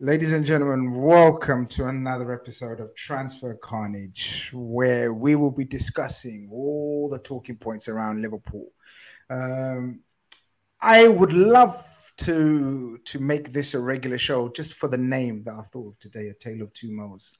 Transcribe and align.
Ladies 0.00 0.30
and 0.30 0.44
gentlemen, 0.44 0.94
welcome 0.94 1.66
to 1.66 1.86
another 1.86 2.32
episode 2.32 2.78
of 2.78 2.94
Transfer 2.94 3.58
Khanage, 3.60 4.52
where 4.52 5.12
we 5.12 5.34
will 5.34 5.50
be 5.50 5.64
discussing 5.64 6.48
all 6.52 7.08
the 7.08 7.18
talking 7.18 7.56
points 7.56 7.88
around 7.88 8.22
Liverpool. 8.22 8.68
Um, 9.28 10.02
I 10.80 11.08
would 11.08 11.32
love 11.32 11.84
to 12.18 13.00
to 13.06 13.18
make 13.18 13.52
this 13.52 13.74
a 13.74 13.80
regular 13.80 14.18
show 14.18 14.48
just 14.50 14.74
for 14.74 14.88
the 14.88 14.96
name 14.96 15.42
that 15.42 15.54
I 15.54 15.62
thought 15.62 15.88
of 15.88 15.98
today, 15.98 16.28
A 16.28 16.34
Tale 16.34 16.62
of 16.62 16.72
Two 16.74 16.92
Mo's. 16.92 17.36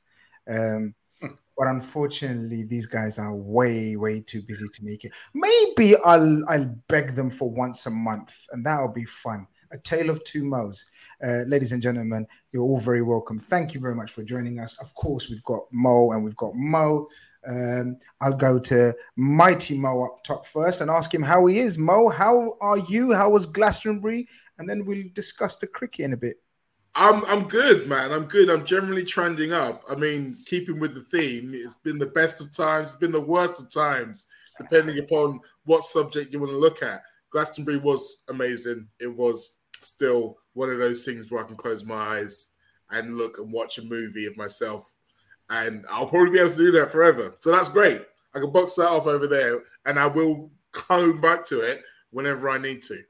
Um, 0.49 0.97
but 1.21 1.69
unfortunately, 1.69 2.65
these 2.65 2.87
guys 2.87 3.21
are 3.21 3.37
way, 3.37 3.95
way 3.95 4.19
too 4.19 4.43
busy 4.43 4.67
to 4.75 4.85
make 4.85 5.05
it. 5.05 5.13
Maybe 5.33 5.97
I'll 5.99 6.43
I'll 6.49 6.75
beg 6.89 7.15
them 7.15 7.31
for 7.31 7.49
once 7.49 7.87
a 7.87 7.91
month, 7.91 8.37
and 8.51 8.67
that'll 8.67 8.93
be 8.93 9.05
fun. 9.05 9.47
A 9.71 9.79
Tale 9.79 10.11
of 10.11 10.23
Two 10.25 10.45
Mo's. 10.45 10.87
Uh, 11.23 11.45
ladies 11.47 11.73
and 11.73 11.83
gentlemen, 11.83 12.27
you're 12.53 12.62
all 12.62 12.81
very 12.81 13.03
welcome. 13.03 13.39
Thank 13.39 13.75
you 13.75 13.81
very 13.81 13.95
much 13.95 14.12
for 14.12 14.23
joining 14.23 14.61
us. 14.61 14.79
Of 14.81 14.95
course, 14.95 15.29
we've 15.29 15.43
got 15.45 15.62
Mo 15.71 16.12
and 16.12 16.25
we've 16.25 16.37
got 16.37 16.55
Mo. 16.55 17.09
Um, 17.47 17.97
I'll 18.21 18.34
go 18.34 18.59
to 18.59 18.95
Mighty 19.17 19.77
Mo 19.77 20.05
up 20.05 20.25
top 20.25 20.47
first 20.47 20.81
and 20.81 20.91
ask 20.91 21.12
him 21.12 21.23
how 21.23 21.47
he 21.47 21.61
is. 21.61 21.78
Mo, 21.78 22.09
how 22.09 22.57
are 22.61 22.78
you? 22.78 23.12
How 23.12 23.31
was 23.31 23.47
Glastonbury? 23.47 24.28
And 24.59 24.69
then 24.69 24.84
we'll 24.84 25.05
discuss 25.15 25.57
the 25.57 25.67
cricket 25.67 26.05
in 26.05 26.12
a 26.12 26.17
bit. 26.17 26.41
I'm 26.95 27.25
I'm 27.27 27.47
good, 27.47 27.87
man. 27.89 28.11
I'm 28.11 28.25
good. 28.25 28.51
I'm 28.51 28.65
generally 28.65 29.05
trending 29.05 29.53
up. 29.53 29.84
I 29.89 29.95
mean, 29.95 30.37
keeping 30.47 30.81
with 30.81 30.95
the 30.95 31.03
theme, 31.03 31.53
it's 31.55 31.77
been 31.77 31.99
the 31.99 32.07
best 32.07 32.41
of 32.41 32.53
times, 32.53 32.91
it's 32.91 32.99
been 32.99 33.12
the 33.12 33.21
worst 33.21 33.61
of 33.61 33.71
times, 33.71 34.27
depending 34.59 34.99
upon 34.99 35.41
what 35.65 35.84
subject 35.84 36.33
you 36.33 36.41
want 36.41 36.51
to 36.51 36.59
look 36.59 36.83
at. 36.83 37.03
Glastonbury 37.31 37.78
was 37.78 38.19
amazing. 38.28 38.89
It 39.00 39.15
was 39.15 39.59
still 39.83 40.39
one 40.55 40.71
of 40.71 40.78
those 40.78 41.05
things 41.05 41.31
where 41.31 41.44
I 41.44 41.47
can 41.47 41.56
close 41.56 41.84
my 41.84 41.94
eyes 41.94 42.55
and 42.91 43.16
look 43.16 43.39
and 43.39 43.53
watch 43.53 43.78
a 43.78 43.83
movie 43.83 44.27
of 44.27 44.37
myself, 44.37 44.94
and 45.50 45.84
I'll 45.91 46.06
probably 46.06 46.31
be 46.31 46.41
able 46.41 46.50
to 46.50 46.56
do 46.56 46.72
that 46.72 46.91
forever. 46.91 47.34
So 47.39 47.53
that's 47.53 47.69
great. 47.69 48.03
I 48.34 48.41
can 48.41 48.53
box 48.53 48.75
that 48.77 48.89
off 48.89 49.06
over 49.06 49.27
there, 49.27 49.61
and 49.87 49.99
I 49.99 50.06
will 50.06 50.50
come 50.72 51.21
back 51.21 51.44
to 51.47 51.61
it 51.61 51.83
whenever 52.11 52.49
I 52.49 52.59
need 52.59 52.83
to. 52.84 53.00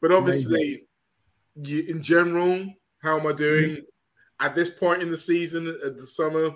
But 0.00 0.12
obviously, 0.12 0.86
you, 1.54 1.84
in 1.88 2.02
general, 2.02 2.66
how 3.02 3.18
am 3.18 3.26
I 3.26 3.32
doing 3.32 3.70
mm-hmm. 3.70 4.46
at 4.46 4.54
this 4.54 4.70
point 4.70 5.02
in 5.02 5.10
the 5.10 5.16
season, 5.16 5.68
at 5.84 5.96
the 5.96 6.06
summer? 6.06 6.50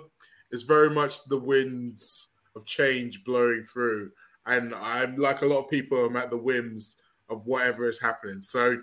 It's 0.51 0.63
very 0.63 0.89
much 0.89 1.23
the 1.25 1.39
winds 1.39 2.31
of 2.55 2.65
change 2.65 3.23
blowing 3.23 3.63
through, 3.63 4.11
and 4.45 4.75
I'm 4.75 5.15
like 5.15 5.41
a 5.41 5.45
lot 5.45 5.63
of 5.63 5.69
people. 5.69 6.05
I'm 6.05 6.17
at 6.17 6.29
the 6.29 6.37
whims 6.37 6.97
of 7.31 7.45
whatever 7.45 7.87
is 7.89 7.99
happening. 7.99 8.41
So 8.41 8.77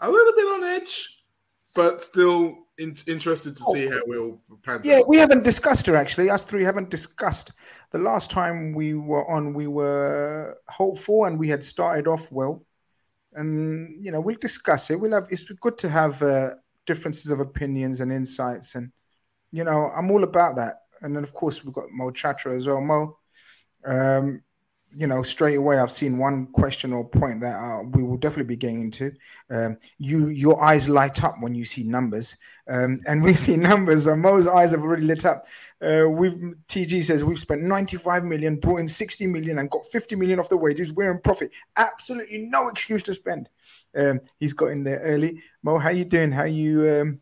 a 0.00 0.10
little 0.10 0.32
bit 0.34 0.46
on 0.46 0.64
edge, 0.64 1.24
but 1.74 2.00
still 2.00 2.54
in, 2.78 2.96
interested 3.06 3.56
to 3.56 3.64
see 3.64 3.86
how 3.88 4.00
we'll 4.06 4.38
pan 4.62 4.80
Yeah, 4.84 4.98
out. 4.98 5.08
we 5.08 5.16
haven't 5.16 5.44
discussed 5.44 5.86
her 5.86 5.96
actually. 5.96 6.28
Us 6.28 6.44
three 6.44 6.64
haven't 6.64 6.90
discussed. 6.90 7.52
The 7.92 7.98
last 7.98 8.30
time 8.30 8.74
we 8.74 8.94
were 8.94 9.28
on, 9.30 9.54
we 9.54 9.66
were 9.66 10.58
hopeful 10.68 11.24
and 11.26 11.38
we 11.38 11.48
had 11.48 11.62
started 11.62 12.06
off 12.08 12.30
well. 12.32 12.64
And 13.34 14.04
you 14.04 14.10
know, 14.12 14.20
we'll 14.20 14.36
discuss 14.40 14.90
it. 14.90 15.00
We'll 15.00 15.12
have. 15.12 15.28
It's 15.30 15.44
good 15.44 15.78
to 15.78 15.88
have 15.88 16.22
uh, 16.22 16.50
differences 16.84 17.30
of 17.30 17.40
opinions 17.40 18.02
and 18.02 18.12
insights, 18.12 18.74
and 18.74 18.92
you 19.52 19.64
know, 19.64 19.90
I'm 19.96 20.10
all 20.10 20.22
about 20.22 20.56
that. 20.56 20.74
And 21.00 21.16
then 21.16 21.22
of 21.24 21.32
course 21.32 21.64
we've 21.64 21.72
got 21.72 21.90
Mo 21.90 22.10
Chatra 22.10 22.54
as 22.56 22.66
well. 22.66 22.80
Mo, 22.82 23.18
um, 23.86 24.42
you 24.96 25.06
know, 25.06 25.22
straight 25.22 25.56
away, 25.56 25.78
I've 25.78 25.90
seen 25.90 26.18
one 26.18 26.46
question 26.48 26.92
or 26.92 27.08
point 27.08 27.40
that 27.40 27.56
uh, 27.56 27.82
we 27.82 28.02
will 28.02 28.16
definitely 28.16 28.54
be 28.54 28.56
getting 28.56 28.82
into. 28.82 29.12
Um, 29.50 29.78
you, 29.98 30.28
your 30.28 30.62
eyes 30.62 30.88
light 30.88 31.22
up 31.24 31.36
when 31.40 31.54
you 31.54 31.64
see 31.64 31.82
numbers, 31.82 32.36
um, 32.68 33.00
and 33.06 33.22
we 33.22 33.34
see 33.34 33.56
numbers. 33.56 34.06
And 34.06 34.20
Mo's 34.20 34.46
eyes 34.46 34.72
have 34.72 34.82
already 34.82 35.02
lit 35.04 35.24
up. 35.24 35.46
Uh, 35.80 36.08
we've 36.08 36.54
TG 36.68 37.02
says 37.02 37.24
we've 37.24 37.38
spent 37.38 37.62
95 37.62 38.24
million, 38.24 38.56
brought 38.56 38.80
in 38.80 38.88
60 38.88 39.26
million, 39.26 39.58
and 39.58 39.70
got 39.70 39.86
50 39.86 40.14
million 40.16 40.38
off 40.38 40.48
the 40.48 40.56
wages. 40.56 40.92
We're 40.92 41.10
in 41.10 41.20
profit. 41.20 41.52
Absolutely 41.76 42.38
no 42.38 42.68
excuse 42.68 43.02
to 43.04 43.14
spend. 43.14 43.48
Um, 43.96 44.20
he's 44.38 44.52
got 44.52 44.66
in 44.66 44.84
there 44.84 45.00
early. 45.00 45.42
Mo, 45.62 45.78
how 45.78 45.90
you 45.90 46.04
doing? 46.04 46.30
How 46.30 46.44
you? 46.44 46.90
Um, 46.90 47.20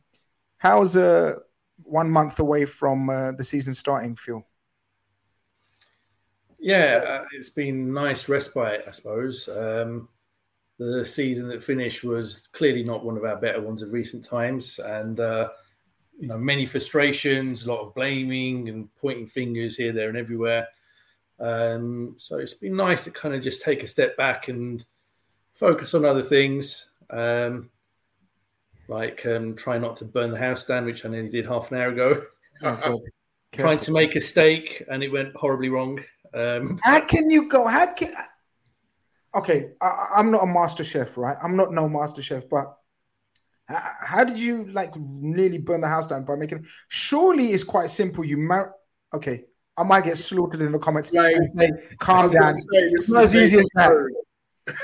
how's 0.59 0.97
uh, 0.97 1.37
one 1.85 2.11
month 2.11 2.39
away 2.39 2.65
from 2.65 3.09
uh, 3.09 3.33
the 3.33 3.45
season 3.45 3.75
starting 3.75 4.17
feel? 4.17 4.47
Yeah, 6.61 7.03
uh, 7.23 7.25
it's 7.33 7.49
been 7.49 7.93
nice 7.93 8.29
respite, 8.29 8.85
I 8.87 8.91
suppose. 8.91 9.49
Um, 9.49 10.09
the 10.79 11.05
season 11.05 11.49
that 11.49 11.63
finished 11.63 12.05
was 12.05 12.49
clearly 12.53 12.85
not 12.85 13.05
one 13.05 13.17
of 13.17 13.25
our 13.25 13.37
better 13.37 13.61
ones 13.61 13.83
of 13.83 13.93
recent 13.93 14.25
times, 14.25 14.79
and 14.79 15.21
uh, 15.21 15.49
you 16.19 16.27
know 16.29 16.39
many 16.39 16.67
frustrations, 16.67 17.65
a 17.65 17.73
lot 17.73 17.81
of 17.81 17.95
blaming 17.95 18.69
and 18.69 18.95
pointing 18.97 19.27
fingers 19.27 19.77
here, 19.77 19.93
there, 19.93 20.09
and 20.09 20.19
everywhere. 20.19 20.69
Um, 21.39 22.15
so 22.19 22.39
it's 22.39 22.55
been 22.55 22.77
nice 22.77 23.05
to 23.05 23.11
kind 23.11 23.35
of 23.35 23.43
just 23.43 23.63
take 23.63 23.83
a 23.83 23.87
step 23.87 24.17
back 24.19 24.49
and 24.49 24.85
focus 25.55 25.95
on 25.95 26.05
other 26.05 26.23
things, 26.23 26.89
um, 27.09 27.71
like 28.89 29.25
um, 29.25 29.57
try 29.57 29.79
not 29.79 29.97
to 29.99 30.05
burn 30.05 30.31
the 30.31 30.39
house 30.39 30.67
down, 30.67 30.85
which 30.85 31.07
I 31.07 31.09
nearly 31.09 31.31
did 31.31 31.47
half 31.47 31.73
an 31.73 31.79
hour 31.79 31.89
ago. 31.89 32.23
Oh, 32.63 33.01
trying 33.53 33.79
to 33.79 33.93
make 33.93 34.17
a 34.17 34.21
steak 34.21 34.83
and 34.91 35.03
it 35.03 35.11
went 35.11 35.35
horribly 35.35 35.71
wrong. 35.71 35.99
Um, 36.35 36.79
how 36.83 37.01
can 37.01 37.31
you 37.31 37.49
go? 37.49 37.67
How 37.67 37.93
can? 37.93 38.13
Okay, 39.35 39.71
I, 39.81 40.07
I'm 40.17 40.31
not 40.31 40.43
a 40.43 40.47
master 40.47 40.85
chef, 40.85 41.17
right? 41.17 41.37
I'm 41.43 41.57
not 41.57 41.73
no 41.73 41.89
master 41.89 42.23
chef, 42.23 42.49
but 42.49 42.77
how, 43.67 43.93
how 44.01 44.25
did 44.25 44.39
you 44.39 44.67
like 44.73 44.97
nearly 44.97 45.59
burn 45.59 45.81
the 45.81 45.89
house 45.89 46.07
down 46.07 46.25
by 46.25 46.37
making? 46.37 46.67
Surely 46.89 47.53
it's 47.53 47.65
quite 47.65 47.91
simple. 47.91 48.25
You 48.25 48.37
mar- 48.39 48.75
okay. 49.15 49.45
I 49.77 49.83
might 49.83 50.05
get 50.05 50.19
slaughtered 50.19 50.61
in 50.61 50.73
the 50.73 50.79
comments. 50.79 51.11
Like, 51.13 51.37
say, 51.59 51.71
calm 51.99 52.31
down. 52.31 52.55
Say, 52.55 52.67
it's 52.73 53.11
not 53.11 53.25
as 53.25 53.35
easy 53.35 53.61
as 53.61 53.67
that. 53.75 53.93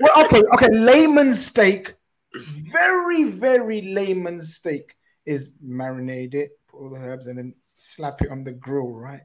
well, 0.00 0.24
okay, 0.24 0.42
okay. 0.54 0.68
Layman's 0.72 1.44
steak, 1.46 1.94
very, 2.34 3.30
very 3.30 3.82
layman's 3.82 4.56
steak 4.56 4.96
is 5.24 5.50
marinate 5.64 6.34
it, 6.34 6.50
put 6.68 6.80
all 6.80 6.90
the 6.90 6.98
herbs, 6.98 7.28
and 7.28 7.38
then 7.38 7.54
slap 7.76 8.22
it 8.22 8.30
on 8.30 8.42
the 8.42 8.52
grill, 8.52 8.92
right? 8.92 9.20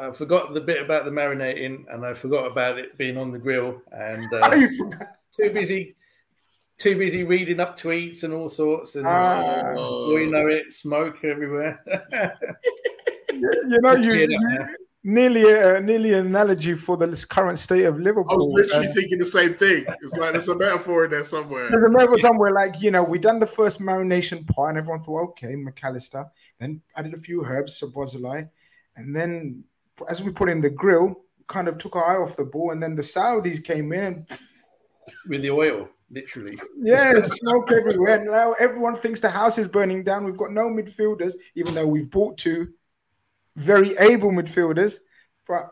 I 0.00 0.10
forgot 0.12 0.54
the 0.54 0.60
bit 0.60 0.82
about 0.82 1.04
the 1.04 1.10
marinating, 1.10 1.84
and 1.92 2.04
I 2.04 2.14
forgot 2.14 2.46
about 2.46 2.78
it 2.78 2.96
being 2.98 3.16
on 3.16 3.30
the 3.30 3.38
grill, 3.38 3.82
and 3.92 4.32
uh, 4.42 4.66
too 5.36 5.50
busy, 5.52 5.96
too 6.78 6.96
busy 6.96 7.24
reading 7.24 7.60
up 7.60 7.78
tweets 7.78 8.24
and 8.24 8.32
all 8.32 8.48
sorts, 8.48 8.96
and 8.96 9.06
oh. 9.06 10.16
you 10.16 10.30
know 10.30 10.46
it, 10.48 10.72
smoke 10.72 11.24
everywhere. 11.24 11.82
you 13.32 13.78
know, 13.82 13.94
you, 13.96 14.14
you 14.14 14.66
nearly 15.04 15.52
a, 15.52 15.80
nearly 15.80 16.14
an 16.14 16.26
analogy 16.26 16.74
for 16.74 16.96
the 16.96 17.26
current 17.28 17.58
state 17.58 17.84
of 17.84 18.00
Liverpool. 18.00 18.32
I 18.32 18.34
was 18.36 18.52
literally 18.52 18.88
uh, 18.88 18.94
thinking 18.94 19.18
the 19.18 19.24
same 19.24 19.54
thing. 19.54 19.84
It's 20.02 20.14
like 20.14 20.32
there's 20.32 20.48
a 20.48 20.56
metaphor 20.56 21.04
in 21.04 21.10
there 21.10 21.24
somewhere. 21.24 21.68
There's 21.70 21.82
a 21.82 21.90
metaphor 21.90 22.18
somewhere 22.18 22.52
like 22.52 22.80
you 22.80 22.90
know 22.90 23.04
we 23.04 23.18
done 23.18 23.38
the 23.38 23.46
first 23.46 23.80
marination 23.80 24.46
part, 24.48 24.70
and 24.70 24.78
everyone 24.78 25.02
thought, 25.02 25.30
okay, 25.30 25.54
Mac 25.54 25.82
Allister. 25.84 26.26
Then 26.58 26.80
added 26.96 27.14
a 27.14 27.18
few 27.18 27.44
herbs, 27.44 27.80
Szoboszlai, 27.80 28.48
and 28.96 29.14
then 29.14 29.64
as 30.08 30.22
we 30.22 30.32
put 30.32 30.48
in 30.48 30.60
the 30.60 30.70
grill, 30.70 31.24
kind 31.46 31.68
of 31.68 31.78
took 31.78 31.96
our 31.96 32.04
eye 32.04 32.22
off 32.22 32.36
the 32.36 32.44
ball, 32.44 32.70
and 32.70 32.82
then 32.82 32.94
the 32.96 33.02
Saudis 33.02 33.62
came 33.62 33.92
in 33.92 34.26
with 35.28 35.42
the 35.42 35.50
oil. 35.50 35.88
Literally, 36.10 36.56
yeah, 36.76 37.18
smoke 37.20 37.72
everywhere. 37.72 38.24
Now 38.24 38.52
everyone 38.60 38.94
thinks 38.94 39.20
the 39.20 39.30
house 39.30 39.58
is 39.58 39.66
burning 39.66 40.04
down. 40.04 40.24
We've 40.24 40.36
got 40.36 40.52
no 40.52 40.68
midfielders, 40.68 41.32
even 41.54 41.74
though 41.74 41.86
we've 41.86 42.10
bought 42.10 42.38
two 42.38 42.68
very 43.56 43.96
able 43.96 44.30
midfielders. 44.30 44.98
But 45.46 45.70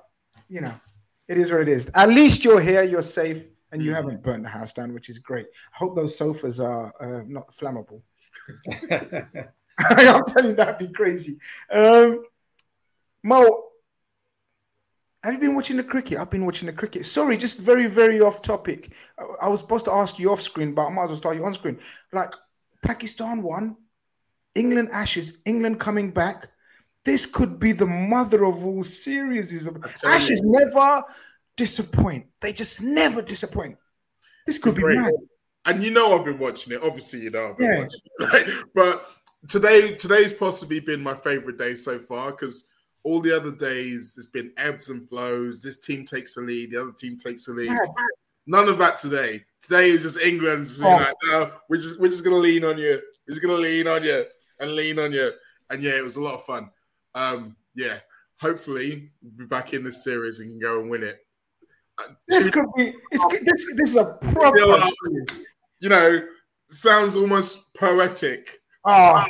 you 0.48 0.62
know, 0.62 0.74
it 1.28 1.38
is 1.38 1.52
what 1.52 1.60
it 1.60 1.68
is. 1.68 1.90
At 1.94 2.08
least 2.08 2.44
you're 2.44 2.60
here, 2.60 2.82
you're 2.82 3.02
safe, 3.02 3.44
and 3.70 3.82
you 3.82 3.90
mm-hmm. 3.90 3.96
haven't 3.96 4.22
burnt 4.22 4.42
the 4.42 4.48
house 4.48 4.72
down, 4.72 4.94
which 4.94 5.08
is 5.08 5.18
great. 5.18 5.46
I 5.74 5.76
hope 5.76 5.94
those 5.94 6.16
sofas 6.16 6.60
are 6.60 6.92
uh, 7.00 7.22
not 7.26 7.48
flammable. 7.52 8.02
I'm 9.78 10.24
telling 10.24 10.50
you, 10.50 10.56
that'd 10.56 10.86
be 10.86 10.92
crazy. 10.92 11.38
Um, 11.70 12.24
Mo, 13.22 13.64
have 15.22 15.34
you 15.34 15.40
been 15.40 15.54
watching 15.54 15.76
the 15.76 15.84
cricket? 15.84 16.18
I've 16.18 16.30
been 16.30 16.44
watching 16.44 16.66
the 16.66 16.72
cricket. 16.72 17.06
Sorry, 17.06 17.36
just 17.36 17.58
very, 17.58 17.86
very 17.86 18.20
off 18.20 18.42
topic. 18.42 18.92
I, 19.18 19.46
I 19.46 19.48
was 19.48 19.60
supposed 19.60 19.84
to 19.84 19.92
ask 19.92 20.18
you 20.18 20.30
off 20.30 20.42
screen, 20.42 20.74
but 20.74 20.86
I 20.86 20.92
might 20.92 21.04
as 21.04 21.10
well 21.10 21.18
start 21.18 21.36
you 21.36 21.44
on 21.44 21.54
screen. 21.54 21.78
Like, 22.12 22.34
Pakistan 22.82 23.42
won, 23.42 23.76
England 24.54 24.90
ashes, 24.92 25.38
England 25.44 25.78
coming 25.78 26.10
back. 26.10 26.48
This 27.04 27.26
could 27.26 27.58
be 27.58 27.72
the 27.72 27.86
mother 27.86 28.44
of 28.44 28.64
all 28.64 28.82
series. 28.82 29.66
Ashes 30.04 30.40
you. 30.44 30.50
never 30.50 31.04
disappoint. 31.56 32.26
They 32.40 32.52
just 32.52 32.82
never 32.82 33.22
disappoint. 33.22 33.76
This 34.46 34.58
could 34.58 34.74
be 34.74 34.82
mad. 34.84 35.12
And 35.64 35.82
you 35.82 35.90
know 35.90 36.18
I've 36.18 36.24
been 36.24 36.38
watching 36.38 36.72
it. 36.72 36.82
Obviously, 36.82 37.20
you 37.20 37.30
know 37.30 37.50
I've 37.50 37.58
been 37.58 37.72
yeah. 37.72 37.78
watching 37.82 38.00
it, 38.04 38.32
right? 38.32 38.64
But 38.74 39.08
today, 39.48 39.92
today's 39.92 40.32
possibly 40.32 40.80
been 40.80 41.02
my 41.02 41.14
favorite 41.14 41.58
day 41.58 41.74
so 41.74 41.98
far 41.98 42.32
because 42.32 42.66
all 43.04 43.20
the 43.20 43.34
other 43.34 43.52
days 43.52 44.14
it's 44.16 44.26
been 44.26 44.52
ebbs 44.56 44.88
and 44.88 45.08
flows. 45.08 45.62
This 45.62 45.78
team 45.78 46.04
takes 46.04 46.34
the 46.34 46.42
lead, 46.42 46.70
the 46.72 46.80
other 46.80 46.92
team 46.92 47.16
takes 47.16 47.46
the 47.46 47.52
lead. 47.52 47.66
Yeah. 47.66 47.78
None 48.46 48.68
of 48.68 48.78
that 48.78 48.98
today. 48.98 49.44
Today 49.60 49.90
is 49.90 50.02
just 50.02 50.18
England's 50.18 50.80
oh. 50.82 50.88
like, 50.88 51.14
no, 51.24 51.52
we're 51.68 51.76
just 51.76 52.00
we're 52.00 52.08
just 52.08 52.24
gonna 52.24 52.36
lean 52.36 52.64
on 52.64 52.78
you. 52.78 53.00
We're 53.26 53.34
just 53.34 53.42
gonna 53.42 53.60
lean 53.60 53.86
on 53.86 54.02
you 54.02 54.24
and 54.60 54.74
lean 54.74 54.98
on 54.98 55.12
you. 55.12 55.30
And 55.70 55.82
yeah, 55.82 55.96
it 55.96 56.04
was 56.04 56.16
a 56.16 56.22
lot 56.22 56.34
of 56.34 56.44
fun 56.44 56.70
um, 57.14 57.56
yeah, 57.74 57.98
hopefully 58.40 59.10
we'll 59.22 59.32
be 59.38 59.44
back 59.46 59.72
in 59.72 59.82
this 59.84 60.04
series 60.04 60.40
and 60.40 60.50
can 60.50 60.58
go 60.58 60.80
and 60.80 60.90
win 60.90 61.02
it. 61.02 61.18
Uh, 61.98 62.12
this 62.28 62.48
could 62.50 62.66
be. 62.76 62.94
It's, 63.10 63.44
this, 63.44 63.74
this 63.76 63.90
is 63.90 63.96
a 63.96 64.16
proper. 64.32 64.58
You 65.80 65.88
know, 65.88 66.20
sounds 66.70 67.16
almost 67.16 67.72
poetic. 67.74 68.60
Oh, 68.84 69.26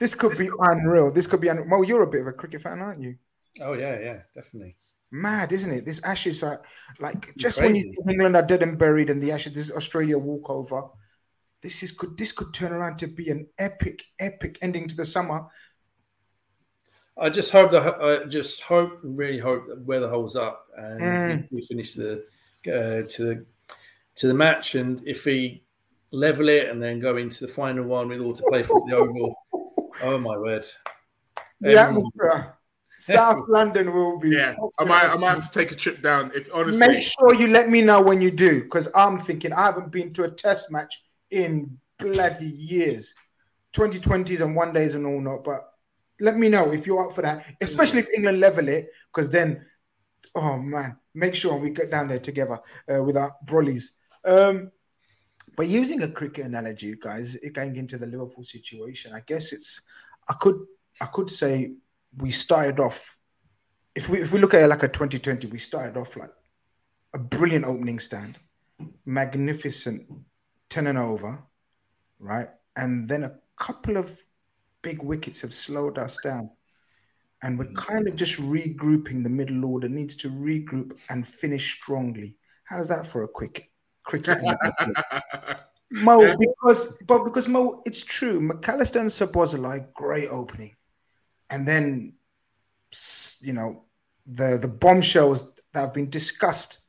this 0.00 0.14
could 0.14 0.32
this 0.32 0.40
be 0.40 0.48
could 0.48 0.58
unreal. 0.60 1.12
This 1.12 1.28
could 1.28 1.40
be 1.40 1.48
unreal. 1.48 1.68
Well, 1.68 1.84
you're 1.84 2.02
a 2.02 2.10
bit 2.10 2.22
of 2.22 2.26
a 2.26 2.32
cricket 2.32 2.62
fan, 2.62 2.80
aren't 2.80 3.00
you? 3.00 3.14
Oh 3.60 3.74
yeah, 3.74 3.98
yeah, 4.00 4.18
definitely. 4.34 4.76
Mad, 5.12 5.52
isn't 5.52 5.72
it? 5.72 5.84
This 5.84 6.02
Ashes 6.02 6.42
are 6.42 6.62
like 6.98 7.34
just 7.36 7.58
Crazy. 7.58 7.72
when 7.72 7.76
you 7.76 7.82
think 7.82 8.10
England 8.10 8.36
are 8.36 8.42
dead 8.42 8.62
and 8.62 8.76
buried, 8.76 9.10
and 9.10 9.22
the 9.22 9.30
Ashes, 9.30 9.52
this 9.52 9.70
Australia 9.70 10.18
walkover. 10.18 10.88
This 11.62 11.82
is 11.82 11.92
could 11.92 12.16
this 12.16 12.32
could 12.32 12.52
turn 12.52 12.72
around 12.72 12.96
to 12.98 13.06
be 13.06 13.30
an 13.30 13.46
epic, 13.58 14.02
epic 14.18 14.58
ending 14.62 14.88
to 14.88 14.96
the 14.96 15.04
summer 15.04 15.46
I 17.20 17.28
just 17.28 17.52
hope 17.52 17.70
that 17.72 18.00
I 18.00 18.24
just 18.24 18.62
hope, 18.62 18.98
really 19.02 19.38
hope 19.38 19.68
that 19.68 19.82
weather 19.82 20.08
holds 20.08 20.36
up 20.36 20.66
and 20.76 21.00
mm. 21.00 21.48
we 21.50 21.60
finish 21.60 21.92
the 21.92 22.24
uh, 22.66 23.06
to 23.06 23.24
the 23.24 23.46
to 24.16 24.26
the 24.26 24.34
match. 24.34 24.74
And 24.74 25.06
if 25.06 25.26
we 25.26 25.62
level 26.12 26.48
it 26.48 26.70
and 26.70 26.82
then 26.82 26.98
go 26.98 27.18
into 27.18 27.40
the 27.40 27.52
final 27.52 27.84
one 27.84 28.08
with 28.08 28.20
all 28.20 28.32
to 28.32 28.42
play 28.44 28.62
for 28.62 28.82
the 28.88 28.96
Oval, 28.96 29.34
oh 30.02 30.18
my 30.18 30.36
word! 30.36 30.64
Yeah, 31.60 31.96
South 33.00 33.48
London 33.48 33.94
will 33.94 34.18
be. 34.18 34.30
Yeah, 34.30 34.54
I 34.78 34.84
might, 34.84 35.08
I 35.10 35.16
might 35.16 35.30
have 35.30 35.50
to 35.50 35.58
take 35.58 35.72
a 35.72 35.74
trip 35.74 36.02
down. 36.02 36.30
If 36.34 36.48
honestly, 36.54 36.86
make 36.86 37.02
sure 37.02 37.34
you 37.34 37.48
let 37.48 37.70
me 37.70 37.80
know 37.80 38.00
when 38.02 38.20
you 38.20 38.30
do, 38.30 38.62
because 38.62 38.88
I'm 38.94 39.18
thinking 39.18 39.52
I 39.52 39.64
haven't 39.64 39.90
been 39.90 40.12
to 40.14 40.24
a 40.24 40.30
Test 40.30 40.70
match 40.70 41.02
in 41.30 41.78
bloody 41.98 42.46
years, 42.46 43.14
2020s 43.74 44.40
and 44.40 44.54
one 44.54 44.72
days 44.72 44.94
and 44.94 45.06
all 45.06 45.20
not, 45.20 45.44
but 45.44 45.60
let 46.20 46.36
me 46.36 46.48
know 46.48 46.72
if 46.72 46.86
you're 46.86 47.06
up 47.06 47.14
for 47.14 47.22
that, 47.22 47.44
especially 47.60 48.00
if 48.00 48.08
England 48.14 48.40
level 48.40 48.68
it, 48.68 48.90
because 49.12 49.30
then, 49.30 49.64
oh 50.34 50.58
man, 50.58 50.96
make 51.14 51.34
sure 51.34 51.56
we 51.56 51.70
get 51.70 51.90
down 51.90 52.08
there 52.08 52.18
together 52.18 52.60
uh, 52.92 53.02
with 53.02 53.16
our 53.16 53.34
brollies. 53.46 53.84
Um, 54.24 54.70
but 55.56 55.68
using 55.68 56.02
a 56.02 56.08
cricket 56.08 56.46
analogy, 56.46 56.94
guys, 57.00 57.36
going 57.54 57.76
into 57.76 57.98
the 57.98 58.06
Liverpool 58.06 58.44
situation, 58.44 59.12
I 59.14 59.20
guess 59.26 59.52
it's 59.52 59.80
I 60.30 60.34
could 60.34 60.64
I 61.00 61.06
could 61.06 61.28
say 61.28 61.72
we 62.16 62.30
started 62.30 62.78
off 62.78 63.18
if 63.96 64.08
we 64.08 64.20
if 64.20 64.32
we 64.32 64.38
look 64.38 64.54
at 64.54 64.62
it 64.62 64.68
like 64.68 64.84
a 64.84 64.88
2020, 64.88 65.48
we 65.48 65.58
started 65.58 65.98
off 65.98 66.16
like 66.16 66.30
a 67.12 67.18
brilliant 67.18 67.64
opening 67.64 67.98
stand, 67.98 68.38
magnificent 69.04 70.06
10 70.68 70.86
and 70.86 70.98
over, 70.98 71.42
right? 72.20 72.48
And 72.76 73.08
then 73.08 73.24
a 73.24 73.34
couple 73.56 73.96
of 73.96 74.18
big 74.82 75.02
wickets 75.02 75.40
have 75.40 75.52
slowed 75.52 75.98
us 75.98 76.16
down. 76.22 76.50
And 77.42 77.58
we're 77.58 77.72
kind 77.72 78.06
of 78.06 78.14
just 78.14 78.38
regrouping. 78.38 79.24
The 79.24 79.30
middle 79.30 79.64
order 79.64 79.88
needs 79.88 80.14
to 80.16 80.30
regroup 80.30 80.92
and 81.08 81.26
finish 81.26 81.74
strongly. 81.74 82.36
How's 82.64 82.86
that 82.88 83.06
for 83.06 83.24
a 83.24 83.28
quick 83.28 83.72
cricket? 84.04 84.38
Mo, 85.90 86.36
because 86.38 86.96
but 87.06 87.24
because 87.24 87.48
Mo, 87.48 87.82
it's 87.84 88.02
true. 88.02 88.40
Mac 88.40 88.68
Allister 88.68 89.00
and 89.00 89.10
Szoboszlai, 89.10 89.92
great 89.92 90.28
opening, 90.28 90.76
and 91.48 91.66
then 91.66 92.14
you 93.40 93.52
know 93.52 93.84
the 94.26 94.58
the 94.60 94.68
bombshells 94.68 95.52
that 95.72 95.80
have 95.80 95.94
been 95.94 96.10
discussed 96.10 96.80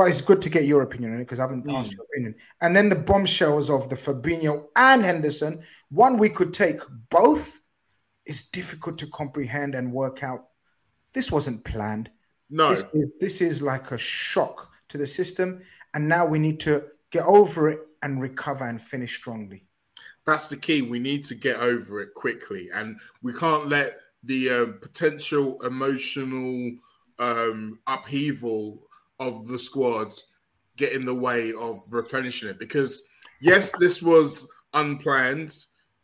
but 0.00 0.08
it's 0.08 0.20
good 0.20 0.40
to 0.40 0.48
get 0.48 0.64
your 0.64 0.80
opinion 0.82 1.12
on 1.12 1.18
it 1.18 1.24
because 1.24 1.38
I 1.38 1.42
haven't 1.42 1.66
mm. 1.66 1.74
asked 1.74 1.92
your 1.92 2.04
opinion. 2.04 2.34
And 2.62 2.74
then 2.74 2.88
the 2.88 2.96
bombshells 2.96 3.68
of 3.68 3.88
the 3.88 3.96
Fabinho 3.96 4.68
and 4.76 5.04
Henderson, 5.04 5.62
one 5.90 6.16
we 6.16 6.30
could 6.30 6.54
take 6.54 6.80
both 7.10 7.60
is 8.24 8.42
difficult 8.42 8.98
to 8.98 9.06
comprehend 9.08 9.74
and 9.74 9.92
work 9.92 10.22
out. 10.22 10.46
This 11.12 11.30
wasn't 11.30 11.64
planned. 11.64 12.10
No, 12.48 12.70
this 12.70 12.84
is, 12.94 13.08
this 13.20 13.40
is 13.40 13.62
like 13.62 13.90
a 13.90 13.98
shock 13.98 14.70
to 14.88 14.98
the 14.98 15.06
system, 15.06 15.60
and 15.92 16.08
now 16.08 16.24
we 16.24 16.38
need 16.38 16.60
to 16.60 16.84
get 17.10 17.24
over 17.26 17.68
it 17.68 17.80
and 18.02 18.20
recover 18.20 18.64
and 18.64 18.80
finish 18.80 19.16
strongly. 19.16 19.64
That's 20.26 20.48
the 20.48 20.56
key. 20.56 20.82
We 20.82 20.98
need 20.98 21.24
to 21.24 21.34
get 21.34 21.56
over 21.56 22.00
it 22.00 22.14
quickly, 22.14 22.68
and 22.74 22.98
we 23.22 23.32
can't 23.32 23.68
let 23.68 23.98
the 24.22 24.50
uh, 24.50 24.66
potential 24.80 25.60
emotional 25.62 26.72
um, 27.18 27.78
upheaval 27.86 28.82
of 29.18 29.46
the 29.46 29.58
squads 29.58 30.26
get 30.76 30.92
in 30.92 31.04
the 31.04 31.14
way 31.14 31.52
of 31.60 31.82
replenishing 31.90 32.48
it 32.48 32.58
because 32.58 33.06
yes, 33.40 33.72
this 33.78 34.02
was 34.02 34.50
unplanned 34.74 35.54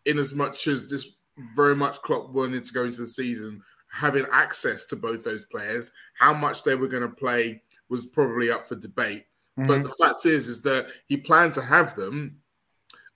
in 0.06 0.18
as 0.18 0.34
much 0.34 0.66
as 0.66 0.88
this 0.88 1.16
very 1.54 1.76
much 1.76 2.00
Klopp 2.02 2.30
wanted 2.30 2.64
to 2.64 2.72
go 2.72 2.84
into 2.84 3.02
the 3.02 3.06
season 3.06 3.62
having 3.90 4.26
access 4.32 4.84
to 4.86 4.96
both 4.96 5.24
those 5.24 5.44
players. 5.46 5.92
How 6.18 6.34
much 6.34 6.62
they 6.62 6.74
were 6.74 6.88
going 6.88 7.02
to 7.02 7.14
play 7.14 7.62
was 7.88 8.06
probably 8.06 8.50
up 8.50 8.66
for 8.66 8.76
debate. 8.76 9.25
Mm-hmm. 9.58 9.68
But 9.68 9.84
the 9.84 9.94
fact 10.00 10.26
is, 10.26 10.48
is 10.48 10.62
that 10.62 10.86
he 11.06 11.16
planned 11.16 11.54
to 11.54 11.62
have 11.62 11.94
them, 11.94 12.38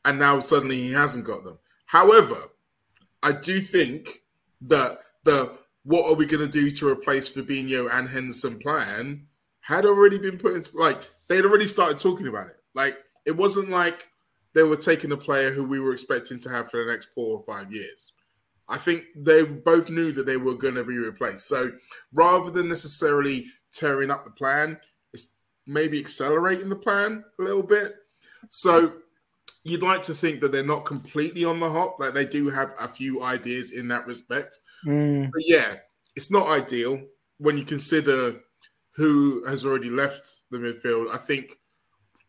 and 0.04 0.18
now 0.18 0.40
suddenly 0.40 0.76
he 0.76 0.92
hasn't 0.92 1.26
got 1.26 1.44
them. 1.44 1.58
However, 1.86 2.36
I 3.22 3.32
do 3.32 3.60
think 3.60 4.22
that 4.62 5.00
the 5.24 5.58
what 5.84 6.10
are 6.10 6.14
we 6.14 6.26
going 6.26 6.44
to 6.44 6.50
do 6.50 6.70
to 6.70 6.88
replace 6.88 7.30
Fabinho 7.30 7.90
and 7.92 8.08
Henderson 8.08 8.58
plan 8.58 9.26
had 9.60 9.84
already 9.84 10.18
been 10.18 10.38
put 10.38 10.54
into 10.54 10.76
like 10.76 10.98
they'd 11.28 11.44
already 11.44 11.66
started 11.66 11.98
talking 11.98 12.26
about 12.26 12.48
it. 12.48 12.56
Like 12.74 12.96
it 13.26 13.36
wasn't 13.36 13.70
like 13.70 14.08
they 14.54 14.62
were 14.62 14.76
taking 14.76 15.12
a 15.12 15.16
player 15.16 15.52
who 15.52 15.64
we 15.64 15.80
were 15.80 15.92
expecting 15.92 16.40
to 16.40 16.48
have 16.48 16.70
for 16.70 16.84
the 16.84 16.90
next 16.90 17.06
four 17.14 17.38
or 17.38 17.44
five 17.44 17.72
years. 17.72 18.12
I 18.68 18.78
think 18.78 19.04
they 19.16 19.42
both 19.42 19.90
knew 19.90 20.12
that 20.12 20.26
they 20.26 20.36
were 20.36 20.54
going 20.54 20.76
to 20.76 20.84
be 20.84 20.98
replaced. 20.98 21.48
So 21.48 21.72
rather 22.12 22.50
than 22.50 22.68
necessarily 22.68 23.46
tearing 23.72 24.10
up 24.10 24.24
the 24.24 24.30
plan, 24.30 24.78
maybe 25.70 26.00
accelerating 26.00 26.68
the 26.68 26.76
plan 26.76 27.24
a 27.38 27.42
little 27.42 27.62
bit. 27.62 27.94
So 28.48 28.92
you'd 29.64 29.82
like 29.82 30.02
to 30.04 30.14
think 30.14 30.40
that 30.40 30.50
they're 30.50 30.64
not 30.64 30.84
completely 30.84 31.44
on 31.44 31.60
the 31.60 31.70
hop, 31.70 31.96
like 32.00 32.12
they 32.12 32.24
do 32.24 32.50
have 32.50 32.74
a 32.80 32.88
few 32.88 33.22
ideas 33.22 33.72
in 33.72 33.86
that 33.88 34.06
respect. 34.06 34.58
Mm. 34.84 35.30
But 35.30 35.42
yeah, 35.46 35.74
it's 36.16 36.30
not 36.30 36.48
ideal 36.48 37.00
when 37.38 37.56
you 37.56 37.64
consider 37.64 38.40
who 38.96 39.46
has 39.46 39.64
already 39.64 39.90
left 39.90 40.42
the 40.50 40.58
midfield. 40.58 41.14
I 41.14 41.18
think 41.18 41.56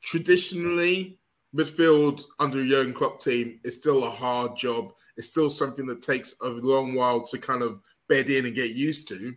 traditionally, 0.04 1.18
midfield 1.56 2.22
under 2.40 2.60
a 2.60 2.68
Jurgen 2.68 2.94
Klopp 2.94 3.20
team 3.20 3.60
is 3.64 3.78
still 3.78 4.04
a 4.04 4.10
hard 4.10 4.56
job. 4.56 4.94
It's 5.18 5.30
still 5.30 5.50
something 5.50 5.88
that 5.88 6.02
takes 6.02 6.36
a 6.42 6.50
long 6.50 6.94
while 6.94 7.22
to 7.24 7.38
kind 7.38 7.64
of 7.64 7.80
bed 8.08 8.30
in 8.30 8.46
and 8.46 8.56
get 8.56 8.76
used 8.76 9.08
to. 9.08 9.34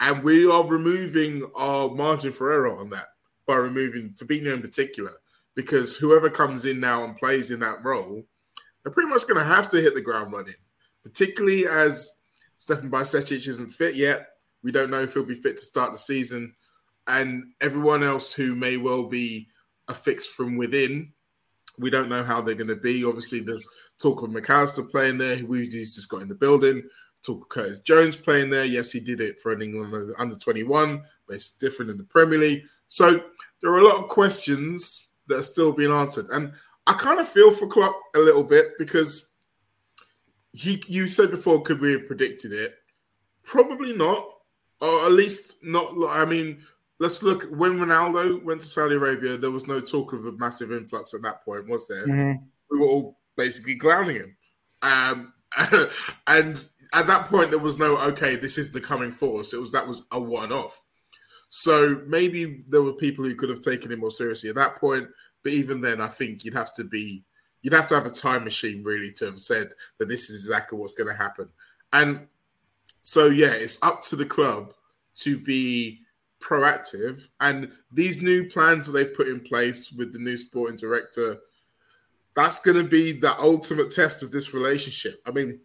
And 0.00 0.22
we 0.22 0.50
are 0.50 0.64
removing 0.64 1.48
our 1.56 1.88
margin 1.88 2.32
for 2.32 2.52
error 2.52 2.78
on 2.78 2.90
that 2.90 3.06
by 3.48 3.56
removing 3.56 4.10
Fabinho 4.10 4.54
in 4.54 4.62
particular, 4.62 5.10
because 5.56 5.96
whoever 5.96 6.30
comes 6.30 6.64
in 6.66 6.78
now 6.78 7.02
and 7.02 7.16
plays 7.16 7.50
in 7.50 7.58
that 7.60 7.82
role, 7.82 8.22
they're 8.82 8.92
pretty 8.92 9.10
much 9.10 9.26
going 9.26 9.40
to 9.40 9.44
have 9.44 9.68
to 9.70 9.80
hit 9.80 9.96
the 9.96 10.00
ground 10.00 10.32
running, 10.32 10.54
particularly 11.02 11.66
as 11.66 12.20
Stefan 12.58 12.90
Bajcetic 12.90 13.48
isn't 13.48 13.70
fit 13.70 13.96
yet. 13.96 14.28
We 14.62 14.70
don't 14.70 14.90
know 14.90 15.00
if 15.00 15.14
he'll 15.14 15.24
be 15.24 15.34
fit 15.34 15.56
to 15.56 15.62
start 15.62 15.90
the 15.90 15.98
season. 15.98 16.54
And 17.06 17.44
everyone 17.60 18.02
else 18.02 18.32
who 18.34 18.54
may 18.54 18.76
well 18.76 19.04
be 19.04 19.48
a 19.88 19.94
fix 19.94 20.26
from 20.26 20.56
within, 20.56 21.12
we 21.78 21.90
don't 21.90 22.08
know 22.08 22.22
how 22.22 22.40
they're 22.40 22.54
going 22.54 22.68
to 22.68 22.76
be. 22.76 23.04
Obviously, 23.04 23.40
there's 23.40 23.66
talk 23.98 24.22
of 24.22 24.30
Mac 24.30 24.50
Allister 24.50 24.82
playing 24.82 25.16
there. 25.16 25.36
He's 25.36 25.94
just 25.94 26.08
got 26.08 26.22
in 26.22 26.28
the 26.28 26.34
building. 26.34 26.82
Talk 27.24 27.42
of 27.42 27.48
Curtis 27.48 27.80
Jones 27.80 28.16
playing 28.16 28.50
there. 28.50 28.64
Yes, 28.64 28.92
he 28.92 29.00
did 29.00 29.20
it 29.20 29.40
for 29.40 29.52
an 29.52 29.62
England 29.62 30.14
under 30.18 30.36
21, 30.36 31.02
but 31.26 31.34
it's 31.36 31.52
different 31.52 31.90
in 31.90 31.96
the 31.96 32.04
Premier 32.04 32.38
League. 32.38 32.64
So 32.88 33.20
there 33.62 33.72
are 33.72 33.78
a 33.78 33.84
lot 33.84 33.96
of 33.96 34.08
questions 34.08 35.12
that 35.26 35.38
are 35.38 35.42
still 35.42 35.72
being 35.72 35.92
answered. 35.92 36.26
And 36.32 36.52
I 36.86 36.94
kind 36.94 37.20
of 37.20 37.28
feel 37.28 37.50
for 37.52 37.66
Klopp 37.66 37.96
a 38.14 38.18
little 38.18 38.42
bit 38.42 38.72
because 38.78 39.34
he, 40.52 40.82
you 40.88 41.08
said 41.08 41.30
before, 41.30 41.62
could 41.62 41.80
we 41.80 41.92
have 41.92 42.06
predicted 42.06 42.52
it? 42.52 42.74
Probably 43.44 43.92
not, 43.94 44.26
or 44.80 45.06
at 45.06 45.12
least 45.12 45.56
not. 45.62 45.92
I 46.08 46.24
mean, 46.24 46.62
let's 46.98 47.22
look. 47.22 47.44
When 47.50 47.78
Ronaldo 47.78 48.42
went 48.42 48.60
to 48.62 48.66
Saudi 48.66 48.96
Arabia, 48.96 49.36
there 49.36 49.50
was 49.50 49.66
no 49.66 49.80
talk 49.80 50.12
of 50.12 50.26
a 50.26 50.32
massive 50.32 50.72
influx 50.72 51.14
at 51.14 51.22
that 51.22 51.44
point, 51.44 51.68
was 51.68 51.86
there? 51.88 52.06
Mhm. 52.06 52.42
We 52.70 52.78
were 52.78 52.86
all 52.86 53.18
basically 53.36 53.76
clowning 53.76 54.16
him, 54.16 54.36
um, 54.82 55.32
and 56.26 56.62
at 56.94 57.06
that 57.06 57.28
point, 57.28 57.50
there 57.50 57.58
was 57.58 57.78
no 57.78 57.96
okay. 57.98 58.36
This 58.36 58.58
is 58.58 58.70
the 58.70 58.80
coming 58.80 59.10
force. 59.10 59.52
It 59.52 59.60
was 59.60 59.72
that 59.72 59.86
was 59.86 60.06
a 60.12 60.20
one-off. 60.20 60.84
So 61.48 62.02
maybe 62.06 62.64
there 62.68 62.82
were 62.82 62.92
people 62.92 63.24
who 63.24 63.34
could 63.34 63.48
have 63.48 63.60
taken 63.60 63.90
him 63.90 64.00
more 64.00 64.10
seriously 64.10 64.50
at 64.50 64.56
that 64.56 64.76
point. 64.76 65.08
But 65.42 65.52
even 65.52 65.80
then, 65.80 66.00
I 66.00 66.08
think 66.08 66.44
you'd 66.44 66.54
have 66.54 66.74
to 66.74 66.84
be 66.84 67.24
you'd 67.62 67.72
have 67.72 67.88
to 67.88 67.94
have 67.94 68.06
a 68.06 68.10
time 68.10 68.44
machine 68.44 68.84
really 68.84 69.10
to 69.12 69.26
have 69.26 69.38
said 69.38 69.70
that 69.98 70.08
this 70.08 70.30
is 70.30 70.44
exactly 70.44 70.78
what's 70.78 70.94
going 70.94 71.08
to 71.08 71.14
happen. 71.14 71.48
And 71.92 72.28
so 73.02 73.26
yeah, 73.26 73.52
it's 73.52 73.82
up 73.82 74.02
to 74.04 74.16
the 74.16 74.24
club 74.24 74.74
to 75.16 75.38
be 75.38 76.00
proactive. 76.40 77.28
And 77.40 77.72
these 77.90 78.22
new 78.22 78.48
plans 78.48 78.86
that 78.86 78.92
they've 78.92 79.14
put 79.14 79.28
in 79.28 79.40
place 79.40 79.92
with 79.92 80.12
the 80.12 80.18
new 80.18 80.36
sporting 80.36 80.76
director, 80.76 81.38
that's 82.34 82.60
going 82.60 82.76
to 82.76 82.88
be 82.88 83.12
the 83.12 83.36
ultimate 83.40 83.90
test 83.90 84.22
of 84.22 84.30
this 84.30 84.54
relationship. 84.54 85.20
I 85.26 85.32
mean, 85.32 85.60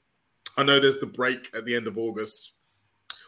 I 0.57 0.63
know 0.63 0.79
there's 0.79 0.97
the 0.97 1.05
break 1.05 1.55
at 1.55 1.65
the 1.65 1.75
end 1.75 1.87
of 1.87 1.97
August 1.97 2.53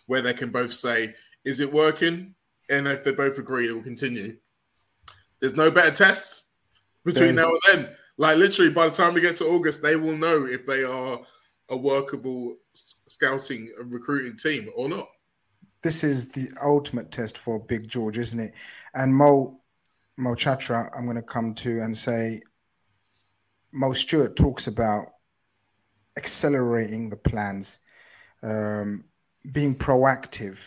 where 0.07 0.21
they 0.21 0.33
can 0.33 0.51
both 0.51 0.73
say, 0.73 1.13
is 1.43 1.59
it 1.59 1.71
working? 1.71 2.33
And 2.69 2.87
if 2.87 3.03
they 3.03 3.11
both 3.13 3.37
agree, 3.37 3.67
it 3.67 3.73
will 3.73 3.83
continue. 3.83 4.37
There's 5.39 5.53
no 5.55 5.69
better 5.69 5.93
test 5.93 6.43
between 7.03 7.35
now 7.35 7.49
and 7.49 7.61
then. 7.67 7.89
Like 8.17 8.37
literally, 8.37 8.71
by 8.71 8.85
the 8.87 8.95
time 8.95 9.13
we 9.13 9.21
get 9.21 9.35
to 9.37 9.45
August, 9.45 9.81
they 9.81 9.95
will 9.95 10.17
know 10.17 10.45
if 10.45 10.65
they 10.65 10.83
are 10.83 11.19
a 11.69 11.77
workable 11.77 12.55
scouting 13.07 13.71
and 13.79 13.91
recruiting 13.91 14.35
team 14.37 14.69
or 14.75 14.89
not. 14.89 15.07
this 15.83 16.03
is 16.03 16.29
the 16.29 16.49
ultimate 16.63 17.11
test 17.11 17.37
for 17.37 17.59
Big 17.59 17.87
George, 17.87 18.17
isn't 18.17 18.39
it? 18.39 18.53
And 18.95 19.13
Mo 19.13 19.59
Mo 20.17 20.33
Chatra, 20.33 20.89
I'm 20.97 21.03
going 21.03 21.15
to 21.17 21.21
come 21.21 21.53
to 21.55 21.81
and 21.81 21.95
say 21.95 22.41
Mo 23.71 23.93
Stewart 23.93 24.35
talks 24.35 24.65
about 24.67 25.07
accelerating 26.17 27.09
the 27.09 27.17
plans, 27.17 27.79
um, 28.41 29.03
being 29.51 29.75
proactive. 29.75 30.59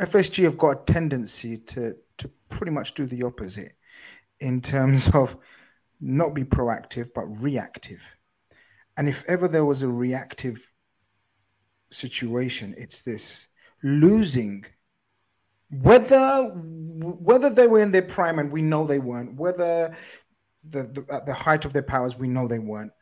FSG 0.00 0.44
have 0.44 0.58
got 0.58 0.70
a 0.88 0.92
tendency 0.92 1.58
to 1.58 1.96
to 2.18 2.30
pretty 2.48 2.72
much 2.72 2.94
do 2.94 3.06
the 3.06 3.22
opposite 3.22 3.72
in 4.40 4.60
terms 4.60 5.08
of 5.14 5.36
not 6.00 6.34
be 6.34 6.44
proactive 6.44 7.08
but 7.14 7.26
reactive. 7.40 8.16
And 8.96 9.08
if 9.08 9.24
ever 9.28 9.48
there 9.48 9.64
was 9.64 9.82
a 9.82 9.88
reactive 9.88 10.74
situation, 11.90 12.74
it's 12.76 13.02
this 13.02 13.48
losing 13.82 14.64
whether 15.70 16.44
whether 16.44 17.48
they 17.48 17.66
were 17.68 17.80
in 17.80 17.92
their 17.92 18.02
prime 18.02 18.38
and 18.38 18.50
we 18.50 18.62
know 18.62 18.86
they 18.86 18.98
weren't, 18.98 19.36
whether 19.36 19.94
the, 20.68 20.82
the 20.84 21.14
at 21.14 21.26
the 21.26 21.34
height 21.34 21.64
of 21.64 21.72
their 21.72 21.82
powers 21.82 22.16
we 22.16 22.28
know 22.28 22.48
they 22.48 22.58
weren't, 22.58 22.92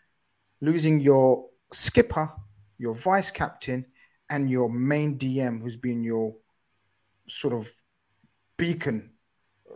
losing 0.61 1.01
your 1.01 1.47
skipper, 1.73 2.31
your 2.77 2.95
vice 2.95 3.31
captain, 3.31 3.87
and 4.29 4.51
your 4.51 4.69
main 4.69 5.17
DM, 5.17 5.63
who's 5.63 5.77
been 5.77 6.03
your 6.03 6.35
sort 7.29 7.55
of 7.55 7.71
beacon, 8.57 9.11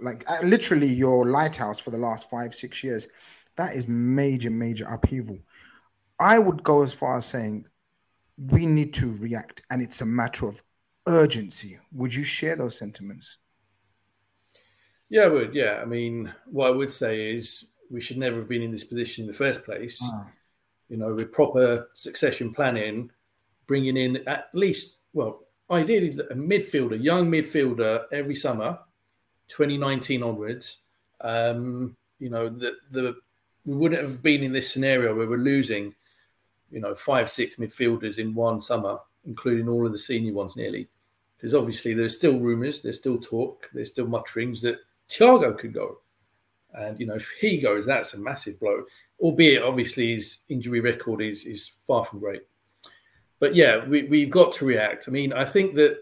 like 0.00 0.24
uh, 0.28 0.44
literally 0.44 0.88
your 0.88 1.28
lighthouse 1.28 1.78
for 1.78 1.90
the 1.90 1.98
last 1.98 2.28
five 2.28 2.54
six 2.54 2.82
years. 2.82 3.08
That 3.56 3.74
is 3.74 3.86
major 3.88 4.50
major 4.50 4.86
upheaval. 4.86 5.38
I 6.18 6.38
would 6.38 6.62
go 6.62 6.82
as 6.82 6.92
far 6.92 7.16
as 7.16 7.26
saying 7.26 7.66
we 8.38 8.66
need 8.66 8.94
to 8.94 9.14
react, 9.16 9.62
and 9.70 9.82
it's 9.82 10.00
a 10.00 10.06
matter 10.06 10.48
of 10.48 10.62
urgency. 11.06 11.78
Would 11.92 12.14
you 12.14 12.24
share 12.24 12.56
those 12.56 12.78
sentiments? 12.78 13.38
Yeah, 15.08 15.24
I 15.24 15.28
would. 15.28 15.54
Yeah. 15.54 15.80
I 15.82 15.84
mean, 15.84 16.32
what 16.46 16.68
I 16.68 16.70
would 16.70 16.92
say 16.92 17.34
is 17.34 17.66
we 17.90 18.00
should 18.00 18.16
never 18.16 18.36
have 18.36 18.48
been 18.48 18.62
in 18.62 18.70
this 18.72 18.84
position 18.84 19.22
in 19.22 19.26
the 19.26 19.36
first 19.36 19.62
place. 19.62 20.00
Ah. 20.02 20.26
You 20.88 20.96
know, 20.96 21.14
with 21.14 21.32
proper 21.32 21.88
succession 21.92 22.52
planning, 22.52 23.10
bringing 23.66 23.96
in 23.96 24.26
at 24.26 24.48
least, 24.54 24.98
well, 25.12 25.46
ideally 25.72 26.08
a 26.08 26.34
midfielder, 26.34 27.02
young 27.02 27.30
midfielder 27.30 28.04
every 28.12 28.34
summer, 28.34 28.78
2019 29.48 30.22
onwards. 30.22 30.78
Um, 31.20 31.96
you 32.18 32.30
know, 32.30 32.48
the, 32.48 32.72
the 32.90 33.16
we 33.64 33.74
wouldn't 33.74 34.02
have 34.02 34.22
been 34.22 34.42
in 34.42 34.52
this 34.52 34.72
scenario 34.72 35.14
where 35.14 35.28
we're 35.28 35.36
losing, 35.36 35.94
you 36.70 36.80
know, 36.80 36.94
five, 36.94 37.28
six 37.28 37.56
midfielders 37.56 38.18
in 38.18 38.34
one 38.34 38.60
summer, 38.60 38.98
including 39.26 39.68
all 39.68 39.86
of 39.86 39.92
the 39.92 39.98
senior 39.98 40.32
ones 40.32 40.56
nearly. 40.56 40.88
Because 41.36 41.54
obviously 41.54 41.94
there's 41.94 42.16
still 42.16 42.38
rumours, 42.38 42.80
there's 42.80 42.98
still 42.98 43.18
talk, 43.18 43.68
there's 43.72 43.90
still 43.90 44.06
mutterings 44.06 44.62
that 44.62 44.78
Thiago 45.08 45.56
could 45.56 45.72
go. 45.72 45.98
And, 46.74 46.98
you 46.98 47.06
know, 47.06 47.14
if 47.14 47.30
he 47.40 47.58
goes, 47.58 47.84
that's 47.84 48.14
a 48.14 48.18
massive 48.18 48.58
blow. 48.58 48.84
Albeit, 49.20 49.62
obviously, 49.62 50.14
his 50.14 50.38
injury 50.48 50.80
record 50.80 51.20
is, 51.20 51.44
is 51.44 51.70
far 51.86 52.04
from 52.04 52.18
great. 52.18 52.42
But 53.42 53.56
yeah, 53.56 53.84
we, 53.84 54.04
we've 54.04 54.30
got 54.30 54.52
to 54.52 54.64
react. 54.64 55.08
I 55.08 55.10
mean, 55.10 55.32
I 55.32 55.44
think 55.44 55.74
that, 55.74 55.98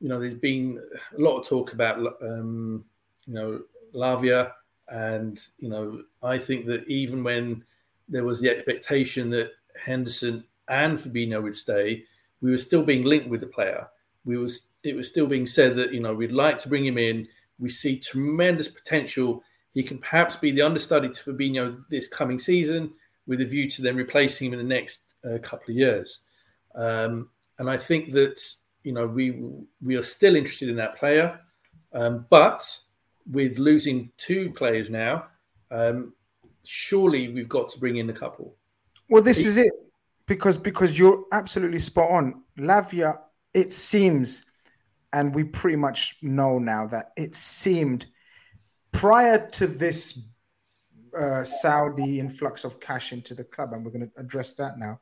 you 0.00 0.08
know, 0.08 0.18
there's 0.18 0.32
been 0.32 0.80
a 1.14 1.20
lot 1.20 1.36
of 1.38 1.46
talk 1.46 1.74
about, 1.74 1.98
um, 2.22 2.82
you 3.26 3.34
know, 3.34 3.60
Lavia. 3.94 4.52
And, 4.88 5.38
you 5.58 5.68
know, 5.68 6.02
I 6.22 6.38
think 6.38 6.64
that 6.64 6.88
even 6.88 7.22
when 7.22 7.62
there 8.08 8.24
was 8.24 8.40
the 8.40 8.48
expectation 8.48 9.28
that 9.28 9.50
Henderson 9.78 10.44
and 10.68 10.98
Fabinho 10.98 11.42
would 11.42 11.54
stay, 11.54 12.04
we 12.40 12.52
were 12.52 12.56
still 12.56 12.82
being 12.82 13.04
linked 13.04 13.28
with 13.28 13.42
the 13.42 13.48
player. 13.48 13.86
We 14.24 14.38
was 14.38 14.68
it 14.82 14.96
was 14.96 15.08
still 15.08 15.26
being 15.26 15.46
said 15.46 15.76
that 15.76 15.92
you 15.92 16.00
know 16.00 16.14
we'd 16.14 16.32
like 16.32 16.58
to 16.60 16.70
bring 16.70 16.86
him 16.86 16.96
in. 16.96 17.28
We 17.58 17.68
see 17.68 17.98
tremendous 17.98 18.68
potential. 18.68 19.42
He 19.74 19.82
can 19.82 19.98
perhaps 19.98 20.36
be 20.36 20.52
the 20.52 20.62
understudy 20.62 21.10
to 21.10 21.22
Fabinho 21.22 21.86
this 21.90 22.08
coming 22.08 22.38
season, 22.38 22.94
with 23.26 23.42
a 23.42 23.44
view 23.44 23.68
to 23.68 23.82
then 23.82 23.96
replacing 23.96 24.46
him 24.46 24.52
in 24.54 24.66
the 24.66 24.74
next 24.74 25.16
uh, 25.22 25.36
couple 25.42 25.70
of 25.70 25.76
years. 25.76 26.20
Um, 26.78 27.28
and 27.58 27.68
I 27.68 27.76
think 27.76 28.12
that 28.12 28.40
you 28.84 28.92
know 28.92 29.06
we 29.06 29.42
we 29.82 29.96
are 29.96 30.02
still 30.02 30.36
interested 30.36 30.68
in 30.68 30.76
that 30.76 30.96
player, 30.96 31.40
um, 31.92 32.24
but 32.30 32.64
with 33.30 33.58
losing 33.58 34.10
two 34.16 34.50
players 34.52 34.88
now, 34.88 35.26
um, 35.70 36.14
surely 36.64 37.28
we've 37.32 37.48
got 37.48 37.68
to 37.70 37.78
bring 37.78 37.96
in 37.96 38.08
a 38.08 38.12
couple. 38.12 38.54
Well, 39.10 39.22
this 39.22 39.44
is 39.44 39.58
it. 39.58 39.72
because 40.26 40.56
because 40.56 40.98
you're 40.98 41.24
absolutely 41.32 41.80
spot 41.80 42.10
on. 42.10 42.42
Lavia, 42.58 43.18
it 43.54 43.72
seems, 43.72 44.44
and 45.12 45.34
we 45.34 45.44
pretty 45.44 45.76
much 45.76 46.16
know 46.22 46.58
now 46.58 46.86
that 46.86 47.12
it 47.16 47.34
seemed 47.34 48.06
prior 48.92 49.48
to 49.50 49.66
this 49.66 50.28
uh, 51.18 51.42
Saudi 51.42 52.20
influx 52.20 52.64
of 52.64 52.78
cash 52.78 53.12
into 53.12 53.34
the 53.34 53.44
club, 53.44 53.72
and 53.72 53.84
we're 53.84 53.90
going 53.90 54.08
to 54.08 54.20
address 54.20 54.54
that 54.54 54.78
now. 54.78 55.00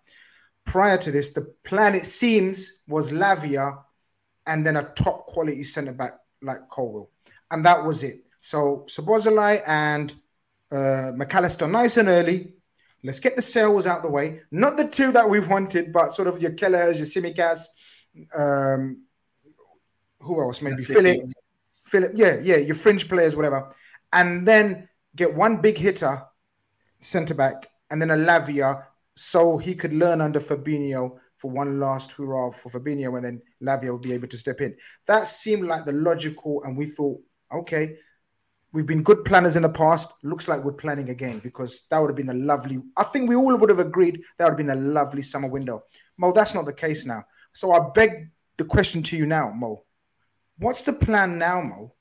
Prior 0.66 0.99
to 0.99 1.11
this, 1.11 1.30
the 1.30 1.42
plan 1.64 1.94
it 1.94 2.04
seems 2.04 2.82
was 2.87 3.11
Lavia, 3.11 3.78
and 4.46 4.66
then 4.66 4.76
a 4.76 4.82
top 4.94 5.26
quality 5.26 5.64
centre 5.64 5.92
back 5.92 6.18
like 6.42 6.68
Colwill, 6.68 7.11
and 7.50 7.64
that 7.64 7.82
was 7.82 8.02
it. 8.02 8.25
So 8.40 8.85
Szoboszlai 8.88 9.62
and 9.66 10.14
uh, 10.70 11.12
Mac 11.14 11.35
Allister 11.35 11.66
nice 11.66 11.96
and 11.96 12.08
early. 12.08 12.52
Let's 13.02 13.20
get 13.20 13.37
the 13.37 13.42
sales 13.42 13.87
out 13.87 14.02
the 14.02 14.11
way. 14.11 14.42
Not 14.50 14.76
the 14.76 14.88
two 14.88 15.12
that 15.12 15.28
we 15.28 15.40
wanted, 15.40 15.92
but 15.92 16.12
sort 16.12 16.28
of 16.28 16.42
your 16.42 16.52
Kelleher's, 16.52 16.99
your 16.99 17.06
Tsimikas, 17.06 17.66
um, 18.37 19.04
who 20.20 20.40
else? 20.40 20.61
Maybe 20.62 20.76
That's 20.76 20.90
it. 20.90 20.94
Philip. 20.94 21.32
Philip, 21.85 22.12
yeah, 22.16 22.37
yeah, 22.42 22.56
your 22.56 22.75
fringe 22.75 23.08
players, 23.08 23.37
whatever. 23.37 23.73
And 24.12 24.46
then 24.46 24.88
get 25.14 25.35
one 25.35 25.61
big 25.61 25.78
hitter, 25.78 26.23
centre 27.00 27.35
back, 27.35 27.70
and 27.90 28.02
then 28.02 28.11
a 28.11 28.16
Lavia, 28.16 28.82
so 29.16 29.58
he 29.58 29.75
could 29.75 29.92
learn 29.92 30.20
under 30.20 30.40
Fabinho 30.40 31.18
for 31.37 31.50
one 31.50 31.80
last 31.80 32.12
hurrah 32.12 32.50
for 32.50 32.70
Fabinho, 32.70 33.16
and 33.16 33.25
then 33.25 33.42
Lavia 33.62 33.92
would 33.92 34.02
be 34.02 34.12
able 34.12 34.28
to 34.28 34.38
step 34.38 34.61
in. 34.61 34.76
That 35.06 35.26
seemed 35.26 35.66
like 35.66 35.85
the 35.85 35.92
logical, 35.92 36.62
and 36.64 36.76
we 36.76 36.87
thought, 36.87 37.20
okay, 37.52 37.96
we've 38.73 38.87
been 38.87 39.02
good 39.02 39.25
planners 39.25 39.56
in 39.56 39.62
the 39.62 39.68
past. 39.68 40.12
Looks 40.23 40.49
like 40.49 40.62
we're 40.62 40.73
planning 40.73 41.11
again 41.11 41.38
because 41.38 41.87
that 41.90 41.99
would 41.99 42.11
have 42.11 42.16
been 42.16 42.28
a 42.30 42.35
lovely. 42.35 42.82
I 42.96 43.04
think 43.04 43.28
we 43.28 43.37
all 43.37 43.56
would 43.56 43.70
have 43.70 43.78
agreed 43.78 44.23
that 44.37 44.44
would 44.44 44.50
have 44.50 44.58
been 44.58 44.70
a 44.70 44.75
lovely 44.75 45.23
summer 45.23 45.49
window. 45.49 45.82
Mo, 46.18 46.32
that's 46.32 46.54
not 46.54 46.66
the 46.66 46.73
case 46.73 47.04
now. 47.04 47.25
So 47.52 47.73
I 47.73 47.90
beg 47.94 48.30
the 48.56 48.64
question 48.64 49.02
to 49.04 49.16
you 49.16 49.26
now, 49.26 49.50
Mo. 49.50 49.85
What's 50.58 50.82
the 50.82 50.92
plan 50.92 51.38
now, 51.38 51.62
Mo? 51.62 51.94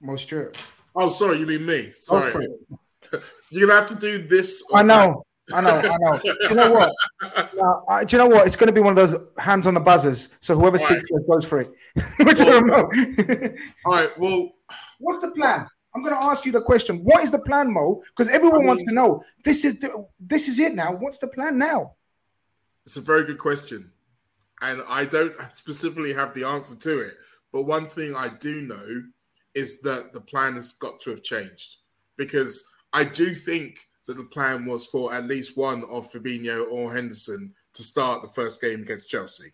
Mo 0.00 0.16
Stewart. 0.16 0.56
Oh, 0.94 1.08
sorry, 1.08 1.38
you 1.38 1.46
mean 1.46 1.64
me? 1.64 1.92
Sorry. 1.96 2.46
Oh, 2.70 2.78
You're 3.50 3.68
gonna 3.68 3.80
have 3.80 3.88
to 3.90 3.96
do 3.96 4.26
this. 4.26 4.62
I 4.72 4.82
know, 4.82 5.24
I 5.52 5.60
know, 5.60 5.70
I 5.70 5.96
know. 5.98 6.18
Do 6.22 6.34
you 6.48 6.54
know 6.54 6.70
what? 6.72 6.92
No, 7.54 7.84
I- 7.88 8.04
do 8.04 8.16
you 8.16 8.22
know 8.22 8.28
what? 8.28 8.46
It's 8.46 8.56
going 8.56 8.66
to 8.66 8.72
be 8.72 8.80
one 8.80 8.96
of 8.98 9.10
those 9.10 9.14
hands 9.38 9.66
on 9.66 9.74
the 9.74 9.80
buzzers. 9.80 10.28
So 10.40 10.58
whoever 10.58 10.76
All 10.78 10.86
speaks 10.86 11.04
first 11.08 11.26
goes 11.30 11.44
for 11.44 11.60
it. 11.60 11.70
Which 12.18 12.40
I 12.40 12.44
don't 12.44 12.66
know. 12.66 12.90
All 13.86 13.92
right. 13.92 14.18
Well, 14.18 14.50
What's 14.98 15.24
the 15.24 15.30
plan? 15.30 15.66
I'm 15.94 16.02
going 16.02 16.14
to 16.14 16.22
ask 16.22 16.44
you 16.44 16.52
the 16.52 16.60
question. 16.60 16.98
What 17.04 17.22
is 17.22 17.30
the 17.30 17.38
plan, 17.38 17.72
Mo? 17.72 18.02
Because 18.08 18.28
everyone 18.28 18.66
wants 18.66 18.82
to 18.82 18.92
know. 18.92 19.22
This 19.44 19.64
is 19.64 19.78
the, 19.78 20.06
this 20.18 20.48
is 20.48 20.58
it 20.58 20.74
now. 20.74 20.92
What's 20.92 21.18
the 21.18 21.28
plan 21.28 21.58
now? 21.58 21.92
It's 22.84 22.96
a 22.96 23.00
very 23.00 23.24
good 23.24 23.38
question. 23.38 23.92
And 24.62 24.82
I 24.88 25.04
don't 25.04 25.34
specifically 25.54 26.12
have 26.12 26.34
the 26.34 26.44
answer 26.44 26.76
to 26.76 27.00
it. 27.00 27.14
But 27.52 27.62
one 27.62 27.86
thing 27.86 28.16
I 28.16 28.28
do 28.28 28.62
know 28.62 29.02
is 29.54 29.80
that 29.82 30.12
the 30.12 30.20
plan 30.20 30.54
has 30.54 30.72
got 30.72 31.00
to 31.02 31.10
have 31.10 31.22
changed 31.22 31.76
because 32.16 32.64
I 32.94 33.02
do 33.02 33.34
think 33.34 33.88
that 34.06 34.16
the 34.16 34.24
plan 34.24 34.66
was 34.66 34.86
for 34.86 35.12
at 35.12 35.24
least 35.24 35.56
one 35.56 35.82
of 35.84 36.10
Fabinho 36.10 36.70
or 36.70 36.94
Henderson 36.94 37.52
to 37.74 37.82
start 37.82 38.22
the 38.22 38.28
first 38.28 38.60
game 38.60 38.82
against 38.82 39.10
Chelsea. 39.10 39.52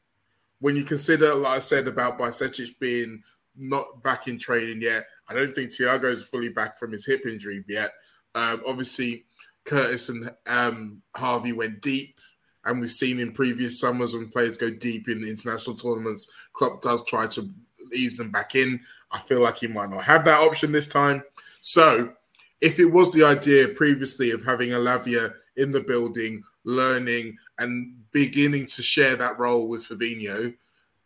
When 0.60 0.76
you 0.76 0.84
consider, 0.84 1.34
like 1.34 1.56
I 1.56 1.60
said, 1.60 1.88
about 1.88 2.18
Bajcetic 2.18 2.78
being 2.78 3.22
not 3.56 4.02
back 4.02 4.28
in 4.28 4.38
training 4.38 4.82
yet, 4.82 5.06
I 5.26 5.32
don't 5.32 5.54
think 5.54 5.70
Thiago 5.70 6.04
is 6.04 6.22
fully 6.22 6.50
back 6.50 6.78
from 6.78 6.92
his 6.92 7.06
hip 7.06 7.24
injury 7.26 7.64
yet. 7.66 7.90
Um, 8.34 8.62
obviously, 8.66 9.24
Curtis 9.64 10.10
and 10.10 10.30
um, 10.46 11.00
Harvey 11.16 11.52
went 11.52 11.80
deep, 11.80 12.18
and 12.66 12.78
we've 12.78 12.90
seen 12.90 13.20
in 13.20 13.32
previous 13.32 13.80
summers 13.80 14.12
when 14.12 14.28
players 14.28 14.58
go 14.58 14.68
deep 14.68 15.08
in 15.08 15.22
the 15.22 15.30
international 15.30 15.76
tournaments, 15.76 16.30
Klopp 16.52 16.82
does 16.82 17.02
try 17.04 17.26
to 17.28 17.48
ease 17.94 18.18
them 18.18 18.30
back 18.30 18.54
in. 18.54 18.80
I 19.10 19.20
feel 19.20 19.40
like 19.40 19.56
he 19.56 19.66
might 19.66 19.88
not 19.88 20.04
have 20.04 20.26
that 20.26 20.42
option 20.42 20.72
this 20.72 20.86
time. 20.86 21.22
So, 21.62 22.12
if 22.60 22.78
it 22.78 22.86
was 22.86 23.12
the 23.12 23.24
idea 23.24 23.68
previously 23.68 24.30
of 24.30 24.44
having 24.44 24.72
a 24.72 24.76
Lavia 24.76 25.34
in 25.56 25.72
the 25.72 25.80
building, 25.80 26.42
learning 26.64 27.36
and 27.58 27.94
beginning 28.12 28.66
to 28.66 28.82
share 28.82 29.16
that 29.16 29.38
role 29.38 29.68
with 29.68 29.86
Fabinho, 29.86 30.54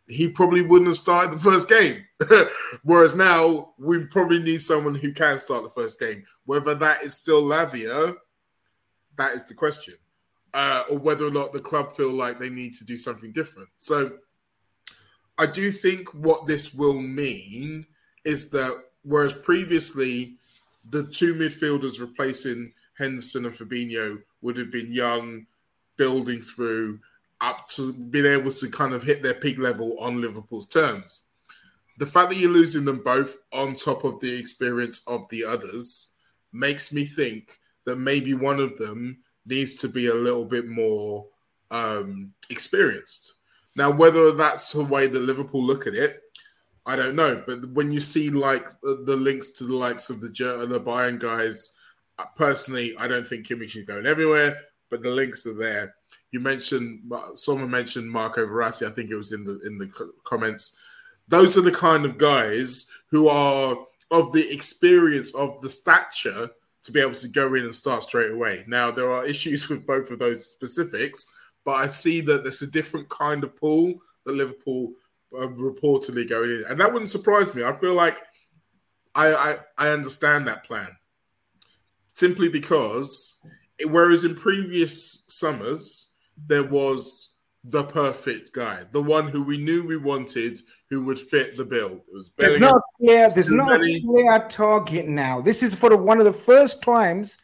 he 0.07 0.27
probably 0.27 0.61
wouldn't 0.61 0.89
have 0.89 0.97
started 0.97 1.33
the 1.33 1.41
first 1.41 1.69
game. 1.69 2.05
Whereas 2.83 3.15
now 3.15 3.73
we 3.77 4.05
probably 4.05 4.39
need 4.39 4.61
someone 4.61 4.95
who 4.95 5.11
can 5.11 5.39
start 5.39 5.63
the 5.63 5.69
first 5.69 5.99
game. 5.99 6.23
Whether 6.45 6.75
that 6.75 7.01
is 7.01 7.15
still 7.15 7.41
Lavia, 7.41 8.15
that 9.17 9.33
is 9.33 9.45
the 9.45 9.53
question. 9.53 9.95
Uh, 10.53 10.83
or 10.89 10.99
whether 10.99 11.25
or 11.25 11.31
not 11.31 11.53
the 11.53 11.59
club 11.59 11.91
feel 11.91 12.11
like 12.11 12.39
they 12.39 12.49
need 12.49 12.73
to 12.73 12.85
do 12.85 12.97
something 12.97 13.33
different. 13.33 13.67
So 13.77 14.17
I 15.37 15.45
do 15.47 15.71
think 15.71 16.13
what 16.13 16.47
this 16.47 16.73
will 16.73 17.01
mean 17.01 17.85
is 18.23 18.51
that 18.51 18.83
whereas 19.03 19.33
previously 19.33 20.37
the 20.89 21.07
two 21.07 21.35
midfielders 21.35 21.99
replacing 21.99 22.71
Henderson 22.97 23.45
and 23.45 23.53
Fabinho 23.53 24.21
would 24.41 24.57
have 24.57 24.71
been 24.71 24.91
young, 24.91 25.45
building 25.97 26.41
through 26.41 26.99
up 27.41 27.67
to 27.69 27.93
being 27.93 28.25
able 28.25 28.51
to 28.51 28.69
kind 28.69 28.93
of 28.93 29.03
hit 29.03 29.21
their 29.21 29.33
peak 29.33 29.57
level 29.57 29.97
on 29.99 30.21
Liverpool's 30.21 30.65
terms. 30.65 31.27
The 31.97 32.05
fact 32.05 32.29
that 32.29 32.37
you're 32.37 32.51
losing 32.51 32.85
them 32.85 33.01
both 33.03 33.37
on 33.53 33.75
top 33.75 34.03
of 34.03 34.19
the 34.19 34.37
experience 34.37 35.01
of 35.07 35.27
the 35.29 35.43
others 35.43 36.07
makes 36.51 36.93
me 36.93 37.05
think 37.05 37.59
that 37.85 37.97
maybe 37.97 38.33
one 38.33 38.59
of 38.59 38.77
them 38.77 39.17
needs 39.45 39.75
to 39.75 39.89
be 39.89 40.07
a 40.07 40.13
little 40.13 40.45
bit 40.45 40.67
more 40.67 41.25
um, 41.71 42.33
experienced. 42.49 43.35
Now, 43.75 43.91
whether 43.91 44.31
that's 44.31 44.71
the 44.71 44.83
way 44.83 45.07
that 45.07 45.19
Liverpool 45.19 45.63
look 45.63 45.87
at 45.87 45.93
it, 45.93 46.21
I 46.85 46.95
don't 46.95 47.15
know. 47.15 47.43
But 47.45 47.69
when 47.71 47.91
you 47.91 47.99
see 47.99 48.29
like 48.29 48.69
the, 48.81 49.03
the 49.05 49.15
links 49.15 49.51
to 49.53 49.63
the 49.65 49.75
likes 49.75 50.09
of 50.09 50.21
the 50.21 50.29
Ger- 50.29 50.65
the 50.65 50.79
Bayern 50.79 51.19
guys, 51.19 51.73
uh, 52.19 52.25
personally, 52.35 52.95
I 52.99 53.07
don't 53.07 53.27
think 53.27 53.47
Kimmich 53.47 53.75
is 53.75 53.85
going 53.85 54.05
everywhere. 54.05 54.57
But 54.89 55.01
the 55.01 55.09
links 55.09 55.45
are 55.47 55.53
there. 55.53 55.95
You 56.31 56.39
mentioned 56.39 57.11
someone 57.35 57.71
mentioned 57.71 58.09
Marco 58.09 58.45
Verratti. 58.45 58.87
I 58.87 58.91
think 58.91 59.09
it 59.09 59.15
was 59.15 59.31
in 59.31 59.43
the 59.43 59.59
in 59.65 59.77
the 59.77 59.89
comments. 60.23 60.75
Those 61.27 61.57
are 61.57 61.61
the 61.61 61.71
kind 61.71 62.05
of 62.05 62.17
guys 62.17 62.87
who 63.09 63.27
are 63.27 63.77
of 64.11 64.31
the 64.31 64.53
experience 64.53 65.33
of 65.33 65.59
the 65.61 65.69
stature 65.69 66.49
to 66.83 66.91
be 66.91 66.99
able 66.99 67.15
to 67.15 67.27
go 67.27 67.53
in 67.55 67.65
and 67.65 67.75
start 67.75 68.03
straight 68.03 68.31
away. 68.31 68.63
Now 68.67 68.91
there 68.91 69.11
are 69.11 69.25
issues 69.25 69.69
with 69.69 69.87
both 69.87 70.11
of 70.11 70.19
those 70.19 70.45
specifics, 70.45 71.25
but 71.63 71.73
I 71.73 71.87
see 71.87 72.21
that 72.21 72.43
there's 72.43 72.61
a 72.61 72.67
different 72.67 73.09
kind 73.09 73.43
of 73.43 73.55
pool 73.55 73.95
that 74.25 74.35
Liverpool 74.35 74.93
are 75.33 75.47
reportedly 75.47 76.27
going 76.27 76.51
in, 76.51 76.63
and 76.69 76.79
that 76.79 76.91
wouldn't 76.91 77.09
surprise 77.09 77.53
me. 77.53 77.63
I 77.63 77.75
feel 77.77 77.93
like 77.93 78.17
I 79.13 79.33
I, 79.33 79.57
I 79.77 79.89
understand 79.89 80.47
that 80.47 80.63
plan 80.63 80.89
simply 82.13 82.49
because 82.49 83.45
whereas 83.87 84.23
in 84.23 84.35
previous 84.35 85.25
summers 85.27 86.13
there 86.47 86.63
was 86.63 87.35
the 87.67 87.83
perfect 87.83 88.53
guy, 88.53 88.83
the 88.91 89.01
one 89.01 89.27
who 89.27 89.43
we 89.43 89.57
knew 89.57 89.85
we 89.85 89.97
wanted, 89.97 90.59
who 90.89 91.03
would 91.03 91.19
fit 91.19 91.57
the 91.57 91.65
bill. 91.65 92.03
It 92.07 92.13
was 92.13 92.31
There's 92.37 92.59
not 92.59 92.79
clear. 92.97 93.27
There's 93.29 93.49
not 93.49 93.83
a 93.83 94.01
clear 94.01 94.47
target 94.47 95.07
now. 95.07 95.41
This 95.41 95.63
is 95.63 95.73
for 95.73 95.89
the, 95.89 95.97
one 95.97 96.19
of 96.19 96.25
the 96.25 96.33
first 96.33 96.83
times 96.83 97.39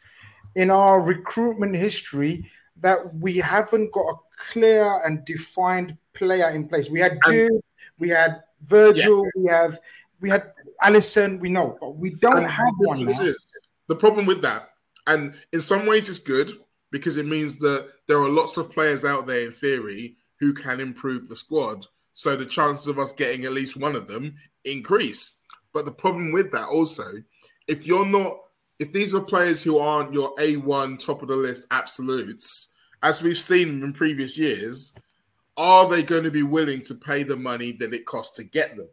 in 0.54 0.70
our 0.70 1.00
recruitment 1.00 1.74
history 1.74 2.48
that 2.80 2.98
we 3.16 3.36
haven't 3.38 3.92
got 3.92 4.00
a 4.00 4.14
clear 4.52 5.00
and 5.04 5.24
defined 5.24 5.96
player 6.14 6.50
in 6.50 6.68
place. 6.68 6.88
We 6.88 7.00
had 7.00 7.18
Jude, 7.26 7.60
we 7.98 8.08
had 8.08 8.42
Virgil, 8.62 9.28
we 9.36 9.46
have 9.48 9.78
we 10.20 10.30
had 10.30 10.52
Alisson. 10.82 11.40
We 11.40 11.48
know, 11.48 11.76
but 11.80 11.96
we 11.96 12.10
don't 12.10 12.38
And 12.38 12.46
have 12.46 12.74
one 12.78 13.08
is- 13.08 13.46
the 13.88 13.96
problem 13.96 14.26
with 14.26 14.40
that, 14.42 14.70
and 15.06 15.34
in 15.52 15.60
some 15.60 15.86
ways 15.86 16.08
it's 16.08 16.18
good 16.20 16.52
because 16.90 17.16
it 17.16 17.26
means 17.26 17.58
that 17.58 17.88
there 18.06 18.18
are 18.18 18.28
lots 18.28 18.56
of 18.56 18.70
players 18.70 19.04
out 19.04 19.26
there 19.26 19.46
in 19.46 19.52
theory 19.52 20.16
who 20.38 20.52
can 20.52 20.80
improve 20.80 21.28
the 21.28 21.36
squad. 21.36 21.86
So 22.14 22.36
the 22.36 22.46
chances 22.46 22.86
of 22.86 22.98
us 22.98 23.12
getting 23.12 23.44
at 23.44 23.52
least 23.52 23.76
one 23.76 23.96
of 23.96 24.06
them 24.06 24.34
increase. 24.64 25.38
But 25.72 25.86
the 25.86 25.92
problem 25.92 26.32
with 26.32 26.52
that 26.52 26.68
also, 26.68 27.22
if 27.66 27.86
you're 27.86 28.06
not, 28.06 28.38
if 28.78 28.92
these 28.92 29.14
are 29.14 29.22
players 29.22 29.62
who 29.62 29.78
aren't 29.78 30.12
your 30.12 30.34
A1 30.36 30.98
top 30.98 31.22
of 31.22 31.28
the 31.28 31.36
list 31.36 31.66
absolutes, 31.70 32.72
as 33.02 33.22
we've 33.22 33.38
seen 33.38 33.82
in 33.82 33.92
previous 33.92 34.36
years, 34.36 34.94
are 35.56 35.88
they 35.88 36.02
going 36.02 36.24
to 36.24 36.30
be 36.30 36.42
willing 36.42 36.80
to 36.82 36.94
pay 36.94 37.22
the 37.22 37.36
money 37.36 37.72
that 37.72 37.94
it 37.94 38.06
costs 38.06 38.36
to 38.36 38.44
get 38.44 38.76
them? 38.76 38.88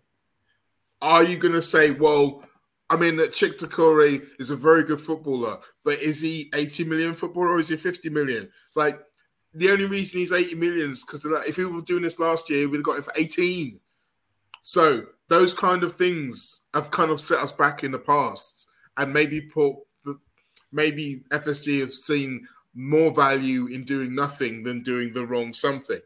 Are 1.02 1.24
you 1.24 1.38
going 1.38 1.54
to 1.54 1.62
say, 1.62 1.92
well, 1.92 2.44
I 2.90 2.98
mean, 2.98 3.16
that 3.18 3.32
Cheick 3.32 3.60
Doucouré 3.60 4.26
is 4.40 4.52
a 4.52 4.56
very 4.56 4.84
good 4.84 5.00
footballer, 5.00 5.60
but 5.84 6.00
is 6.00 6.22
he 6.22 6.50
80 6.54 6.86
million 6.86 7.16
footballer 7.16 7.50
or 7.50 7.60
is 7.60 7.70
he 7.70 7.78
50 7.78 8.10
million? 8.10 8.50
Like 8.76 9.00
the 9.54 9.70
only 9.70 9.86
reason 9.86 10.20
he's 10.20 10.32
80 10.32 10.56
million 10.56 10.92
is 10.92 11.06
because 11.06 11.26
if 11.48 11.58
we 11.58 11.66
were 11.66 11.82
doing 11.82 12.04
this 12.04 12.20
last 12.20 12.50
year, 12.50 12.68
we'd 12.68 12.78
have 12.78 12.86
got 12.86 12.98
him 12.98 13.04
for 13.04 13.14
18. 13.16 13.80
So 14.62 15.06
those 15.30 15.54
kind 15.54 15.84
of 15.84 15.94
things 15.94 16.62
have 16.74 16.92
kind 16.92 17.12
of 17.12 17.22
set 17.22 17.40
us 17.40 17.52
back 17.52 17.84
in 17.84 17.92
the 17.92 18.00
past, 18.00 18.68
and 18.98 19.14
maybe 19.14 19.42
put 19.42 19.76
maybe 20.72 21.24
FSG 21.30 21.80
have 21.80 21.94
seen 21.94 22.48
more 22.76 23.12
value 23.12 23.68
in 23.68 23.84
doing 23.84 24.14
nothing 24.14 24.64
than 24.64 24.84
doing 24.84 25.14
the 25.14 25.26
wrong 25.26 25.54
something. 25.54 26.00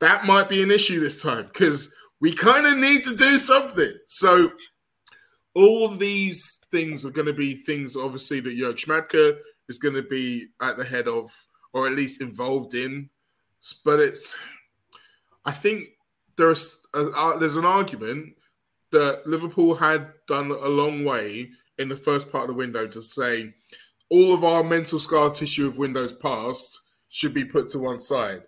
That 0.00 0.26
might 0.26 0.48
be 0.48 0.62
an 0.62 0.70
issue 0.70 1.00
this 1.00 1.22
time 1.22 1.46
because 1.46 1.92
we 2.20 2.32
kind 2.32 2.66
of 2.66 2.78
need 2.78 3.04
to 3.04 3.16
do 3.16 3.36
something. 3.38 3.92
So, 4.06 4.50
all 5.54 5.88
these 5.88 6.60
things 6.70 7.04
are 7.04 7.10
going 7.10 7.26
to 7.26 7.32
be 7.32 7.54
things, 7.54 7.96
obviously, 7.96 8.40
that 8.40 8.56
Jörg 8.56 8.76
Schmadtke 8.76 9.38
is 9.68 9.78
going 9.78 9.94
to 9.94 10.02
be 10.02 10.46
at 10.62 10.76
the 10.76 10.84
head 10.84 11.08
of, 11.08 11.30
or 11.72 11.86
at 11.86 11.94
least 11.94 12.20
involved 12.20 12.74
in. 12.74 13.08
But 13.84 13.98
it's, 13.98 14.36
I 15.44 15.50
think 15.50 15.84
there's 16.36 16.80
a, 16.94 17.08
uh, 17.10 17.38
there's 17.38 17.56
an 17.56 17.64
argument 17.64 18.34
that 18.92 19.26
Liverpool 19.26 19.74
had 19.74 20.12
done 20.26 20.50
a 20.50 20.68
long 20.68 21.04
way 21.04 21.50
in 21.78 21.88
the 21.88 21.96
first 21.96 22.32
part 22.32 22.44
of 22.44 22.48
the 22.48 22.54
window 22.54 22.86
to 22.86 23.02
say 23.02 23.52
all 24.10 24.32
of 24.32 24.44
our 24.44 24.64
mental 24.64 24.98
scar 24.98 25.30
tissue 25.30 25.66
of 25.66 25.78
windows 25.78 26.12
past 26.12 26.86
should 27.10 27.34
be 27.34 27.44
put 27.44 27.68
to 27.70 27.78
one 27.78 28.00
side. 28.00 28.42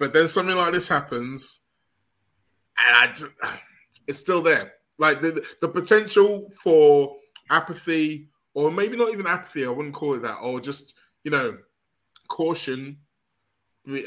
But 0.00 0.14
then 0.14 0.28
something 0.28 0.56
like 0.56 0.72
this 0.72 0.88
happens, 0.88 1.66
and 2.78 3.30
I, 3.42 3.60
it's 4.06 4.18
still 4.18 4.42
there. 4.42 4.72
Like 4.98 5.20
the, 5.20 5.44
the 5.60 5.68
potential 5.68 6.48
for 6.64 7.16
apathy, 7.50 8.30
or 8.54 8.72
maybe 8.72 8.96
not 8.96 9.12
even 9.12 9.26
apathy, 9.26 9.66
I 9.66 9.68
wouldn't 9.68 9.94
call 9.94 10.14
it 10.14 10.22
that, 10.22 10.38
or 10.42 10.58
just, 10.58 10.94
you 11.22 11.30
know, 11.30 11.58
caution 12.28 12.96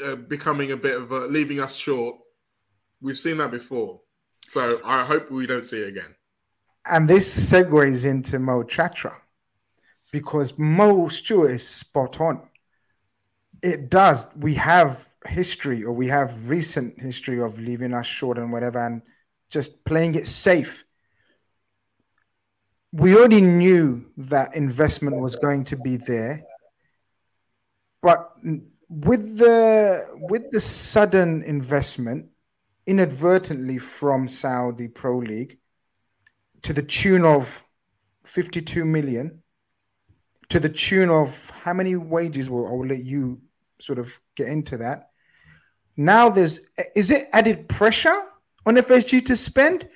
uh, 0.04 0.16
becoming 0.16 0.72
a 0.72 0.76
bit 0.76 0.96
of 0.96 1.12
a, 1.12 1.20
leaving 1.20 1.60
us 1.60 1.76
short. 1.76 2.16
We've 3.00 3.18
seen 3.18 3.36
that 3.38 3.52
before. 3.52 4.00
So 4.44 4.80
I 4.84 5.04
hope 5.04 5.30
we 5.30 5.46
don't 5.46 5.64
see 5.64 5.78
it 5.78 5.88
again. 5.88 6.14
And 6.90 7.08
this 7.08 7.52
segues 7.52 8.04
into 8.04 8.40
Mo 8.40 8.64
Chatra 8.64 9.14
because 10.10 10.58
Mo 10.58 11.06
Stewart 11.06 11.52
is 11.52 11.66
spot 11.66 12.20
on. 12.20 12.42
It 13.62 13.90
does. 13.90 14.28
We 14.36 14.54
have 14.54 15.08
history 15.26 15.84
or 15.84 15.92
we 15.92 16.08
have 16.08 16.48
recent 16.48 17.00
history 17.00 17.40
of 17.40 17.58
leaving 17.58 17.94
us 17.94 18.06
short 18.06 18.38
and 18.38 18.52
whatever 18.52 18.84
and 18.84 19.02
just 19.50 19.84
playing 19.84 20.14
it 20.14 20.26
safe. 20.26 20.84
We 22.92 23.16
already 23.16 23.40
knew 23.40 24.06
that 24.16 24.54
investment 24.54 25.20
was 25.20 25.36
going 25.36 25.64
to 25.64 25.76
be 25.76 25.96
there. 25.96 26.44
But 28.02 28.30
with 28.88 29.38
the 29.38 30.04
with 30.30 30.50
the 30.50 30.60
sudden 30.60 31.42
investment 31.42 32.26
inadvertently 32.86 33.78
from 33.78 34.28
Saudi 34.28 34.88
Pro 34.88 35.18
League 35.18 35.58
to 36.62 36.72
the 36.72 36.82
tune 36.82 37.24
of 37.24 37.64
52 38.24 38.84
million 38.84 39.42
to 40.50 40.60
the 40.60 40.68
tune 40.68 41.10
of 41.10 41.50
how 41.50 41.72
many 41.72 41.96
wages 41.96 42.50
will 42.50 42.66
I 42.66 42.70
will 42.70 42.86
let 42.86 43.04
you 43.04 43.40
sort 43.80 43.98
of 43.98 44.20
get 44.36 44.48
into 44.48 44.78
that. 44.78 45.10
Now 45.96 46.28
there's 46.28 46.60
is 46.94 47.10
it 47.10 47.28
added 47.32 47.68
pressure 47.68 48.22
on 48.66 48.76
FSG 48.76 49.26
to 49.26 49.36
spend 49.36 49.88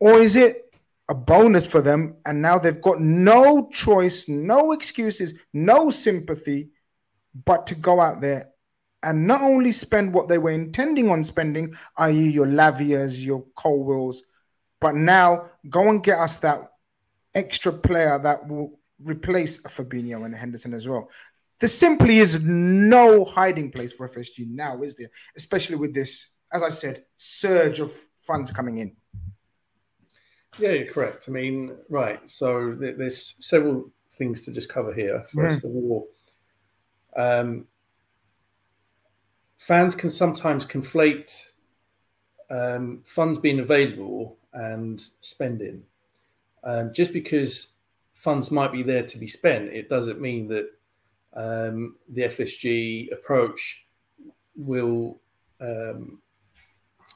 or 0.00 0.18
is 0.18 0.36
it 0.36 0.74
a 1.08 1.14
bonus 1.14 1.66
for 1.66 1.80
them 1.80 2.16
and 2.26 2.42
now 2.42 2.58
they've 2.58 2.80
got 2.80 3.00
no 3.00 3.68
choice, 3.72 4.28
no 4.28 4.72
excuses, 4.72 5.34
no 5.52 5.90
sympathy 5.90 6.70
but 7.44 7.66
to 7.68 7.74
go 7.74 8.00
out 8.00 8.20
there 8.20 8.50
and 9.02 9.26
not 9.26 9.42
only 9.42 9.70
spend 9.72 10.12
what 10.12 10.28
they 10.28 10.38
were 10.38 10.50
intending 10.50 11.10
on 11.10 11.22
spending, 11.22 11.74
i.e., 11.98 12.28
your 12.28 12.46
Lavias, 12.46 13.24
your 13.24 13.44
Colwills, 13.56 14.22
but 14.80 14.94
now 14.94 15.50
go 15.68 15.88
and 15.88 16.02
get 16.02 16.18
us 16.18 16.38
that 16.38 16.72
extra 17.34 17.72
player 17.72 18.18
that 18.18 18.48
will 18.48 18.78
replace 19.04 19.58
a 19.60 19.68
Fabinho 19.68 20.24
and 20.24 20.34
Henderson 20.34 20.74
as 20.74 20.88
well. 20.88 21.08
There 21.58 21.68
simply 21.68 22.18
is 22.18 22.42
no 22.42 23.24
hiding 23.24 23.70
place 23.70 23.92
for 23.92 24.08
FSG 24.08 24.48
now, 24.50 24.82
is 24.82 24.96
there? 24.96 25.10
Especially 25.36 25.76
with 25.76 25.94
this, 25.94 26.28
as 26.52 26.62
I 26.62 26.68
said, 26.68 27.04
surge 27.16 27.80
of 27.80 27.92
funds 28.22 28.50
coming 28.50 28.78
in. 28.78 28.94
Yeah, 30.58 30.72
you're 30.72 30.92
correct. 30.92 31.26
I 31.28 31.32
mean, 31.32 31.76
right. 31.88 32.28
So 32.28 32.76
there's 32.78 33.36
several 33.40 33.90
things 34.12 34.42
to 34.42 34.52
just 34.52 34.68
cover 34.68 34.92
here. 34.92 35.24
1st 35.34 35.60
mm. 35.60 35.64
of 35.64 35.70
all, 35.76 36.08
um, 37.16 37.66
fans 39.58 39.94
can 39.94 40.10
sometimes 40.10 40.66
conflate 40.66 41.30
um, 42.50 43.02
funds 43.04 43.38
being 43.38 43.60
available 43.60 44.38
and 44.52 45.02
spending. 45.20 45.82
Um, 46.64 46.92
just 46.92 47.12
because 47.12 47.68
funds 48.14 48.50
might 48.50 48.72
be 48.72 48.82
there 48.82 49.04
to 49.04 49.18
be 49.18 49.26
spent, 49.26 49.68
it 49.68 49.88
doesn't 49.88 50.20
mean 50.20 50.48
that 50.48 50.68
um, 51.36 51.96
the 52.08 52.22
FSG 52.22 53.12
approach 53.12 53.86
will 54.56 55.20
um, 55.60 56.20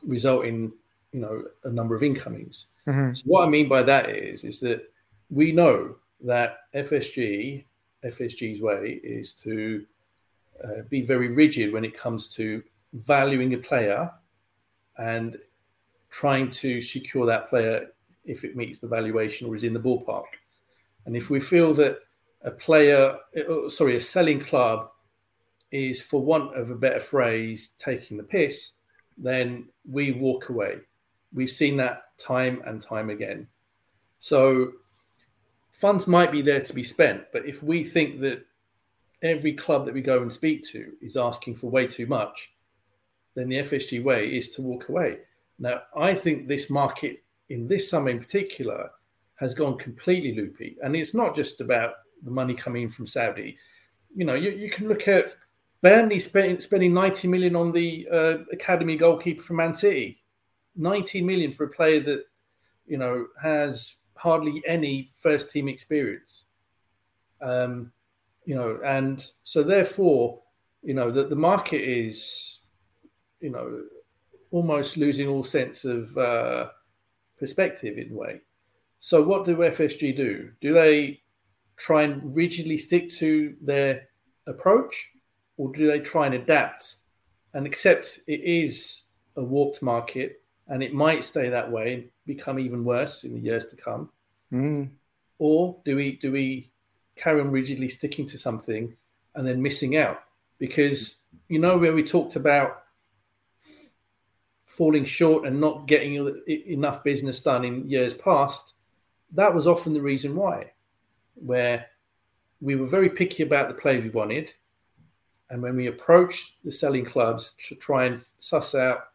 result 0.02 0.44
in 0.44 0.72
you 1.12 1.20
know 1.20 1.44
a 1.64 1.70
number 1.70 1.94
of 1.94 2.02
incomings. 2.02 2.66
Mm-hmm. 2.86 3.14
So 3.14 3.22
what 3.24 3.46
I 3.46 3.50
mean 3.50 3.68
by 3.68 3.82
that 3.82 4.10
is 4.10 4.44
is 4.44 4.60
that 4.60 4.82
we 5.30 5.52
know 5.52 5.96
that 6.22 6.58
FSG 6.74 7.64
FSG's 8.04 8.60
way 8.60 9.00
is 9.02 9.32
to 9.34 9.84
uh, 10.62 10.82
be 10.88 11.02
very 11.02 11.28
rigid 11.28 11.72
when 11.72 11.84
it 11.84 11.96
comes 11.96 12.28
to 12.28 12.62
valuing 12.92 13.54
a 13.54 13.58
player 13.58 14.10
and 14.98 15.38
trying 16.10 16.50
to 16.50 16.80
secure 16.80 17.24
that 17.26 17.48
player 17.48 17.86
if 18.24 18.44
it 18.44 18.56
meets 18.56 18.78
the 18.78 18.86
valuation 18.86 19.46
or 19.46 19.54
is 19.54 19.64
in 19.64 19.72
the 19.72 19.80
ballpark. 19.80 20.24
And 21.06 21.16
if 21.16 21.30
we 21.30 21.40
feel 21.40 21.72
that 21.74 22.00
a 22.42 22.50
player, 22.50 23.16
uh, 23.36 23.68
sorry, 23.68 23.96
a 23.96 24.00
selling 24.00 24.40
club 24.40 24.90
is, 25.70 26.00
for 26.00 26.22
want 26.22 26.56
of 26.56 26.70
a 26.70 26.74
better 26.74 27.00
phrase, 27.00 27.74
taking 27.78 28.16
the 28.16 28.22
piss, 28.22 28.72
then 29.18 29.68
we 29.88 30.12
walk 30.12 30.48
away. 30.48 30.78
We've 31.32 31.50
seen 31.50 31.76
that 31.76 32.16
time 32.18 32.62
and 32.66 32.80
time 32.80 33.10
again. 33.10 33.46
So 34.18 34.72
funds 35.70 36.06
might 36.06 36.32
be 36.32 36.42
there 36.42 36.60
to 36.60 36.74
be 36.74 36.82
spent, 36.82 37.24
but 37.32 37.46
if 37.46 37.62
we 37.62 37.84
think 37.84 38.20
that 38.20 38.44
every 39.22 39.52
club 39.52 39.84
that 39.84 39.94
we 39.94 40.00
go 40.00 40.22
and 40.22 40.32
speak 40.32 40.64
to 40.68 40.92
is 41.02 41.16
asking 41.16 41.54
for 41.54 41.70
way 41.70 41.86
too 41.86 42.06
much, 42.06 42.52
then 43.34 43.48
the 43.48 43.58
FSG 43.58 44.02
way 44.02 44.34
is 44.34 44.50
to 44.50 44.62
walk 44.62 44.88
away. 44.88 45.18
Now, 45.58 45.82
I 45.96 46.14
think 46.14 46.48
this 46.48 46.70
market 46.70 47.22
in 47.50 47.68
this 47.68 47.90
summer 47.90 48.08
in 48.08 48.18
particular 48.18 48.90
has 49.36 49.54
gone 49.54 49.76
completely 49.78 50.34
loopy. 50.34 50.76
And 50.82 50.96
it's 50.96 51.14
not 51.14 51.34
just 51.34 51.60
about 51.60 51.94
the 52.22 52.30
money 52.30 52.54
coming 52.54 52.84
in 52.84 52.88
from 52.88 53.06
Saudi. 53.06 53.56
You 54.14 54.24
know, 54.24 54.34
you, 54.34 54.50
you 54.50 54.70
can 54.70 54.88
look 54.88 55.08
at 55.08 55.34
Burnley 55.82 56.18
spend, 56.18 56.62
spending 56.62 56.92
90 56.92 57.28
million 57.28 57.56
on 57.56 57.72
the 57.72 58.06
uh, 58.12 58.38
academy 58.52 58.96
goalkeeper 58.96 59.42
from 59.42 59.56
Man 59.56 59.74
City. 59.74 60.22
90 60.76 61.22
million 61.22 61.50
for 61.50 61.64
a 61.64 61.70
player 61.70 62.00
that, 62.00 62.24
you 62.86 62.98
know, 62.98 63.26
has 63.40 63.96
hardly 64.16 64.62
any 64.66 65.10
first 65.18 65.50
team 65.50 65.68
experience. 65.68 66.44
Um, 67.40 67.92
you 68.44 68.54
know, 68.54 68.78
and 68.84 69.24
so 69.42 69.62
therefore, 69.62 70.40
you 70.82 70.94
know, 70.94 71.10
that 71.10 71.30
the 71.30 71.36
market 71.36 71.82
is, 71.82 72.60
you 73.40 73.50
know, 73.50 73.82
almost 74.50 74.96
losing 74.96 75.28
all 75.28 75.42
sense 75.42 75.84
of 75.84 76.16
uh, 76.18 76.68
perspective 77.38 77.96
in 77.98 78.12
a 78.12 78.14
way. 78.14 78.40
So 78.98 79.22
what 79.22 79.44
do 79.44 79.56
FSG 79.56 80.16
do? 80.16 80.50
Do 80.60 80.74
they 80.74 81.20
try 81.80 82.02
and 82.02 82.36
rigidly 82.36 82.76
stick 82.76 83.10
to 83.10 83.56
their 83.62 84.08
approach, 84.46 85.10
or 85.56 85.72
do 85.72 85.86
they 85.86 86.00
try 86.00 86.26
and 86.26 86.34
adapt 86.34 86.96
and 87.54 87.66
accept 87.66 88.20
it 88.26 88.40
is 88.40 89.02
a 89.36 89.42
warped 89.42 89.82
market 89.82 90.42
and 90.68 90.82
it 90.82 90.92
might 90.92 91.24
stay 91.24 91.48
that 91.48 91.70
way 91.70 91.94
and 91.94 92.04
become 92.26 92.58
even 92.58 92.84
worse 92.84 93.24
in 93.24 93.32
the 93.32 93.40
years 93.40 93.64
to 93.66 93.76
come? 93.76 94.10
Mm. 94.52 94.90
Or 95.38 95.80
do 95.84 95.96
we 95.96 96.16
do 96.16 96.30
we 96.30 96.70
carry 97.16 97.40
on 97.40 97.50
rigidly 97.50 97.88
sticking 97.88 98.26
to 98.26 98.38
something 98.38 98.94
and 99.34 99.46
then 99.46 99.62
missing 99.62 99.96
out. 99.96 100.22
Because, 100.58 101.16
you 101.48 101.58
know, 101.58 101.78
where 101.78 101.94
we 101.94 102.02
talked 102.02 102.36
about 102.36 102.82
falling 104.64 105.04
short 105.04 105.46
and 105.46 105.60
not 105.60 105.86
getting 105.86 106.14
enough 106.48 107.04
business 107.04 107.40
done 107.40 107.64
in 107.64 107.88
years 107.88 108.14
past, 108.14 108.74
that 109.32 109.54
was 109.54 109.66
often 109.66 109.94
the 109.94 110.00
reason 110.00 110.34
why, 110.34 110.72
where 111.40 111.86
we 112.60 112.76
were 112.76 112.86
very 112.86 113.08
picky 113.08 113.42
about 113.42 113.68
the 113.68 113.74
players 113.74 114.04
we 114.04 114.10
wanted. 114.10 114.52
And 115.50 115.62
when 115.62 115.76
we 115.76 115.88
approached 115.88 116.62
the 116.64 116.70
selling 116.70 117.04
clubs 117.04 117.54
to 117.68 117.74
try 117.74 118.04
and 118.04 118.22
suss 118.38 118.74
out 118.74 119.08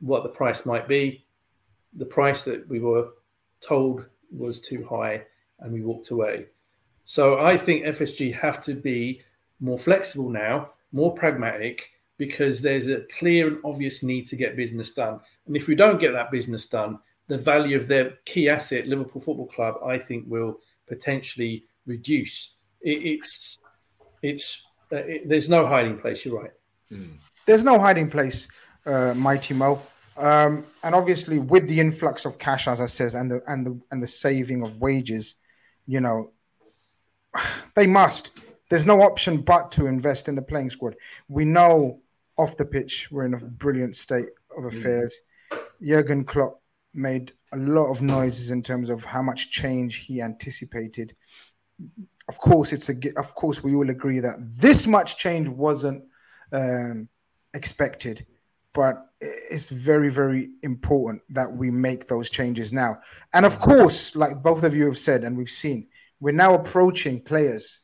what 0.00 0.22
the 0.22 0.28
price 0.28 0.66
might 0.66 0.88
be, 0.88 1.24
the 1.94 2.06
price 2.06 2.44
that 2.44 2.68
we 2.68 2.80
were 2.80 3.08
told 3.60 4.06
was 4.30 4.60
too 4.60 4.84
high 4.88 5.22
and 5.60 5.72
we 5.72 5.82
walked 5.82 6.10
away. 6.10 6.46
So 7.04 7.40
I 7.40 7.56
think 7.56 7.84
FSG 7.84 8.34
have 8.34 8.62
to 8.64 8.74
be 8.74 9.22
more 9.60 9.78
flexible 9.78 10.28
now, 10.28 10.70
more 10.92 11.14
pragmatic, 11.14 11.90
because 12.18 12.60
there's 12.60 12.88
a 12.88 13.02
clear 13.18 13.48
and 13.48 13.58
obvious 13.64 14.02
need 14.02 14.26
to 14.26 14.36
get 14.36 14.56
business 14.56 14.92
done. 14.92 15.20
And 15.46 15.56
if 15.56 15.68
we 15.68 15.74
don't 15.74 16.00
get 16.00 16.12
that 16.12 16.30
business 16.30 16.66
done, 16.66 16.98
the 17.28 17.38
value 17.38 17.76
of 17.76 17.88
their 17.88 18.14
key 18.24 18.48
asset, 18.48 18.86
Liverpool 18.86 19.20
Football 19.20 19.46
Club, 19.46 19.76
I 19.84 19.98
think 19.98 20.24
will 20.26 20.60
potentially 20.86 21.64
reduce. 21.86 22.54
It, 22.80 23.04
it's 23.04 23.58
it's 24.22 24.66
uh, 24.92 24.96
it, 24.96 25.28
there's 25.28 25.48
no 25.48 25.66
hiding 25.66 25.98
place. 25.98 26.24
You're 26.24 26.40
right. 26.40 26.50
Mm. 26.92 27.16
There's 27.46 27.64
no 27.64 27.78
hiding 27.78 28.10
place, 28.10 28.48
uh, 28.86 29.14
Mighty 29.14 29.54
Mo. 29.54 29.80
Um, 30.16 30.64
and 30.82 30.94
obviously, 30.94 31.38
with 31.38 31.68
the 31.68 31.78
influx 31.78 32.24
of 32.24 32.38
cash, 32.38 32.68
as 32.68 32.80
I 32.80 32.86
says, 32.86 33.14
and 33.14 33.30
the 33.30 33.42
and 33.46 33.66
the 33.66 33.80
and 33.90 34.02
the 34.02 34.06
saving 34.06 34.62
of 34.62 34.80
wages, 34.80 35.36
you 35.86 36.00
know, 36.00 36.32
they 37.74 37.86
must. 37.86 38.30
There's 38.68 38.86
no 38.86 39.02
option 39.02 39.42
but 39.42 39.70
to 39.72 39.86
invest 39.86 40.28
in 40.28 40.34
the 40.34 40.42
playing 40.42 40.70
squad. 40.70 40.96
We 41.28 41.44
know 41.44 42.00
off 42.36 42.56
the 42.56 42.64
pitch 42.64 43.08
we're 43.10 43.24
in 43.24 43.34
a 43.34 43.38
brilliant 43.38 43.94
state 43.96 44.28
of 44.56 44.64
mm. 44.64 44.68
affairs. 44.68 45.20
Mm. 45.52 45.58
Jurgen 45.82 46.24
Klopp 46.24 46.60
made 46.94 47.32
a 47.52 47.56
lot 47.56 47.90
of 47.90 48.02
noises 48.02 48.50
in 48.50 48.62
terms 48.62 48.90
of 48.90 49.04
how 49.04 49.22
much 49.22 49.50
change 49.50 50.06
he 50.06 50.20
anticipated. 50.20 51.14
Of 52.28 52.38
course, 52.38 52.72
it's 52.72 52.88
a. 52.88 52.94
Of 53.16 53.34
course, 53.34 53.62
we 53.62 53.74
all 53.74 53.88
agree 53.90 54.18
that 54.20 54.36
this 54.40 54.86
much 54.86 55.16
change 55.16 55.48
wasn't 55.48 56.02
um, 56.52 57.08
expected, 57.54 58.26
but 58.72 59.06
it's 59.20 59.68
very, 59.68 60.10
very 60.10 60.50
important 60.62 61.22
that 61.30 61.50
we 61.50 61.70
make 61.70 62.06
those 62.06 62.30
changes 62.30 62.72
now. 62.72 62.98
And 63.32 63.46
of 63.46 63.58
course, 63.58 64.16
like 64.16 64.42
both 64.42 64.64
of 64.64 64.74
you 64.74 64.86
have 64.86 64.98
said, 64.98 65.24
and 65.24 65.36
we've 65.36 65.48
seen, 65.48 65.88
we're 66.20 66.32
now 66.32 66.54
approaching 66.54 67.20
players 67.20 67.80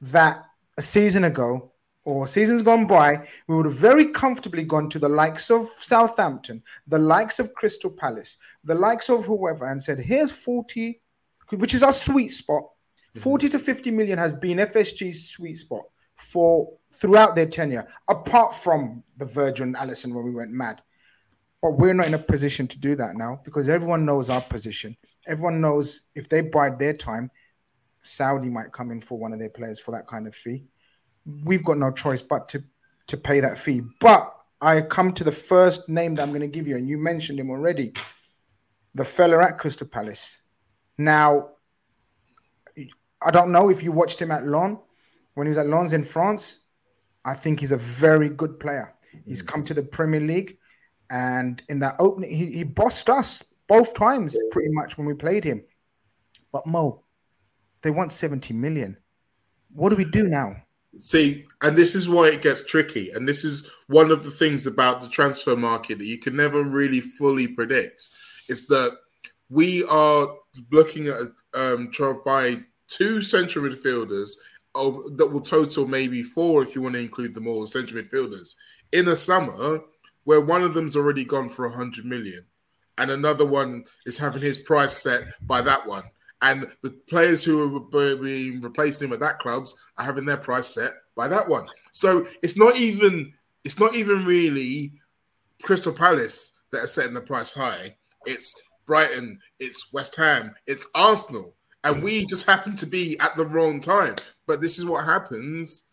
that 0.00 0.44
a 0.76 0.82
season 0.82 1.24
ago 1.24 1.72
or 2.04 2.26
seasons 2.26 2.62
gone 2.62 2.86
by, 2.86 3.26
we 3.46 3.54
would 3.54 3.66
have 3.66 3.74
very 3.74 4.06
comfortably 4.06 4.64
gone 4.64 4.88
to 4.90 4.98
the 4.98 5.08
likes 5.08 5.50
of 5.50 5.68
Southampton, 5.68 6.62
the 6.86 6.98
likes 6.98 7.38
of 7.38 7.54
Crystal 7.54 7.90
Palace, 7.90 8.38
the 8.64 8.74
likes 8.74 9.10
of 9.10 9.24
whoever, 9.24 9.66
and 9.66 9.82
said, 9.82 9.98
here's 9.98 10.32
40, 10.32 11.00
which 11.50 11.74
is 11.74 11.82
our 11.82 11.92
sweet 11.92 12.28
spot. 12.28 12.62
Mm-hmm. 12.62 13.20
40 13.20 13.48
to 13.50 13.58
50 13.58 13.90
million 13.90 14.18
has 14.18 14.32
been 14.32 14.58
FSG's 14.58 15.28
sweet 15.28 15.58
spot 15.58 15.82
for 16.16 16.72
throughout 16.92 17.34
their 17.34 17.46
tenure, 17.46 17.86
apart 18.08 18.54
from 18.54 19.02
the 19.16 19.24
Virgil 19.26 19.64
and 19.64 19.76
Alisson 19.76 20.14
when 20.14 20.24
we 20.24 20.34
went 20.34 20.50
mad. 20.50 20.80
But 21.62 21.72
we're 21.72 21.94
not 21.94 22.06
in 22.06 22.14
a 22.14 22.18
position 22.18 22.66
to 22.68 22.78
do 22.78 22.94
that 22.96 23.16
now 23.16 23.40
because 23.44 23.68
everyone 23.68 24.06
knows 24.06 24.30
our 24.30 24.40
position. 24.40 24.96
Everyone 25.26 25.60
knows 25.60 26.06
if 26.14 26.28
they 26.28 26.40
bide 26.40 26.78
their 26.78 26.94
time, 26.94 27.30
Saudi 28.02 28.48
might 28.48 28.72
come 28.72 28.90
in 28.90 29.00
for 29.00 29.18
one 29.18 29.32
of 29.32 29.38
their 29.38 29.50
players 29.50 29.78
for 29.78 29.90
that 29.90 30.06
kind 30.06 30.26
of 30.26 30.34
fee. 30.34 30.64
We've 31.44 31.64
got 31.64 31.78
no 31.78 31.90
choice 31.90 32.22
but 32.22 32.48
to 32.50 32.62
to 33.08 33.16
pay 33.16 33.40
that 33.40 33.58
fee. 33.58 33.82
But 34.00 34.32
I 34.60 34.82
come 34.82 35.12
to 35.14 35.24
the 35.24 35.32
first 35.32 35.88
name 35.88 36.14
that 36.14 36.22
I'm 36.22 36.30
going 36.30 36.40
to 36.42 36.46
give 36.46 36.66
you, 36.66 36.76
and 36.76 36.88
you 36.88 36.98
mentioned 36.98 37.40
him 37.40 37.50
already, 37.50 37.92
the 38.94 39.04
fella 39.04 39.42
at 39.44 39.58
Crystal 39.58 39.86
Palace. 39.86 40.42
Now, 40.98 41.50
I 43.22 43.30
don't 43.30 43.52
know 43.52 43.68
if 43.68 43.82
you 43.82 43.92
watched 43.92 44.20
him 44.20 44.30
at 44.30 44.46
Lens 44.46 44.78
when 45.34 45.46
he 45.46 45.50
was 45.50 45.58
at 45.58 45.66
Lens 45.66 45.92
in 45.92 46.04
France. 46.04 46.60
I 47.24 47.34
think 47.34 47.60
he's 47.60 47.72
a 47.72 47.76
very 47.76 48.28
good 48.28 48.60
player. 48.60 48.94
He's 49.26 49.42
mm. 49.42 49.48
come 49.48 49.64
to 49.64 49.74
the 49.74 49.82
Premier 49.82 50.20
League, 50.20 50.58
and 51.10 51.62
in 51.68 51.80
that 51.80 51.96
opening, 51.98 52.30
he, 52.30 52.46
he 52.46 52.64
bossed 52.64 53.10
us 53.10 53.42
both 53.66 53.94
times 53.94 54.36
pretty 54.50 54.70
much 54.72 54.96
when 54.96 55.06
we 55.06 55.14
played 55.14 55.44
him. 55.44 55.62
But 56.52 56.66
Mo, 56.66 57.04
they 57.82 57.90
want 57.90 58.12
70 58.12 58.54
million. 58.54 58.96
What 59.72 59.90
do 59.90 59.96
we 59.96 60.04
do 60.04 60.24
now? 60.24 60.56
See, 60.98 61.44
and 61.62 61.76
this 61.76 61.94
is 61.94 62.08
why 62.08 62.28
it 62.28 62.42
gets 62.42 62.64
tricky. 62.64 63.10
And 63.10 63.28
this 63.28 63.44
is 63.44 63.68
one 63.86 64.10
of 64.10 64.24
the 64.24 64.30
things 64.30 64.66
about 64.66 65.02
the 65.02 65.08
transfer 65.08 65.56
market 65.56 65.98
that 65.98 66.06
you 66.06 66.18
can 66.18 66.36
never 66.36 66.62
really 66.62 67.00
fully 67.00 67.46
predict. 67.46 68.08
Is 68.48 68.66
that 68.66 68.98
we 69.48 69.84
are 69.84 70.28
looking 70.72 71.06
at 71.06 71.20
um, 71.54 71.90
trying 71.92 72.20
buy 72.24 72.56
two 72.88 73.22
central 73.22 73.64
midfielders 73.64 74.30
oh, 74.74 75.08
that 75.10 75.26
will 75.26 75.40
total 75.40 75.86
maybe 75.86 76.22
four 76.22 76.62
if 76.62 76.74
you 76.74 76.82
want 76.82 76.94
to 76.94 77.00
include 77.00 77.34
them 77.34 77.46
all, 77.46 77.66
central 77.66 78.02
midfielders, 78.02 78.56
in 78.92 79.08
a 79.08 79.16
summer 79.16 79.80
where 80.24 80.40
one 80.40 80.62
of 80.62 80.74
them's 80.74 80.96
already 80.96 81.24
gone 81.24 81.48
for 81.48 81.68
100 81.68 82.04
million 82.04 82.44
and 82.98 83.10
another 83.10 83.46
one 83.46 83.84
is 84.06 84.18
having 84.18 84.42
his 84.42 84.58
price 84.58 85.02
set 85.02 85.22
by 85.42 85.60
that 85.60 85.86
one 85.86 86.04
and 86.42 86.66
the 86.82 86.90
players 87.08 87.44
who 87.44 87.76
are 87.76 88.16
being 88.16 88.60
replacing 88.60 89.08
him 89.08 89.12
at 89.12 89.20
that 89.20 89.38
clubs 89.38 89.74
are 89.98 90.04
having 90.04 90.24
their 90.24 90.36
price 90.36 90.68
set 90.68 90.92
by 91.14 91.28
that 91.28 91.48
one. 91.48 91.66
So 91.92 92.26
it's 92.42 92.56
not 92.56 92.76
even 92.76 93.32
it's 93.64 93.78
not 93.78 93.94
even 93.94 94.24
really 94.24 94.92
Crystal 95.62 95.92
Palace 95.92 96.52
that 96.72 96.84
are 96.84 96.86
setting 96.86 97.14
the 97.14 97.20
price 97.20 97.52
high. 97.52 97.96
It's 98.26 98.54
Brighton, 98.86 99.38
it's 99.58 99.92
West 99.92 100.16
Ham, 100.16 100.54
it's 100.66 100.86
Arsenal, 100.94 101.54
and 101.84 102.02
we 102.02 102.26
just 102.26 102.46
happen 102.46 102.74
to 102.76 102.86
be 102.86 103.18
at 103.20 103.36
the 103.36 103.44
wrong 103.44 103.80
time. 103.80 104.16
But 104.46 104.60
this 104.60 104.78
is 104.78 104.84
what 104.84 105.04
happens 105.04 105.86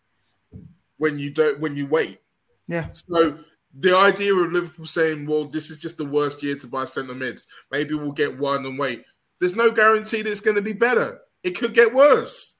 when 0.96 1.18
you 1.18 1.30
don't 1.30 1.60
when 1.60 1.76
you 1.76 1.86
wait. 1.86 2.20
Yeah. 2.66 2.86
So 2.92 3.38
the 3.78 3.96
idea 3.96 4.34
of 4.34 4.52
Liverpool 4.52 4.86
saying, 4.86 5.26
"Well, 5.26 5.44
this 5.44 5.70
is 5.70 5.78
just 5.78 5.96
the 5.98 6.04
worst 6.04 6.42
year 6.42 6.56
to 6.56 6.66
buy 6.66 6.84
centre 6.84 7.14
mids. 7.14 7.46
Maybe 7.70 7.94
we'll 7.94 8.12
get 8.12 8.38
one 8.38 8.64
and 8.66 8.78
wait." 8.78 9.04
There's 9.40 9.56
no 9.56 9.70
guarantee 9.70 10.22
that 10.22 10.30
it's 10.30 10.40
going 10.40 10.56
to 10.56 10.62
be 10.62 10.72
better. 10.72 11.20
It 11.42 11.52
could 11.52 11.74
get 11.74 11.94
worse. 11.94 12.56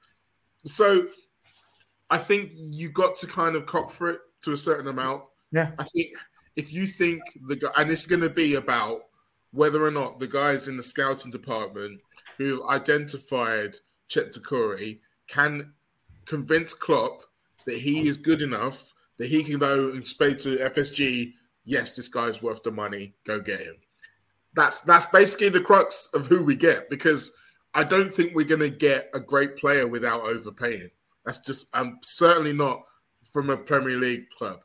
So 0.65 1.07
I 2.09 2.17
think 2.17 2.51
you 2.53 2.89
got 2.89 3.15
to 3.17 3.27
kind 3.27 3.55
of 3.55 3.65
cop 3.65 3.91
for 3.91 4.09
it 4.09 4.19
to 4.41 4.53
a 4.53 4.57
certain 4.57 4.87
amount. 4.87 5.23
Yeah. 5.51 5.71
I 5.77 5.83
think 5.83 6.07
if 6.55 6.73
you 6.73 6.87
think 6.87 7.21
the 7.47 7.55
guy, 7.55 7.69
and 7.77 7.91
it's 7.91 8.05
going 8.05 8.21
to 8.21 8.29
be 8.29 8.55
about 8.55 9.01
whether 9.51 9.83
or 9.83 9.91
not 9.91 10.19
the 10.19 10.27
guys 10.27 10.67
in 10.67 10.77
the 10.77 10.83
scouting 10.83 11.31
department 11.31 11.99
who 12.37 12.67
identified 12.69 13.75
Cheick 14.09 14.37
Doucouré 14.37 14.99
can 15.27 15.73
convince 16.25 16.73
Klopp 16.73 17.23
that 17.65 17.77
he 17.77 18.07
is 18.07 18.17
good 18.17 18.41
enough 18.41 18.93
that 19.17 19.27
he 19.27 19.43
can 19.43 19.59
go 19.59 19.91
and 19.91 20.07
say 20.07 20.33
to 20.33 20.57
FSG, 20.57 21.33
yes, 21.65 21.95
this 21.95 22.07
guy's 22.07 22.41
worth 22.41 22.63
the 22.63 22.71
money, 22.71 23.13
go 23.25 23.39
get 23.39 23.59
him 23.59 23.75
that's 24.53 24.81
that's 24.81 25.05
basically 25.07 25.49
the 25.49 25.61
crux 25.61 26.09
of 26.13 26.27
who 26.27 26.43
we 26.43 26.55
get 26.55 26.89
because 26.89 27.35
I 27.73 27.83
don't 27.83 28.11
think 28.11 28.33
we're 28.33 28.45
going 28.45 28.61
to 28.61 28.69
get 28.69 29.09
a 29.13 29.19
great 29.19 29.57
player 29.57 29.87
without 29.87 30.21
overpaying. 30.21 30.89
That's 31.25 31.39
just 31.39 31.75
I'm 31.75 31.87
um, 31.87 31.99
certainly 32.01 32.53
not 32.53 32.81
from 33.31 33.49
a 33.49 33.57
Premier 33.57 33.97
League 33.97 34.29
club. 34.37 34.61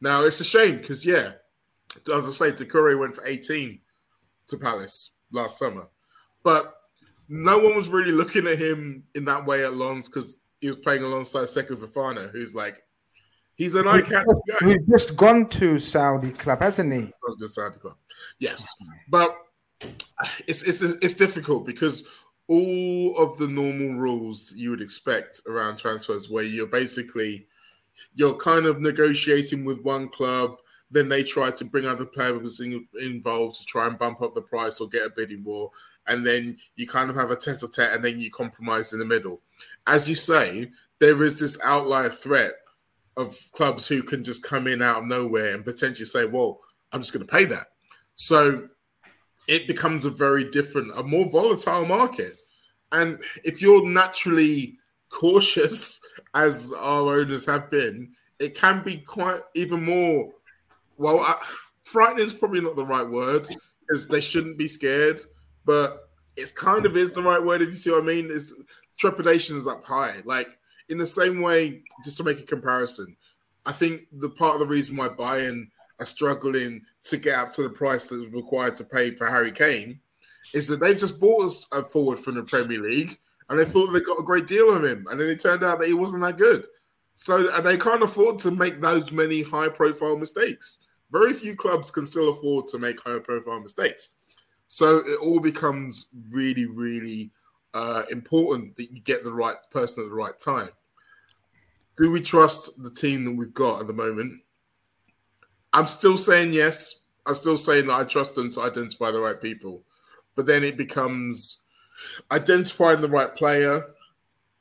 Now 0.00 0.22
it's 0.24 0.40
a 0.40 0.44
shame 0.44 0.78
because 0.78 1.04
yeah, 1.04 1.32
as 2.14 2.26
I 2.26 2.30
say, 2.30 2.52
Doucouré 2.52 2.98
went 2.98 3.16
for 3.16 3.26
18 3.26 3.80
to 4.48 4.56
Palace 4.56 5.12
last 5.32 5.58
summer, 5.58 5.86
but 6.44 6.74
no 7.28 7.58
one 7.58 7.74
was 7.74 7.88
really 7.88 8.12
looking 8.12 8.46
at 8.46 8.58
him 8.58 9.02
in 9.14 9.24
that 9.24 9.44
way 9.44 9.64
at 9.64 9.74
Lens 9.74 10.08
because 10.08 10.38
he 10.60 10.68
was 10.68 10.76
playing 10.76 11.02
alongside 11.02 11.44
Seko 11.44 11.76
Fofana, 11.76 12.30
who's 12.30 12.54
like 12.54 12.82
He's 13.56 13.74
an 13.74 13.88
eye 13.88 14.02
catching 14.02 14.24
guy. 14.48 14.68
He's 14.68 14.86
just 14.88 15.16
gone 15.16 15.48
to 15.48 15.78
Saudi 15.78 16.30
club, 16.30 16.60
hasn't 16.60 16.92
he? 16.92 17.10
The 17.38 17.48
Saudi 17.48 17.78
club, 17.78 17.96
yes. 18.38 18.68
But 19.08 19.36
it's 20.46 20.62
it's 20.62 20.82
it's 20.82 21.14
difficult 21.14 21.66
because 21.66 22.08
all 22.48 23.16
of 23.18 23.36
the 23.38 23.48
normal 23.48 23.94
rules 23.98 24.52
you 24.54 24.70
would 24.70 24.82
expect 24.82 25.40
around 25.48 25.76
transfers, 25.78 26.30
where 26.30 26.44
you're 26.44 26.66
basically 26.66 27.46
you're 28.14 28.36
kind 28.36 28.66
of 28.66 28.80
negotiating 28.80 29.64
with 29.64 29.82
one 29.82 30.08
club, 30.10 30.56
then 30.90 31.08
they 31.08 31.22
try 31.22 31.50
to 31.50 31.64
bring 31.64 31.86
other 31.86 32.04
players 32.04 32.60
involved 32.60 33.56
to 33.56 33.64
try 33.64 33.86
and 33.86 33.98
bump 33.98 34.20
up 34.22 34.34
the 34.34 34.42
price 34.42 34.80
or 34.80 34.88
get 34.88 35.06
a 35.06 35.10
bidding 35.16 35.42
war, 35.42 35.70
and 36.06 36.26
then 36.26 36.56
you 36.76 36.86
kind 36.86 37.08
of 37.08 37.16
have 37.16 37.30
a 37.30 37.36
tete-a-tete, 37.36 37.92
and 37.92 38.04
then 38.04 38.18
you 38.18 38.30
compromise 38.30 38.92
in 38.92 38.98
the 38.98 39.04
middle. 39.04 39.40
As 39.86 40.08
you 40.08 40.14
say, 40.14 40.70
there 41.00 41.22
is 41.22 41.40
this 41.40 41.58
outlier 41.64 42.10
threat 42.10 42.52
of 43.16 43.38
clubs 43.52 43.86
who 43.86 44.02
can 44.02 44.22
just 44.22 44.42
come 44.42 44.66
in 44.66 44.82
out 44.82 44.98
of 44.98 45.04
nowhere 45.04 45.54
and 45.54 45.64
potentially 45.64 46.06
say, 46.06 46.24
"Well, 46.24 46.60
I'm 46.92 47.00
just 47.00 47.12
going 47.12 47.26
to 47.26 47.32
pay 47.32 47.44
that." 47.46 47.68
So 48.14 48.68
it 49.48 49.66
becomes 49.66 50.04
a 50.04 50.10
very 50.10 50.50
different, 50.50 50.92
a 50.96 51.02
more 51.02 51.26
volatile 51.26 51.86
market. 51.86 52.38
And 52.92 53.20
if 53.44 53.62
you're 53.62 53.86
naturally 53.86 54.78
cautious, 55.08 56.00
as 56.34 56.72
our 56.78 57.18
owners 57.18 57.46
have 57.46 57.70
been, 57.70 58.12
it 58.38 58.54
can 58.54 58.82
be 58.82 58.98
quite 58.98 59.40
even 59.54 59.84
more. 59.84 60.30
Well, 60.98 61.20
uh, 61.20 61.34
frightening 61.84 62.26
is 62.26 62.34
probably 62.34 62.60
not 62.60 62.76
the 62.76 62.84
right 62.84 63.08
word 63.08 63.48
because 63.80 64.08
they 64.08 64.20
shouldn't 64.20 64.58
be 64.58 64.68
scared, 64.68 65.20
but 65.64 66.10
it's 66.36 66.50
kind 66.50 66.84
of 66.84 66.96
is 66.96 67.12
the 67.12 67.22
right 67.22 67.42
word 67.42 67.62
if 67.62 67.68
you 67.68 67.74
see 67.74 67.90
what 67.90 68.02
I 68.02 68.06
mean. 68.06 68.30
Is 68.30 68.64
trepidation 68.96 69.56
is 69.56 69.66
up 69.66 69.84
high, 69.84 70.22
like 70.24 70.48
in 70.88 70.98
the 70.98 71.06
same 71.06 71.40
way, 71.40 71.82
just 72.04 72.16
to 72.18 72.24
make 72.24 72.38
a 72.38 72.44
comparison, 72.44 73.16
I 73.64 73.72
think 73.72 74.02
the 74.12 74.30
part 74.30 74.54
of 74.54 74.60
the 74.60 74.66
reason 74.66 74.96
why 74.96 75.08
Bayern 75.08 75.68
are 75.98 76.06
struggling 76.06 76.82
to 77.02 77.16
get 77.16 77.38
up 77.38 77.50
to 77.52 77.62
the 77.62 77.70
price 77.70 78.08
that 78.08 78.22
is 78.22 78.32
required 78.32 78.76
to 78.76 78.84
pay 78.84 79.12
for 79.12 79.26
Harry 79.26 79.50
Kane 79.52 79.98
is 80.54 80.68
that 80.68 80.76
they've 80.76 80.98
just 80.98 81.20
bought 81.20 81.52
a 81.72 81.82
forward 81.82 82.18
from 82.20 82.34
the 82.34 82.42
Premier 82.42 82.78
League 82.78 83.18
and 83.48 83.58
they 83.58 83.64
thought 83.64 83.92
they 83.92 84.00
got 84.00 84.20
a 84.20 84.24
great 84.24 84.46
deal 84.46 84.70
on 84.70 84.84
him, 84.84 85.06
and 85.10 85.20
then 85.20 85.28
it 85.28 85.40
turned 85.40 85.62
out 85.62 85.78
that 85.78 85.88
he 85.88 85.94
wasn't 85.94 86.22
that 86.22 86.36
good. 86.36 86.66
So 87.14 87.44
they 87.60 87.76
can't 87.76 88.02
afford 88.02 88.38
to 88.40 88.50
make 88.50 88.80
those 88.80 89.10
many 89.12 89.42
high 89.42 89.68
profile 89.68 90.16
mistakes. 90.16 90.84
Very 91.12 91.32
few 91.32 91.54
clubs 91.56 91.90
can 91.90 92.06
still 92.06 92.30
afford 92.30 92.66
to 92.68 92.78
make 92.78 93.00
high 93.00 93.20
profile 93.20 93.60
mistakes. 93.60 94.14
So 94.66 94.98
it 94.98 95.18
all 95.20 95.40
becomes 95.40 96.08
really, 96.30 96.66
really 96.66 97.30
uh, 97.76 98.04
important 98.10 98.74
that 98.78 98.90
you 98.90 99.02
get 99.02 99.22
the 99.22 99.32
right 99.32 99.56
person 99.70 100.02
at 100.02 100.08
the 100.08 100.14
right 100.14 100.38
time. 100.38 100.70
Do 101.98 102.10
we 102.10 102.22
trust 102.22 102.82
the 102.82 102.90
team 102.90 103.26
that 103.26 103.36
we've 103.36 103.52
got 103.52 103.82
at 103.82 103.86
the 103.86 103.92
moment? 103.92 104.40
I'm 105.74 105.86
still 105.86 106.16
saying 106.16 106.54
yes. 106.54 107.08
I'm 107.26 107.34
still 107.34 107.58
saying 107.58 107.88
that 107.88 108.00
I 108.00 108.04
trust 108.04 108.34
them 108.34 108.50
to 108.52 108.62
identify 108.62 109.10
the 109.10 109.20
right 109.20 109.38
people. 109.38 109.82
But 110.36 110.46
then 110.46 110.64
it 110.64 110.78
becomes 110.78 111.64
identifying 112.32 113.02
the 113.02 113.10
right 113.10 113.34
player 113.34 113.84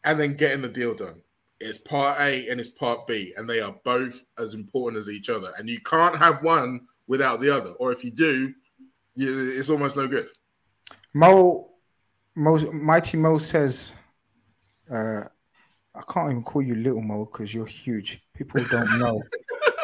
and 0.04 0.20
then 0.20 0.36
getting 0.36 0.62
the 0.62 0.68
deal 0.68 0.94
done. 0.94 1.22
It's 1.62 1.78
part 1.78 2.20
A 2.20 2.50
and 2.50 2.60
it's 2.60 2.70
part 2.70 3.08
B, 3.08 3.34
and 3.38 3.50
they 3.50 3.62
are 3.62 3.76
both 3.86 4.26
as 4.38 4.54
important 4.54 5.00
as 5.00 5.10
each 5.10 5.30
other. 5.30 5.52
And 5.58 5.70
you 5.70 5.80
can't 5.80 6.18
have 6.18 6.44
one 6.44 6.82
without 7.08 7.40
the 7.40 7.56
other. 7.56 7.72
Or 7.80 7.94
if 7.94 8.04
you 8.04 8.12
do, 8.12 8.54
it's 9.16 9.70
almost 9.70 9.96
no 9.96 10.06
good. 10.06 10.28
Mo, 11.14 11.75
Mo 12.36 12.58
Mighty 12.72 13.18
Mo 13.18 13.38
says, 13.38 13.92
uh, 14.92 15.24
I 15.96 16.02
can't 16.12 16.32
even 16.32 16.44
call 16.44 16.62
you 16.62 16.76
Little 16.76 17.02
Mo 17.02 17.26
because 17.26 17.54
you're 17.54 17.66
huge. 17.66 18.22
People 18.34 18.64
don't 18.70 19.00
know. 19.00 19.24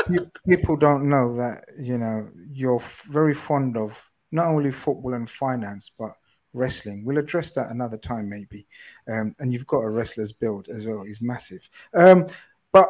People 0.49 0.75
don't 0.75 1.07
know 1.07 1.35
that 1.35 1.63
you 1.79 1.97
know 1.97 2.29
you're 2.51 2.81
very 3.09 3.33
fond 3.33 3.77
of 3.77 4.09
not 4.31 4.47
only 4.47 4.71
football 4.71 5.13
and 5.13 5.29
finance, 5.29 5.91
but 5.97 6.11
wrestling. 6.53 7.05
We'll 7.05 7.17
address 7.17 7.51
that 7.53 7.69
another 7.69 7.97
time, 7.97 8.29
maybe. 8.29 8.67
Um, 9.09 9.35
and 9.39 9.53
you've 9.53 9.67
got 9.67 9.79
a 9.79 9.89
wrestler's 9.89 10.33
build 10.33 10.67
as 10.69 10.85
well. 10.85 11.03
He's 11.03 11.21
massive. 11.21 11.69
Um, 11.93 12.27
but 12.71 12.87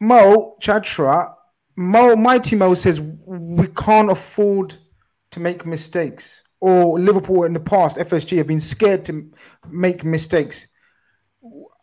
Mo 0.00 0.56
Chatra, 0.60 1.34
Mo 1.76 2.16
Mighty 2.16 2.56
Mo 2.56 2.74
says 2.74 3.00
we 3.00 3.66
can't 3.68 4.10
afford 4.10 4.76
to 5.30 5.40
make 5.40 5.66
mistakes. 5.66 6.42
Or 6.62 6.96
Liverpool 6.96 7.42
in 7.42 7.54
the 7.54 7.58
past, 7.58 7.96
FSG 7.96 8.38
have 8.38 8.46
been 8.46 8.60
scared 8.60 9.04
to 9.06 9.28
make 9.68 10.04
mistakes. 10.04 10.68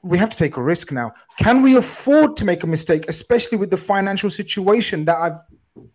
We 0.01 0.17
have 0.17 0.29
to 0.29 0.37
take 0.37 0.55
a 0.55 0.63
risk 0.63 0.93
now. 0.93 1.11
Can 1.37 1.61
we 1.61 1.75
afford 1.75 2.37
to 2.37 2.45
make 2.45 2.63
a 2.63 2.67
mistake, 2.67 3.03
especially 3.09 3.57
with 3.57 3.71
the 3.71 3.75
financial 3.75 4.29
situation 4.29 5.03
that 5.03 5.17
I've 5.17 5.37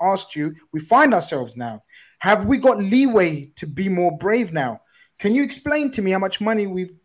asked 0.03 0.37
you? 0.37 0.55
We 0.75 0.81
find 0.81 1.14
ourselves 1.14 1.57
now. 1.57 1.83
Have 2.18 2.44
we 2.44 2.59
got 2.59 2.77
leeway 2.77 3.53
to 3.57 3.66
be 3.66 3.88
more 3.88 4.18
brave 4.18 4.53
now? 4.53 4.83
Can 5.18 5.35
you 5.35 5.42
explain 5.42 5.90
to 5.92 6.03
me 6.03 6.11
how 6.11 6.18
much 6.18 6.42
money 6.42 6.66
we've 6.66 6.99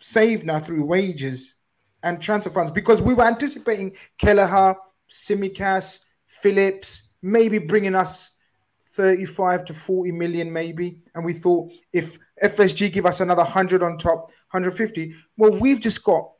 saved 0.00 0.46
now 0.46 0.58
through 0.58 0.86
wages 0.86 1.56
and 2.02 2.22
transfer 2.22 2.48
funds? 2.48 2.70
Because 2.70 3.02
we 3.02 3.12
were 3.12 3.24
anticipating 3.24 3.94
Kelleher, 4.16 4.76
Tsimikas, 5.10 6.06
Phillips, 6.24 7.12
maybe 7.20 7.58
bringing 7.58 7.94
us 7.94 8.30
35 8.98 9.64
to 9.66 9.74
40 9.74 10.10
million, 10.10 10.52
maybe. 10.52 11.00
And 11.14 11.24
we 11.24 11.32
thought 11.32 11.70
if 11.92 12.18
FSG 12.42 12.92
give 12.92 13.06
us 13.06 13.20
another 13.20 13.44
100 13.44 13.80
on 13.80 13.96
top, 13.96 14.26
150, 14.50 15.14
well, 15.36 15.52
we've 15.52 15.80
just 15.80 16.02
got 16.02 16.32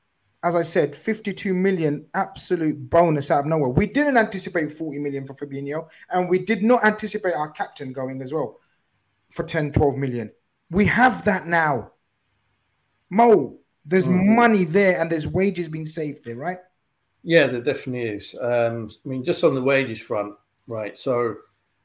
as 0.45 0.55
I 0.55 0.63
said, 0.63 0.95
52 0.95 1.53
million 1.53 2.07
absolute 2.15 2.89
bonus 2.89 3.31
out 3.31 3.41
of 3.41 3.47
nowhere. 3.47 3.71
We 3.71 3.87
didn't 3.87 4.17
anticipate 4.17 4.71
40 4.71 5.01
million 5.01 5.25
for 5.27 5.35
Fabinho, 5.35 5.89
and 6.11 6.29
we 6.29 6.39
did 6.39 6.63
not 6.63 6.85
anticipate 6.85 7.35
our 7.35 7.51
captain 7.51 7.93
going 7.93 8.23
as 8.23 8.33
well 8.33 8.61
for 9.31 9.43
10, 9.43 9.73
12 9.73 9.97
million. 9.97 10.31
We 10.71 10.85
have 10.87 11.25
that 11.25 11.47
now. 11.47 11.91
Mo, 13.11 13.59
there's 13.85 14.07
mm-hmm. 14.07 14.37
money 14.37 14.65
there 14.65 15.01
and 15.01 15.11
there's 15.11 15.27
wages 15.27 15.67
being 15.67 15.87
saved 15.87 16.25
there, 16.25 16.37
right? 16.37 16.59
Yeah, 17.25 17.49
there 17.49 17.61
definitely 17.61 18.09
is. 18.11 18.37
Um, 18.41 18.91
I 19.05 19.09
mean, 19.09 19.25
just 19.25 19.43
on 19.43 19.55
the 19.57 19.63
wages 19.63 19.99
front, 19.99 20.35
right? 20.69 20.97
So 20.97 21.37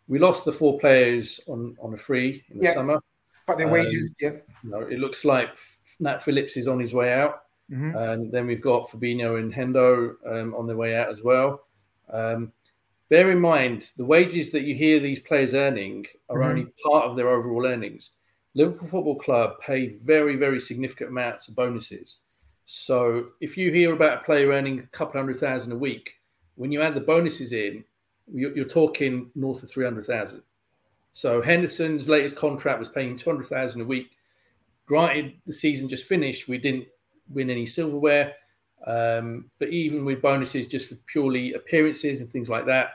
we 0.08 0.20
lost 0.20 0.46
the 0.46 0.52
four 0.52 0.78
players 0.80 1.40
on, 1.48 1.76
on 1.82 1.94
a 1.94 1.98
free 1.98 2.44
in 2.50 2.60
the 2.60 2.66
yeah. 2.66 2.74
summer. 2.74 3.00
But 3.48 3.58
their 3.58 3.68
wages, 3.68 4.06
um, 4.06 4.16
yeah. 4.20 4.32
You 4.64 4.70
know, 4.70 4.82
it 4.82 5.00
looks 5.00 5.26
like 5.26 5.56
Nat 6.00 6.22
Phillips 6.22 6.56
is 6.56 6.68
on 6.68 6.80
his 6.80 6.94
way 6.94 7.14
out. 7.14 7.44
Mm-hmm. 7.72 7.96
And 7.96 8.32
then 8.32 8.48
we've 8.48 8.62
got 8.62 8.90
Fabinho 8.90 9.40
and 9.40 9.54
Hendo 9.54 10.16
um, 10.26 10.54
on 10.56 10.68
their 10.68 10.78
way 10.78 10.96
out 10.96 11.10
as 11.10 11.24
well. 11.24 11.66
Um, 12.10 12.52
bear 13.10 13.32
in 13.32 13.40
mind, 13.40 13.92
the 13.98 14.06
wages 14.06 14.52
that 14.52 14.64
you 14.64 14.76
hear 14.76 15.00
these 15.00 15.20
players 15.20 15.54
earning 15.54 16.06
are 16.30 16.38
mm-hmm. 16.38 16.50
only 16.50 16.68
part 16.86 17.06
of 17.06 17.16
their 17.16 17.30
overall 17.30 17.66
earnings. 17.66 18.12
Liverpool 18.54 18.88
Football 18.88 19.16
Club 19.16 19.60
pay 19.60 19.88
very, 19.88 20.36
very 20.36 20.60
significant 20.60 21.10
amounts 21.10 21.48
of 21.48 21.56
bonuses. 21.56 22.22
So 22.66 23.28
if 23.42 23.58
you 23.58 23.72
hear 23.72 23.94
about 23.94 24.22
a 24.22 24.24
player 24.24 24.50
earning 24.50 24.80
a 24.80 24.88
couple 24.88 25.20
hundred 25.20 25.38
thousand 25.38 25.72
a 25.72 25.78
week, 25.78 26.16
when 26.56 26.72
you 26.72 26.82
add 26.82 26.96
the 26.96 27.02
bonuses 27.02 27.52
in, 27.52 27.84
you're, 28.32 28.56
you're 28.56 28.66
talking 28.66 29.30
north 29.36 29.64
of 29.64 29.70
300,000. 29.70 30.42
So 31.14 31.42
Henderson's 31.42 32.10
latest 32.10 32.36
contract 32.36 32.80
was 32.80 32.90
paying 32.90 33.16
200,000 33.16 33.82
a 33.82 33.86
week. 33.86 34.12
Granted, 34.86 35.34
the 35.46 35.54
season 35.54 35.88
just 35.88 36.06
finished. 36.06 36.48
We 36.48 36.58
didn't 36.58 36.88
win 37.30 37.50
any 37.50 37.66
silverware. 37.66 38.34
Um, 38.86 39.50
but 39.60 39.70
even 39.70 40.04
with 40.04 40.22
bonuses 40.22 40.68
just 40.68 40.90
for 40.90 40.96
purely 41.06 41.54
appearances 41.54 42.20
and 42.20 42.30
things 42.30 42.50
like 42.50 42.66
that, 42.66 42.92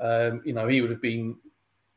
um, 0.00 0.42
you 0.44 0.52
know, 0.52 0.68
he 0.68 0.80
would 0.80 0.90
have 0.90 1.02
been 1.02 1.36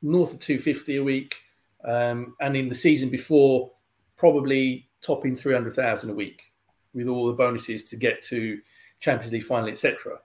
north 0.01 0.33
of 0.33 0.39
250 0.39 0.97
a 0.97 1.03
week. 1.03 1.35
Um, 1.83 2.35
and 2.39 2.55
in 2.55 2.69
the 2.69 2.75
season 2.75 3.09
before, 3.09 3.71
probably 4.17 4.87
topping 5.01 5.35
300,000 5.35 6.09
a 6.09 6.13
week 6.13 6.53
with 6.93 7.07
all 7.07 7.27
the 7.27 7.33
bonuses 7.33 7.83
to 7.89 7.95
get 7.97 8.23
to 8.23 8.59
Champions 8.99 9.33
League 9.33 9.43
final, 9.43 9.69
etc. 9.69 10.19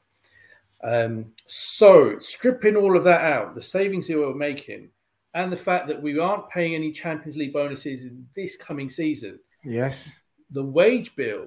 Um, 0.82 1.26
so, 1.46 2.18
stripping 2.18 2.76
all 2.76 2.96
of 2.96 3.04
that 3.04 3.20
out, 3.20 3.54
the 3.54 3.60
savings 3.60 4.08
that 4.08 4.18
we're 4.18 4.34
making, 4.34 4.88
and 5.34 5.52
the 5.52 5.56
fact 5.56 5.88
that 5.88 6.00
we 6.00 6.18
aren't 6.18 6.48
paying 6.48 6.74
any 6.74 6.90
Champions 6.90 7.36
League 7.36 7.52
bonuses 7.52 8.04
in 8.04 8.26
this 8.34 8.56
coming 8.56 8.88
season. 8.88 9.38
Yes 9.64 10.16
the 10.50 10.62
wage 10.62 11.14
bill 11.16 11.46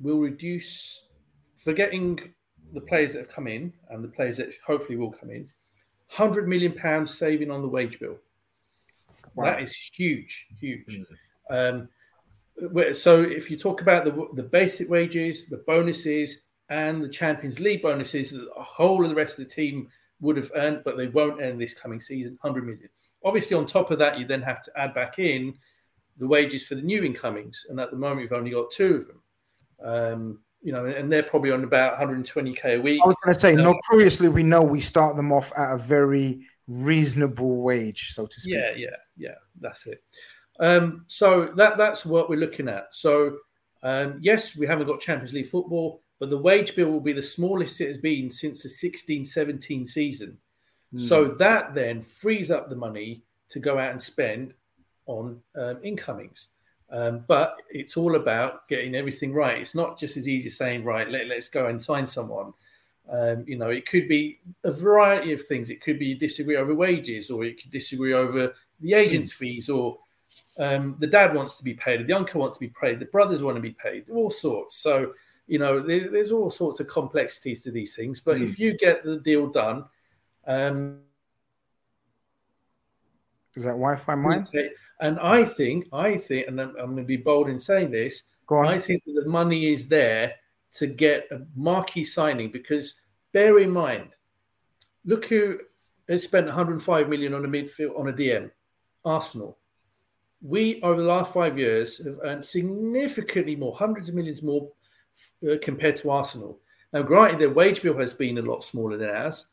will 0.00 0.18
reduce, 0.18 1.08
forgetting 1.56 2.18
the 2.72 2.80
players 2.80 3.12
that 3.12 3.20
have 3.20 3.28
come 3.28 3.46
in 3.46 3.72
and 3.90 4.02
the 4.02 4.08
players 4.08 4.36
that 4.36 4.52
hopefully 4.66 4.96
will 4.96 5.12
come 5.12 5.30
in, 5.30 5.48
hundred 6.08 6.48
million 6.48 6.72
pounds 6.72 7.16
saving 7.16 7.50
on 7.50 7.62
the 7.62 7.68
wage 7.68 7.98
bill. 8.00 8.16
Wow. 9.34 9.44
That 9.44 9.62
is 9.62 9.74
huge, 9.74 10.46
huge. 10.60 11.00
Mm. 11.50 11.88
Um, 12.70 12.94
so 12.94 13.22
if 13.22 13.50
you 13.50 13.56
talk 13.56 13.80
about 13.80 14.04
the 14.04 14.28
the 14.34 14.42
basic 14.42 14.88
wages, 14.88 15.46
the 15.46 15.62
bonuses, 15.66 16.44
and 16.68 17.02
the 17.02 17.08
Champions 17.08 17.60
League 17.60 17.82
bonuses, 17.82 18.30
that 18.30 18.48
the 18.56 18.62
whole 18.62 19.02
of 19.02 19.10
the 19.10 19.16
rest 19.16 19.38
of 19.38 19.48
the 19.48 19.54
team 19.54 19.88
would 20.20 20.36
have 20.36 20.50
earned, 20.54 20.82
but 20.84 20.96
they 20.96 21.08
won't 21.08 21.40
earn 21.42 21.58
this 21.58 21.74
coming 21.74 22.00
season, 22.00 22.38
hundred 22.42 22.64
million. 22.64 22.88
Obviously, 23.24 23.56
on 23.56 23.66
top 23.66 23.90
of 23.90 23.98
that, 23.98 24.18
you 24.18 24.26
then 24.26 24.42
have 24.42 24.62
to 24.62 24.72
add 24.76 24.94
back 24.94 25.18
in 25.18 25.54
the 26.18 26.26
wages 26.26 26.66
for 26.66 26.74
the 26.74 26.82
new 26.82 27.02
incomings, 27.02 27.66
and 27.68 27.80
at 27.80 27.90
the 27.90 27.96
moment 27.96 28.20
we've 28.20 28.32
only 28.32 28.50
got 28.50 28.70
two 28.70 28.96
of 28.96 29.06
them. 29.06 29.20
Um, 29.82 30.38
you 30.62 30.72
know, 30.72 30.86
and 30.86 31.12
they're 31.12 31.22
probably 31.22 31.50
on 31.50 31.62
about 31.62 31.98
120k 31.98 32.78
a 32.78 32.80
week. 32.80 33.00
I 33.04 33.06
was 33.06 33.16
going 33.22 33.34
to 33.34 33.40
say, 33.40 33.54
um, 33.54 33.62
notoriously, 33.62 34.28
we 34.28 34.42
know 34.42 34.62
we 34.62 34.80
start 34.80 35.14
them 35.14 35.30
off 35.30 35.52
at 35.58 35.74
a 35.74 35.78
very 35.78 36.46
reasonable 36.66 37.60
wage, 37.60 38.12
so 38.12 38.26
to 38.26 38.40
speak. 38.40 38.54
Yeah, 38.54 38.72
yeah, 38.74 38.96
yeah, 39.16 39.34
that's 39.60 39.86
it. 39.86 40.02
Um, 40.60 41.04
so 41.06 41.46
that 41.56 41.76
that's 41.76 42.06
what 42.06 42.30
we're 42.30 42.38
looking 42.38 42.68
at. 42.68 42.94
So 42.94 43.36
um, 43.82 44.18
yes, 44.22 44.56
we 44.56 44.66
haven't 44.66 44.86
got 44.86 45.00
Champions 45.00 45.34
League 45.34 45.46
football, 45.46 46.02
but 46.20 46.30
the 46.30 46.38
wage 46.38 46.74
bill 46.74 46.90
will 46.90 47.00
be 47.00 47.12
the 47.12 47.22
smallest 47.22 47.80
it 47.80 47.88
has 47.88 47.98
been 47.98 48.30
since 48.30 48.62
the 48.62 48.68
16-17 48.68 49.86
season. 49.88 50.38
Mm. 50.94 51.00
So 51.00 51.24
that 51.24 51.74
then 51.74 52.00
frees 52.02 52.50
up 52.50 52.68
the 52.68 52.76
money 52.76 53.22
to 53.50 53.58
go 53.58 53.78
out 53.78 53.90
and 53.90 54.00
spend 54.00 54.54
on 55.06 55.40
um, 55.56 55.78
incomings. 55.82 56.48
Um, 56.90 57.24
but 57.26 57.60
it's 57.70 57.96
all 57.96 58.14
about 58.14 58.68
getting 58.68 58.94
everything 58.94 59.32
right. 59.32 59.58
It's 59.58 59.74
not 59.74 59.98
just 59.98 60.16
as 60.16 60.28
easy 60.28 60.46
as 60.46 60.56
saying, 60.56 60.84
right, 60.84 61.08
let, 61.10 61.30
us 61.30 61.48
go 61.48 61.66
and 61.66 61.82
sign 61.82 62.06
someone. 62.06 62.52
Um, 63.10 63.44
you 63.46 63.58
know, 63.58 63.70
it 63.70 63.86
could 63.86 64.08
be 64.08 64.38
a 64.62 64.70
variety 64.70 65.32
of 65.32 65.42
things. 65.42 65.70
It 65.70 65.80
could 65.80 65.98
be 65.98 66.14
disagree 66.14 66.56
over 66.56 66.74
wages, 66.74 67.30
or 67.30 67.44
it 67.44 67.60
could 67.60 67.70
disagree 67.70 68.12
over 68.12 68.54
the 68.80 68.94
agent's 68.94 69.32
mm. 69.34 69.38
fees, 69.38 69.68
or 69.68 69.98
um, 70.58 70.96
the 71.00 71.06
dad 71.06 71.34
wants 71.34 71.56
to 71.58 71.64
be 71.64 71.74
paid, 71.74 72.06
the 72.06 72.12
uncle 72.12 72.40
wants 72.40 72.56
to 72.56 72.60
be 72.60 72.72
paid, 72.80 73.00
the 73.00 73.06
brothers 73.06 73.42
want 73.42 73.56
to 73.56 73.62
be 73.62 73.72
paid, 73.72 74.08
all 74.10 74.30
sorts. 74.30 74.76
So, 74.76 75.12
you 75.46 75.58
know, 75.58 75.80
there, 75.80 76.10
there's 76.10 76.32
all 76.32 76.50
sorts 76.50 76.80
of 76.80 76.88
complexities 76.88 77.62
to 77.62 77.70
these 77.70 77.94
things. 77.94 78.20
But 78.20 78.38
mm. 78.38 78.42
if 78.42 78.58
you 78.58 78.76
get 78.76 79.04
the 79.04 79.18
deal 79.18 79.46
done, 79.48 79.84
um, 80.46 81.00
is 83.54 83.64
that 83.64 83.70
Wi-Fi 83.70 84.14
mine? 84.14 84.46
And 85.00 85.18
I 85.20 85.44
think, 85.44 85.86
I 85.92 86.16
think, 86.16 86.48
and 86.48 86.60
I'm, 86.60 86.70
I'm 86.70 86.92
going 86.92 86.96
to 86.98 87.04
be 87.04 87.16
bold 87.16 87.48
in 87.48 87.58
saying 87.58 87.90
this, 87.90 88.24
I 88.50 88.78
think 88.78 89.02
that 89.06 89.22
the 89.24 89.28
money 89.28 89.72
is 89.72 89.88
there 89.88 90.34
to 90.72 90.86
get 90.86 91.28
a 91.30 91.42
marquee 91.56 92.04
signing 92.04 92.50
because 92.50 93.00
bear 93.32 93.58
in 93.58 93.70
mind, 93.70 94.10
look 95.04 95.24
who 95.26 95.58
has 96.08 96.22
spent 96.22 96.46
105 96.46 97.08
million 97.08 97.34
on 97.34 97.44
a 97.44 97.48
midfield 97.48 97.98
on 97.98 98.08
a 98.08 98.12
DM, 98.12 98.50
Arsenal. 99.04 99.58
We 100.42 100.82
over 100.82 101.00
the 101.00 101.08
last 101.08 101.32
five 101.32 101.58
years 101.58 102.04
have 102.04 102.18
earned 102.22 102.44
significantly 102.44 103.56
more, 103.56 103.74
hundreds 103.74 104.08
of 104.08 104.14
millions 104.14 104.42
more 104.42 104.70
uh, 105.48 105.56
compared 105.62 105.96
to 105.96 106.10
Arsenal. 106.10 106.58
Now, 106.92 107.02
granted, 107.02 107.40
their 107.40 107.50
wage 107.50 107.82
bill 107.82 107.98
has 107.98 108.14
been 108.14 108.38
a 108.38 108.42
lot 108.42 108.62
smaller 108.64 108.96
than 108.96 109.10
ours, 109.10 109.46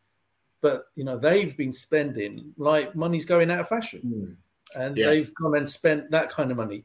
but 0.61 0.85
you 0.95 1.03
know 1.03 1.17
they've 1.17 1.55
been 1.57 1.73
spending 1.73 2.53
like 2.57 2.95
money's 2.95 3.25
going 3.25 3.49
out 3.49 3.61
of 3.61 3.67
fashion. 3.67 4.01
Mm 4.05 4.35
and 4.75 4.97
yeah. 4.97 5.07
they've 5.07 5.33
gone 5.35 5.57
and 5.57 5.69
spent 5.69 6.09
that 6.11 6.29
kind 6.29 6.51
of 6.51 6.57
money. 6.57 6.83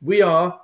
We 0.00 0.22
are, 0.22 0.60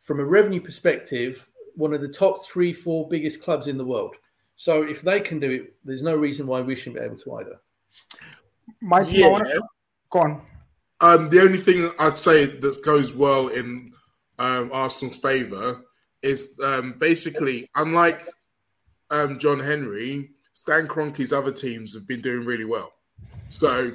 from 0.00 0.20
a 0.20 0.24
revenue 0.24 0.60
perspective, 0.60 1.48
one 1.74 1.92
of 1.92 2.00
the 2.00 2.08
top 2.08 2.44
three, 2.46 2.72
four 2.72 3.08
biggest 3.08 3.42
clubs 3.42 3.66
in 3.66 3.76
the 3.76 3.84
world. 3.84 4.16
So 4.56 4.82
if 4.82 5.02
they 5.02 5.20
can 5.20 5.38
do 5.38 5.50
it, 5.50 5.74
there's 5.84 6.02
no 6.02 6.14
reason 6.14 6.46
why 6.46 6.60
we 6.60 6.74
shouldn't 6.74 6.96
be 6.96 7.02
able 7.02 7.16
to 7.16 7.34
either. 7.34 7.60
My 8.80 9.04
team, 9.04 9.20
Yeah. 9.20 9.28
wanna- 9.28 9.60
go 10.10 10.18
on. 10.20 10.42
Um, 11.00 11.30
the 11.30 11.40
only 11.40 11.58
thing 11.58 11.92
I'd 11.98 12.18
say 12.18 12.46
that 12.46 12.84
goes 12.84 13.12
well 13.12 13.48
in 13.48 13.92
um, 14.40 14.70
Arsenal's 14.72 15.18
favour 15.18 15.84
is 16.22 16.58
um, 16.64 16.94
basically, 16.98 17.68
unlike 17.74 18.22
um, 19.10 19.38
John 19.38 19.60
Henry, 19.60 20.30
Stan 20.52 20.88
Kroenke's 20.88 21.32
other 21.32 21.52
teams 21.52 21.94
have 21.94 22.06
been 22.08 22.20
doing 22.20 22.44
really 22.44 22.64
well. 22.64 22.92
So 23.48 23.92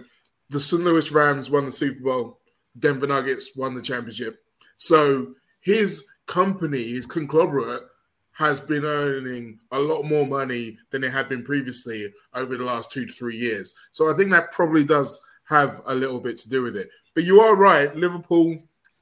the 0.49 0.59
St. 0.59 0.83
Louis 0.83 1.11
Rams 1.11 1.49
won 1.49 1.65
the 1.65 1.71
Super 1.71 2.01
Bowl, 2.01 2.39
Denver 2.79 3.07
Nuggets 3.07 3.55
won 3.55 3.75
the 3.75 3.81
championship. 3.81 4.43
So 4.77 5.35
his 5.61 6.07
company, 6.25 6.91
his 6.91 7.05
conglomerate, 7.05 7.83
has 8.31 8.59
been 8.59 8.83
earning 8.83 9.59
a 9.71 9.79
lot 9.79 10.03
more 10.03 10.25
money 10.25 10.77
than 10.89 11.03
it 11.03 11.11
had 11.11 11.29
been 11.29 11.43
previously 11.43 12.11
over 12.33 12.57
the 12.57 12.63
last 12.63 12.91
two 12.91 13.05
to 13.05 13.13
three 13.13 13.35
years. 13.35 13.75
So 13.91 14.11
I 14.11 14.17
think 14.17 14.31
that 14.31 14.51
probably 14.51 14.83
does 14.83 15.21
have 15.45 15.81
a 15.85 15.93
little 15.93 16.19
bit 16.19 16.37
to 16.39 16.49
do 16.49 16.63
with 16.63 16.75
it. 16.75 16.89
But 17.13 17.25
you 17.25 17.41
are 17.41 17.55
right, 17.55 17.95
Liverpool 17.95 18.57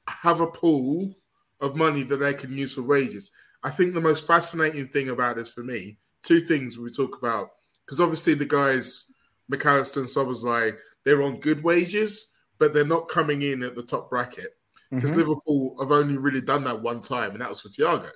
have 0.06 0.40
a 0.40 0.46
pool 0.46 1.14
of 1.62 1.76
money 1.76 2.02
that 2.02 2.18
they 2.18 2.34
can 2.34 2.58
use 2.58 2.74
for 2.74 2.82
wages. 2.82 3.30
I 3.62 3.70
think 3.70 3.94
the 3.94 4.00
most 4.00 4.26
fascinating 4.26 4.88
thing 4.88 5.08
about 5.08 5.36
this 5.36 5.50
for 5.50 5.62
me, 5.62 5.96
two 6.22 6.40
things 6.40 6.76
we 6.76 6.90
talk 6.90 7.16
about, 7.16 7.52
because 7.86 8.00
obviously 8.00 8.34
the 8.34 8.44
guys, 8.44 9.12
Mac 9.48 9.64
Allister 9.64 10.00
and 10.00 10.08
Szoboszlai, 10.08 10.76
they're 11.04 11.22
on 11.22 11.40
good 11.40 11.62
wages, 11.62 12.34
but 12.58 12.74
they're 12.74 12.84
not 12.84 13.08
coming 13.08 13.42
in 13.42 13.62
at 13.62 13.76
the 13.76 13.82
top 13.82 14.10
bracket. 14.10 14.56
Because 14.90 15.12
Mhm. 15.12 15.16
Liverpool 15.16 15.76
have 15.80 15.90
only 15.90 16.18
really 16.18 16.42
done 16.42 16.64
that 16.64 16.82
one 16.82 17.00
time, 17.00 17.30
and 17.30 17.40
that 17.40 17.48
was 17.48 17.62
for 17.62 17.70
Thiago. 17.70 18.10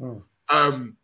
Oh. 0.00 0.24
Um, 0.48 0.96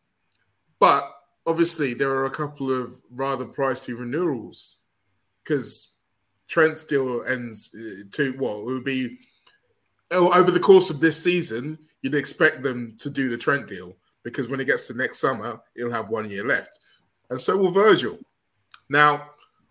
but 0.79 1.13
obviously, 1.47 1.93
there 1.93 2.11
are 2.11 2.25
a 2.25 2.31
couple 2.31 2.71
of 2.73 2.99
rather 3.11 3.45
pricey 3.45 3.99
renewals 3.99 4.77
because 5.43 5.95
Trent's 6.49 6.85
deal 6.85 7.23
ends 7.25 7.75
uh, 7.75 8.05
to 8.13 8.33
what 8.39 8.61
it 8.61 8.65
would 8.65 8.85
be 8.85 9.19
over 10.11 10.51
the 10.51 10.61
course 10.61 10.91
of 10.91 11.01
this 11.01 11.23
season. 11.23 11.79
You'd 12.03 12.15
expect 12.15 12.63
them 12.63 12.97
to 12.99 13.11
do 13.11 13.29
the 13.29 13.37
Trent 13.37 13.69
deal 13.69 13.97
because 14.23 14.49
when 14.49 14.61
it 14.61 14.67
gets 14.67 14.87
to 14.89 14.97
next 14.97 15.21
summer, 15.21 15.61
he'll 15.77 15.93
have 15.93 16.09
one 16.09 16.29
year 16.31 16.45
left, 16.45 16.79
and 17.31 17.41
so 17.41 17.57
will 17.57 17.71
Virgil. 17.71 18.19
Now, 18.89 19.31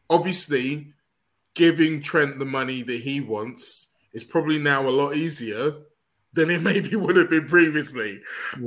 obviously, 0.10 0.94
giving 1.56 2.02
Trent 2.02 2.40
the 2.40 2.46
money 2.46 2.84
that 2.84 3.02
he 3.02 3.22
wants 3.22 3.94
is 4.14 4.24
probably 4.24 4.60
now 4.60 4.88
a 4.88 4.90
lot 4.90 5.16
easier 5.16 5.74
than 6.34 6.50
it 6.50 6.62
maybe 6.64 6.96
would 6.96 7.18
have 7.18 7.30
been 7.30 7.48
previously. 7.48 8.22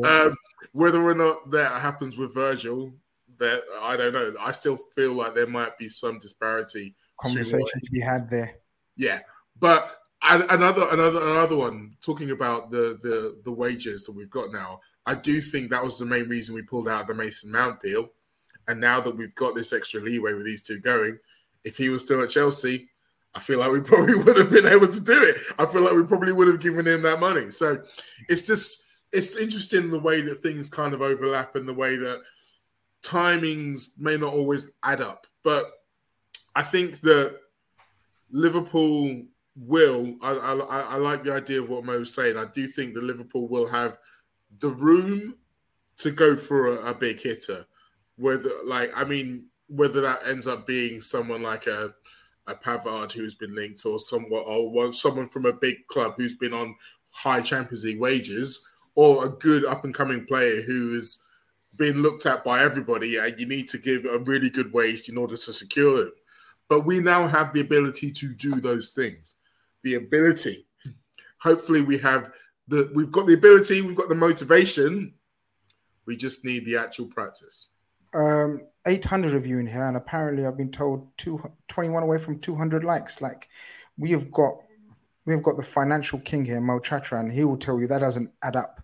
Um, 0.04 0.36
whether 0.72 1.02
or 1.02 1.14
not 1.14 1.50
that 1.50 1.80
happens 1.80 2.16
with 2.16 2.34
Virgil, 2.34 2.92
that 3.38 3.62
I 3.80 3.96
don't 3.96 4.12
know. 4.12 4.32
I 4.40 4.52
still 4.52 4.76
feel 4.76 5.12
like 5.12 5.34
there 5.34 5.46
might 5.46 5.76
be 5.78 5.88
some 5.88 6.18
disparity. 6.18 6.94
Conversation 7.20 7.80
to 7.82 7.90
be 7.90 8.00
had 8.00 8.30
there. 8.30 8.56
Yeah, 8.96 9.20
but 9.58 10.01
another 10.22 10.86
another 10.90 11.20
another 11.20 11.56
one 11.56 11.96
talking 12.00 12.30
about 12.30 12.70
the 12.70 12.98
the 13.02 13.40
the 13.44 13.52
wages 13.52 14.04
that 14.06 14.16
we've 14.16 14.30
got 14.30 14.52
now. 14.52 14.80
I 15.06 15.14
do 15.14 15.40
think 15.40 15.70
that 15.70 15.84
was 15.84 15.98
the 15.98 16.04
main 16.04 16.28
reason 16.28 16.54
we 16.54 16.62
pulled 16.62 16.88
out 16.88 17.08
the 17.08 17.14
Mason 17.14 17.50
Mount 17.50 17.80
deal, 17.80 18.10
and 18.68 18.80
now 18.80 19.00
that 19.00 19.16
we've 19.16 19.34
got 19.34 19.54
this 19.54 19.72
extra 19.72 20.00
leeway 20.00 20.34
with 20.34 20.46
these 20.46 20.62
two 20.62 20.78
going, 20.78 21.18
if 21.64 21.76
he 21.76 21.88
was 21.88 22.04
still 22.04 22.22
at 22.22 22.30
Chelsea, 22.30 22.88
I 23.34 23.40
feel 23.40 23.58
like 23.58 23.72
we 23.72 23.80
probably 23.82 24.14
would 24.14 24.36
have 24.36 24.50
been 24.50 24.66
able 24.66 24.88
to 24.88 25.00
do 25.00 25.22
it. 25.22 25.36
I 25.58 25.66
feel 25.66 25.82
like 25.82 25.94
we 25.94 26.04
probably 26.04 26.32
would 26.32 26.48
have 26.48 26.60
given 26.60 26.86
him 26.86 27.02
that 27.02 27.20
money. 27.20 27.50
So 27.50 27.82
it's 28.28 28.42
just 28.42 28.82
it's 29.12 29.36
interesting 29.36 29.90
the 29.90 29.98
way 29.98 30.22
that 30.22 30.42
things 30.42 30.70
kind 30.70 30.94
of 30.94 31.02
overlap 31.02 31.56
and 31.56 31.68
the 31.68 31.74
way 31.74 31.96
that 31.96 32.22
timings 33.02 34.00
may 34.00 34.16
not 34.16 34.32
always 34.32 34.70
add 34.84 35.00
up. 35.00 35.26
But 35.42 35.70
I 36.54 36.62
think 36.62 37.00
that 37.00 37.38
Liverpool 38.30 39.22
will. 39.56 40.16
I, 40.22 40.32
I, 40.32 40.94
I 40.94 40.96
like 40.96 41.24
the 41.24 41.32
idea 41.32 41.60
of 41.60 41.68
what 41.68 41.84
Mo 41.84 41.98
was 41.98 42.14
saying. 42.14 42.36
I 42.36 42.46
do 42.54 42.66
think 42.66 42.94
that 42.94 43.04
Liverpool 43.04 43.48
will 43.48 43.68
have 43.68 43.98
the 44.58 44.70
room 44.70 45.34
to 45.98 46.10
go 46.10 46.36
for 46.36 46.68
a, 46.68 46.90
a 46.90 46.94
big 46.94 47.20
hitter. 47.20 47.66
Whether, 48.16 48.50
like, 48.64 48.90
I 48.96 49.04
mean, 49.04 49.46
whether 49.68 50.00
that 50.00 50.20
ends 50.26 50.46
up 50.46 50.66
being 50.66 51.00
someone 51.00 51.42
like 51.42 51.66
a 51.66 51.94
a 52.48 52.54
Pavard 52.54 53.12
who's 53.12 53.34
been 53.34 53.54
linked, 53.54 53.86
or 53.86 54.00
someone, 54.00 54.42
or 54.44 54.70
one, 54.70 54.92
someone 54.92 55.28
from 55.28 55.46
a 55.46 55.52
big 55.52 55.86
club 55.86 56.14
who's 56.16 56.34
been 56.34 56.52
on 56.52 56.74
high 57.10 57.40
Champions 57.40 57.84
League 57.84 58.00
wages, 58.00 58.66
or 58.94 59.24
a 59.24 59.28
good 59.28 59.64
up 59.64 59.84
and 59.84 59.94
coming 59.94 60.26
player 60.26 60.60
who 60.62 60.98
is 60.98 61.22
being 61.78 61.96
looked 61.96 62.26
at 62.26 62.44
by 62.44 62.62
everybody, 62.62 63.16
and 63.16 63.38
you 63.38 63.46
need 63.46 63.68
to 63.68 63.78
give 63.78 64.04
a 64.04 64.18
really 64.18 64.50
good 64.50 64.72
wage 64.72 65.08
in 65.08 65.16
order 65.16 65.36
to 65.36 65.52
secure 65.52 66.02
him. 66.02 66.12
But 66.68 66.84
we 66.84 67.00
now 67.00 67.26
have 67.28 67.52
the 67.52 67.60
ability 67.60 68.10
to 68.12 68.34
do 68.34 68.60
those 68.60 68.90
things. 68.90 69.36
The 69.82 69.94
ability. 69.94 70.66
Hopefully, 71.40 71.82
we 71.82 71.98
have 71.98 72.30
the 72.68 72.90
we've 72.94 73.10
got 73.10 73.26
the 73.26 73.34
ability, 73.34 73.82
we've 73.82 73.96
got 73.96 74.08
the 74.08 74.14
motivation. 74.14 75.14
We 76.06 76.16
just 76.16 76.44
need 76.44 76.66
the 76.66 76.76
actual 76.76 77.06
practice. 77.06 77.68
Um, 78.14 78.62
800 78.86 79.34
of 79.34 79.46
you 79.46 79.58
in 79.58 79.66
here, 79.66 79.86
and 79.86 79.96
apparently 79.96 80.46
I've 80.46 80.56
been 80.56 80.70
told 80.70 81.08
two, 81.16 81.40
21 81.68 82.02
away 82.02 82.18
from 82.18 82.38
200 82.40 82.84
likes. 82.84 83.22
Like 83.22 83.48
we 83.96 84.10
have 84.10 84.30
got, 84.30 84.54
we 85.24 85.32
have 85.32 85.42
got 85.42 85.56
the 85.56 85.62
financial 85.62 86.18
king 86.20 86.44
here, 86.44 86.60
Mo 86.60 86.80
Chatra, 86.80 87.20
and 87.20 87.32
he 87.32 87.44
will 87.44 87.56
tell 87.56 87.80
you 87.80 87.86
that 87.86 88.00
doesn't 88.00 88.30
add 88.42 88.56
up. 88.56 88.81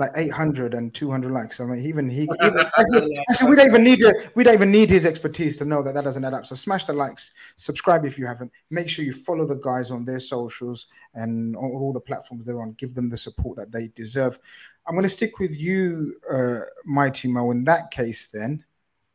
Like 0.00 0.12
800 0.16 0.72
and 0.72 0.94
200 0.94 1.30
likes. 1.30 1.60
I 1.60 1.64
mean, 1.64 1.84
even 1.84 2.08
he, 2.08 2.22
even, 2.42 2.58
actually, 2.58 3.18
actually, 3.28 3.50
we 3.50 3.56
don't 3.56 3.66
even 3.66 3.84
need 3.84 4.00
it. 4.00 4.32
We 4.34 4.44
don't 4.44 4.54
even 4.54 4.70
need 4.70 4.88
his 4.88 5.04
expertise 5.04 5.58
to 5.58 5.66
know 5.66 5.82
that 5.82 5.92
that 5.92 6.04
doesn't 6.04 6.24
add 6.24 6.32
up. 6.32 6.46
So 6.46 6.54
smash 6.54 6.86
the 6.86 6.94
likes, 6.94 7.32
subscribe 7.56 8.06
if 8.06 8.18
you 8.18 8.26
haven't. 8.26 8.50
Make 8.70 8.88
sure 8.88 9.04
you 9.04 9.12
follow 9.12 9.46
the 9.46 9.56
guys 9.56 9.90
on 9.90 10.06
their 10.06 10.18
socials 10.18 10.86
and 11.12 11.54
on 11.54 11.70
all 11.70 11.92
the 11.92 12.00
platforms 12.00 12.46
they're 12.46 12.62
on. 12.62 12.72
Give 12.78 12.94
them 12.94 13.10
the 13.10 13.18
support 13.18 13.58
that 13.58 13.72
they 13.72 13.88
deserve. 13.88 14.38
I'm 14.86 14.94
going 14.94 15.02
to 15.02 15.10
stick 15.10 15.38
with 15.38 15.54
you, 15.54 16.16
uh, 16.32 16.60
Mighty 16.86 17.28
Mo. 17.28 17.50
In 17.50 17.64
that 17.64 17.90
case, 17.90 18.28
then, 18.32 18.64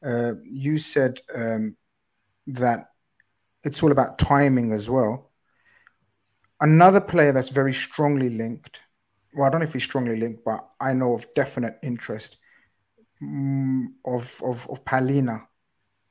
uh, 0.05 0.33
you 0.43 0.77
said 0.77 1.19
um, 1.33 1.75
that 2.45 2.91
it's 3.63 3.81
all 3.81 3.91
about 3.91 4.19
timing 4.19 4.71
as 4.71 4.87
well. 4.87 5.31
Another 6.61 7.01
player 7.01 7.31
that's 7.31 7.49
very 7.49 7.73
strongly 7.73 8.29
linked. 8.29 8.81
Well, 9.35 9.47
I 9.47 9.49
don't 9.49 9.59
know 9.61 9.67
if 9.67 9.73
he's 9.73 9.83
strongly 9.83 10.15
linked, 10.17 10.45
but 10.45 10.67
I 10.79 10.93
know 10.93 11.13
of 11.13 11.27
definite 11.35 11.75
interest 11.83 12.37
mm, 13.21 13.85
of 14.05 14.41
of 14.43 14.69
of 14.69 14.83
Palhinha 14.85 15.41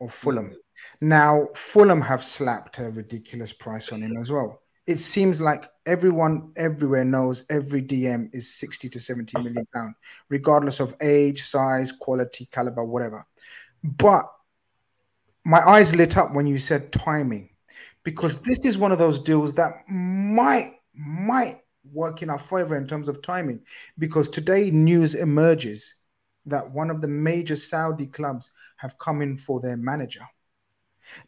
of 0.00 0.12
Fulham. 0.12 0.54
Now, 1.00 1.48
Fulham 1.54 2.00
have 2.00 2.22
slapped 2.24 2.78
a 2.78 2.90
ridiculous 2.90 3.52
price 3.52 3.92
on 3.92 4.02
him 4.02 4.16
as 4.16 4.30
well. 4.30 4.60
It 4.86 5.00
seems 5.00 5.40
like 5.40 5.70
everyone 5.86 6.52
everywhere 6.56 7.04
knows 7.04 7.44
every 7.48 7.80
DM 7.82 8.28
is 8.34 8.54
60 8.54 8.88
to 8.90 9.00
70 9.00 9.38
million 9.38 9.66
pound, 9.72 9.94
regardless 10.28 10.80
of 10.80 10.94
age, 11.00 11.42
size, 11.42 11.90
quality, 11.92 12.46
caliber, 12.52 12.84
whatever. 12.84 13.26
But 13.82 14.26
my 15.44 15.66
eyes 15.66 15.94
lit 15.94 16.16
up 16.16 16.34
when 16.34 16.46
you 16.46 16.58
said 16.58 16.92
timing, 16.92 17.50
because 18.02 18.40
this 18.40 18.58
is 18.60 18.76
one 18.76 18.92
of 18.92 18.98
those 18.98 19.20
deals 19.20 19.54
that 19.54 19.88
might 19.88 20.74
might 20.94 21.60
work 21.92 22.22
in 22.22 22.30
our 22.30 22.38
favor 22.38 22.76
in 22.76 22.86
terms 22.86 23.08
of 23.08 23.22
timing. 23.22 23.60
Because 23.98 24.28
today 24.28 24.70
news 24.70 25.14
emerges 25.14 25.94
that 26.46 26.70
one 26.70 26.90
of 26.90 27.00
the 27.00 27.08
major 27.08 27.56
Saudi 27.56 28.06
clubs 28.06 28.50
have 28.76 28.98
come 28.98 29.22
in 29.22 29.36
for 29.36 29.60
their 29.60 29.76
manager. 29.76 30.26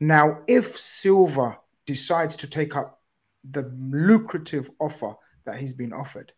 Now, 0.00 0.38
if 0.46 0.76
Silva 0.76 1.58
decides 1.86 2.36
to 2.36 2.46
take 2.46 2.76
up 2.76 3.00
the 3.48 3.70
lucrative 3.78 4.70
offer 4.80 5.14
that 5.44 5.56
he's 5.58 5.72
been 5.74 5.92
offered, 5.92 6.32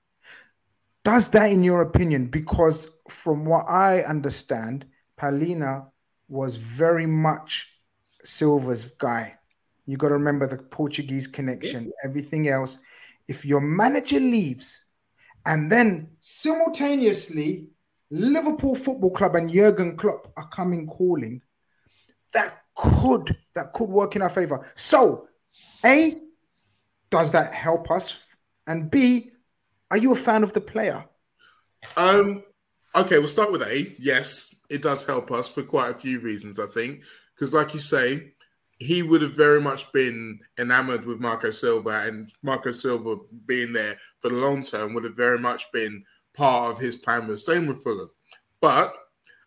does 1.04 1.28
that, 1.28 1.50
in 1.50 1.62
your 1.62 1.82
opinion, 1.82 2.26
because 2.26 2.90
from 3.08 3.44
what 3.44 3.64
I 3.68 4.02
understand, 4.02 4.84
Palhinha 5.18 5.86
was 6.28 6.56
very 6.56 7.06
much 7.06 7.72
Silva's 8.22 8.84
guy. 8.84 9.36
You 9.86 9.96
got 9.96 10.08
to 10.08 10.14
remember 10.14 10.46
the 10.46 10.58
Portuguese 10.58 11.26
connection, 11.26 11.90
everything 12.04 12.48
else. 12.48 12.78
If 13.28 13.44
your 13.44 13.60
manager 13.60 14.18
leaves 14.18 14.84
and 15.44 15.70
then 15.70 16.08
simultaneously 16.18 17.68
Liverpool 18.10 18.74
Football 18.74 19.10
Club 19.10 19.36
and 19.36 19.52
Jurgen 19.52 19.96
Klopp 19.96 20.32
are 20.36 20.48
coming 20.48 20.86
calling, 20.86 21.42
that 22.32 22.62
could 22.74 23.36
that 23.54 23.72
could 23.72 23.88
work 23.88 24.16
in 24.16 24.22
our 24.22 24.28
favor. 24.28 24.70
So, 24.74 25.28
A, 25.84 26.16
does 27.10 27.32
that 27.32 27.54
help 27.54 27.90
us? 27.90 28.18
And 28.66 28.90
B, 28.90 29.30
are 29.90 29.96
you 29.96 30.12
a 30.12 30.16
fan 30.16 30.42
of 30.42 30.52
the 30.52 30.60
player? 30.60 31.04
Um, 31.96 32.42
okay, 32.94 33.18
we'll 33.18 33.28
start 33.28 33.52
with 33.52 33.62
A. 33.62 33.94
Yes, 33.98 34.54
it 34.68 34.82
does 34.82 35.04
help 35.04 35.30
us 35.30 35.48
for 35.48 35.62
quite 35.62 35.90
a 35.90 35.98
few 35.98 36.20
reasons, 36.20 36.58
I 36.58 36.66
think. 36.66 37.02
Because, 37.34 37.52
like 37.52 37.74
you 37.74 37.80
say, 37.80 38.32
he 38.78 39.02
would 39.02 39.22
have 39.22 39.34
very 39.34 39.60
much 39.60 39.90
been 39.92 40.38
enamored 40.58 41.04
with 41.04 41.20
Marco 41.20 41.50
Silva, 41.50 42.02
and 42.06 42.32
Marco 42.42 42.70
Silva 42.72 43.16
being 43.46 43.72
there 43.72 43.96
for 44.20 44.28
the 44.30 44.36
long 44.36 44.62
term 44.62 44.94
would 44.94 45.04
have 45.04 45.16
very 45.16 45.38
much 45.38 45.70
been 45.72 46.04
part 46.34 46.70
of 46.70 46.78
his 46.78 46.96
plan 46.96 47.26
with 47.26 47.40
same 47.40 47.66
with 47.66 47.82
Fulham. 47.82 48.10
But 48.60 48.94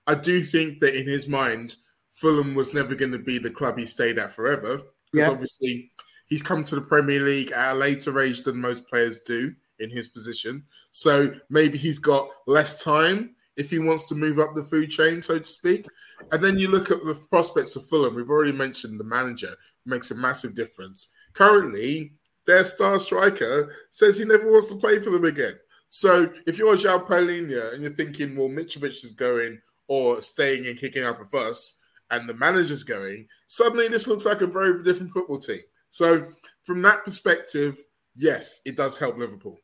I 0.08 0.16
do 0.16 0.44
think 0.44 0.80
that 0.80 1.00
in 1.00 1.08
his 1.08 1.28
mind, 1.28 1.78
Fulham 2.12 2.56
was 2.56 2.74
never 2.74 2.94
going 2.96 3.12
to 3.14 3.20
be 3.20 3.38
the 3.38 3.50
club 3.50 3.78
he 3.78 3.86
stayed 3.86 4.20
at 4.20 4.34
forever. 4.34 4.82
Because 5.12 5.28
Yeah. 5.28 5.32
obviously 5.34 5.92
he's 6.28 6.42
come 6.42 6.64
to 6.64 6.76
the 6.76 6.82
Premier 6.82 7.20
League 7.22 7.52
at 7.52 7.74
a 7.74 7.78
later 7.78 8.20
age 8.20 8.42
than 8.42 8.58
most 8.60 8.88
players 8.88 9.20
do 9.22 9.54
in 9.80 9.90
his 9.90 10.08
position. 10.08 10.64
So 10.92 11.34
maybe 11.50 11.78
he's 11.78 12.00
got 12.00 12.30
less 12.48 12.84
time 12.84 13.36
if 13.62 13.70
he 13.70 13.80
wants 13.80 14.10
to 14.10 14.16
move 14.16 14.40
up 14.40 14.56
the 14.56 14.64
food 14.64 14.90
chain, 14.90 15.22
so 15.22 15.38
to 15.38 15.44
speak. 15.44 15.86
And 16.32 16.44
then 16.44 16.58
you 16.58 16.68
look 16.68 16.90
at 16.90 17.06
the 17.06 17.14
prospects 17.30 17.76
of 17.76 17.86
Fulham. 17.86 18.16
We've 18.16 18.30
already 18.30 18.52
mentioned 18.52 19.00
the 19.00 19.04
manager 19.04 19.56
makes 19.86 20.10
a 20.10 20.16
massive 20.16 20.56
difference. 20.56 21.14
Currently, 21.34 22.14
their 22.48 22.66
star 22.66 22.98
striker 23.00 23.74
says 23.92 24.18
he 24.18 24.26
never 24.26 24.52
wants 24.52 24.66
to 24.68 24.76
play 24.76 25.00
for 25.00 25.12
them 25.12 25.26
again. 25.26 25.54
So 25.90 26.32
if 26.48 26.58
you're 26.58 26.74
a 26.74 26.78
João 26.78 27.08
Palhinha 27.08 27.74
and 27.74 27.84
you're 27.84 27.94
thinking, 27.94 28.36
well, 28.36 28.50
Mitrovic 28.50 29.04
is 29.04 29.12
going 29.12 29.62
or 29.88 30.22
staying 30.22 30.66
and 30.66 30.80
kicking 30.80 31.04
up 31.04 31.22
a 31.22 31.26
fuss, 31.26 31.78
and 32.10 32.28
the 32.28 32.34
manager's 32.34 32.84
going, 32.84 33.28
suddenly 33.48 33.88
this 33.88 34.08
looks 34.08 34.26
like 34.26 34.42
a 34.42 34.48
very 34.48 34.84
different 34.84 35.12
football 35.12 35.38
team. 35.38 35.62
So 35.92 36.28
from 36.64 36.82
that 36.82 37.04
perspective, 37.06 37.78
yes, 38.16 38.62
it 38.66 38.76
does 38.76 38.98
help 38.98 39.18
Liverpool. 39.18 39.60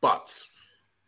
But 0.00 0.42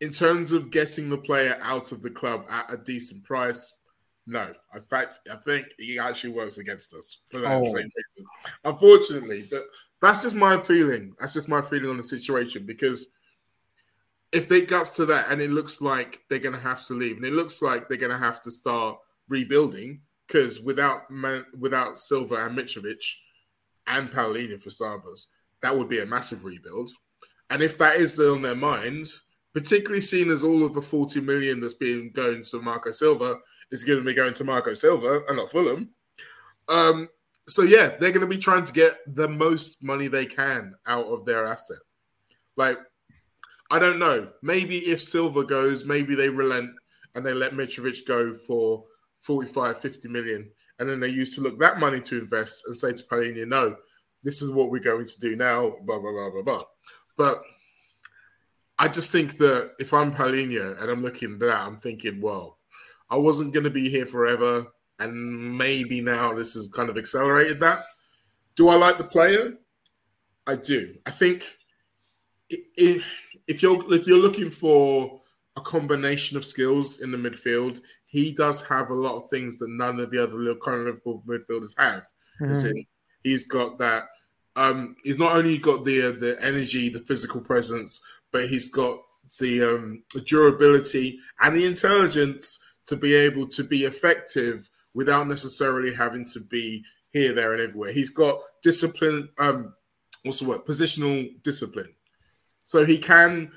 in 0.02 0.10
terms 0.10 0.50
of 0.50 0.70
getting 0.72 1.08
the 1.08 1.16
player 1.16 1.56
out 1.62 1.92
of 1.92 2.02
the 2.02 2.10
club 2.10 2.44
at 2.50 2.72
a 2.72 2.76
decent 2.76 3.22
price, 3.22 3.78
no. 4.26 4.52
In 4.74 4.80
fact, 4.82 5.20
I 5.30 5.36
think 5.36 5.66
he 5.78 5.96
actually 5.98 6.32
works 6.32 6.58
against 6.58 6.92
us 6.92 7.20
for 7.30 7.38
that 7.38 7.52
Oh. 7.52 7.62
same 7.62 7.74
reason. 7.96 8.26
Unfortunately, 8.64 9.46
but 9.48 9.64
that's 10.00 10.22
just 10.22 10.34
my 10.34 10.60
feeling. 10.60 11.14
That's 11.20 11.32
just 11.32 11.48
my 11.48 11.62
feeling 11.62 11.88
on 11.90 11.96
the 11.98 12.02
situation 12.02 12.66
because 12.66 13.12
if 14.32 14.48
they 14.48 14.66
get 14.66 14.86
to 14.94 15.06
that 15.06 15.30
and 15.30 15.40
it 15.40 15.50
looks 15.50 15.80
like 15.80 16.20
they're 16.28 16.38
going 16.40 16.54
to 16.54 16.60
have 16.60 16.84
to 16.86 16.94
leave 16.94 17.16
and 17.16 17.24
it 17.24 17.32
looks 17.32 17.62
like 17.62 17.88
they're 17.88 17.96
going 17.98 18.10
to 18.10 18.18
have 18.18 18.40
to 18.42 18.50
start 18.50 18.98
rebuilding 19.28 20.00
because 20.26 20.58
without 20.60 21.08
Man- 21.10 21.46
without 21.58 22.00
Silva 22.00 22.46
and 22.46 22.58
Mitrovic 22.58 23.04
and 23.86 24.10
Palhinha 24.10 24.60
for 24.60 24.70
starters, 24.70 25.28
that 25.60 25.76
would 25.76 25.88
be 25.88 26.00
a 26.00 26.06
massive 26.06 26.44
rebuild. 26.44 26.90
And 27.50 27.62
if 27.62 27.78
that 27.78 27.96
is 27.96 28.18
on 28.18 28.42
their 28.42 28.56
mind, 28.56 29.12
particularly 29.54 30.00
seeing 30.00 30.30
as 30.30 30.42
all 30.42 30.64
of 30.64 30.74
the 30.74 30.82
40 30.82 31.20
million 31.20 31.60
that's 31.60 31.74
being 31.74 32.10
going 32.12 32.42
to 32.42 32.60
Marco 32.60 32.90
Silva 32.90 33.36
is 33.70 33.84
going 33.84 33.98
to 33.98 34.04
be 34.04 34.14
going 34.14 34.34
to 34.34 34.44
Marco 34.44 34.74
Silva 34.74 35.22
and 35.28 35.36
not 35.36 35.50
Fulham. 35.50 35.90
Um, 36.68 37.08
so 37.46 37.62
yeah, 37.62 37.88
they're 37.88 38.12
going 38.12 38.20
to 38.20 38.26
be 38.26 38.38
trying 38.38 38.64
to 38.64 38.72
get 38.72 38.98
the 39.14 39.28
most 39.28 39.82
money 39.82 40.08
they 40.08 40.26
can 40.26 40.74
out 40.86 41.06
of 41.06 41.24
their 41.24 41.46
asset. 41.46 41.78
Like, 42.56 42.78
I 43.70 43.78
don't 43.78 43.98
know. 43.98 44.28
Maybe 44.42 44.78
if 44.78 45.02
Silva 45.02 45.44
goes, 45.44 45.84
maybe 45.84 46.14
they 46.14 46.28
relent 46.28 46.70
and 47.14 47.24
they 47.24 47.32
let 47.32 47.52
Mitrovic 47.52 48.06
go 48.06 48.34
for 48.34 48.84
45, 49.20 49.80
50 49.80 50.08
million. 50.08 50.50
And 50.78 50.88
then 50.88 51.00
they 51.00 51.08
used 51.08 51.34
to 51.36 51.40
look 51.40 51.58
that 51.60 51.78
money 51.78 52.00
to 52.00 52.18
invest 52.18 52.64
and 52.66 52.76
say 52.76 52.92
to 52.92 53.04
Palhinha, 53.04 53.46
no, 53.46 53.76
this 54.22 54.42
is 54.42 54.50
what 54.50 54.70
we're 54.70 54.78
going 54.78 55.06
to 55.06 55.20
do 55.20 55.36
now, 55.36 55.72
blah, 55.84 55.98
blah, 55.98 56.12
blah, 56.12 56.30
blah, 56.30 56.42
blah. 56.42 56.62
But 57.16 57.42
I 58.82 58.88
just 58.88 59.12
think 59.12 59.38
that 59.38 59.74
if 59.78 59.94
I'm 59.94 60.12
Palhinha 60.12 60.82
and 60.82 60.90
I'm 60.90 61.02
looking 61.02 61.34
at 61.34 61.38
that, 61.38 61.60
I'm 61.60 61.76
thinking, 61.76 62.20
well, 62.20 62.58
I 63.08 63.16
wasn't 63.16 63.54
going 63.54 63.62
to 63.62 63.70
be 63.70 63.88
here 63.88 64.06
forever. 64.06 64.66
And 64.98 65.56
maybe 65.56 66.00
now 66.00 66.34
this 66.34 66.54
has 66.54 66.66
kind 66.66 66.90
of 66.90 66.98
accelerated 66.98 67.60
that. 67.60 67.84
Do 68.56 68.68
I 68.68 68.74
like 68.74 68.98
the 68.98 69.04
player? 69.04 69.54
I 70.48 70.56
do. 70.56 70.96
I 71.06 71.12
think 71.12 71.44
if 72.50 73.62
you're 73.62 73.94
if 73.94 74.08
you're 74.08 74.18
looking 74.18 74.50
for 74.50 75.20
a 75.54 75.60
combination 75.60 76.36
of 76.36 76.44
skills 76.44 77.02
in 77.02 77.12
the 77.12 77.16
midfield, 77.16 77.80
he 78.06 78.32
does 78.32 78.66
have 78.66 78.90
a 78.90 78.94
lot 78.94 79.14
of 79.14 79.30
things 79.30 79.58
that 79.58 79.70
none 79.70 80.00
of 80.00 80.10
the 80.10 80.20
other 80.20 80.34
little 80.34 80.56
current 80.56 80.86
Liverpool 80.86 81.22
midfielders 81.24 81.78
have. 81.78 82.02
In, 82.40 82.84
He's 83.22 83.46
got 83.46 83.78
that. 83.78 84.08
Um, 84.56 84.96
he's 85.04 85.18
not 85.18 85.36
only 85.36 85.56
got 85.58 85.84
the 85.84 86.08
uh, 86.08 86.18
the 86.18 86.36
energy, 86.42 86.88
the 86.88 86.98
physical 86.98 87.40
presence, 87.40 88.02
but 88.32 88.48
he's 88.48 88.68
got 88.68 88.98
the 89.38 89.62
um, 89.62 90.02
durability 90.26 91.18
and 91.40 91.56
the 91.56 91.66
intelligence 91.66 92.64
to 92.86 92.96
be 92.96 93.14
able 93.14 93.46
to 93.46 93.64
be 93.64 93.84
effective 93.84 94.68
without 94.94 95.28
necessarily 95.28 95.94
having 95.94 96.24
to 96.32 96.40
be 96.40 96.84
here, 97.12 97.32
there, 97.32 97.52
and 97.52 97.62
everywhere. 97.62 97.92
He's 97.92 98.10
got 98.10 98.40
discipline. 98.62 99.28
Um, 99.38 99.74
what's 100.24 100.40
the 100.40 100.46
word? 100.46 100.64
Positional 100.64 101.30
discipline. 101.42 101.92
So 102.64 102.84
he 102.84 102.98
can 102.98 103.52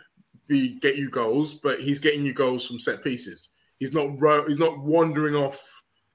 be 0.48 0.80
get 0.80 0.98
you 0.98 1.10
goals, 1.10 1.54
but 1.54 1.80
he's 1.80 2.00
getting 2.00 2.26
you 2.26 2.34
goals 2.34 2.68
from 2.68 2.80
set 2.80 3.04
pieces. 3.04 3.50
He's 3.80 3.94
not 3.94 4.12
he's 4.48 4.58
not 4.58 4.80
wandering 4.80 5.36
off 5.36 5.62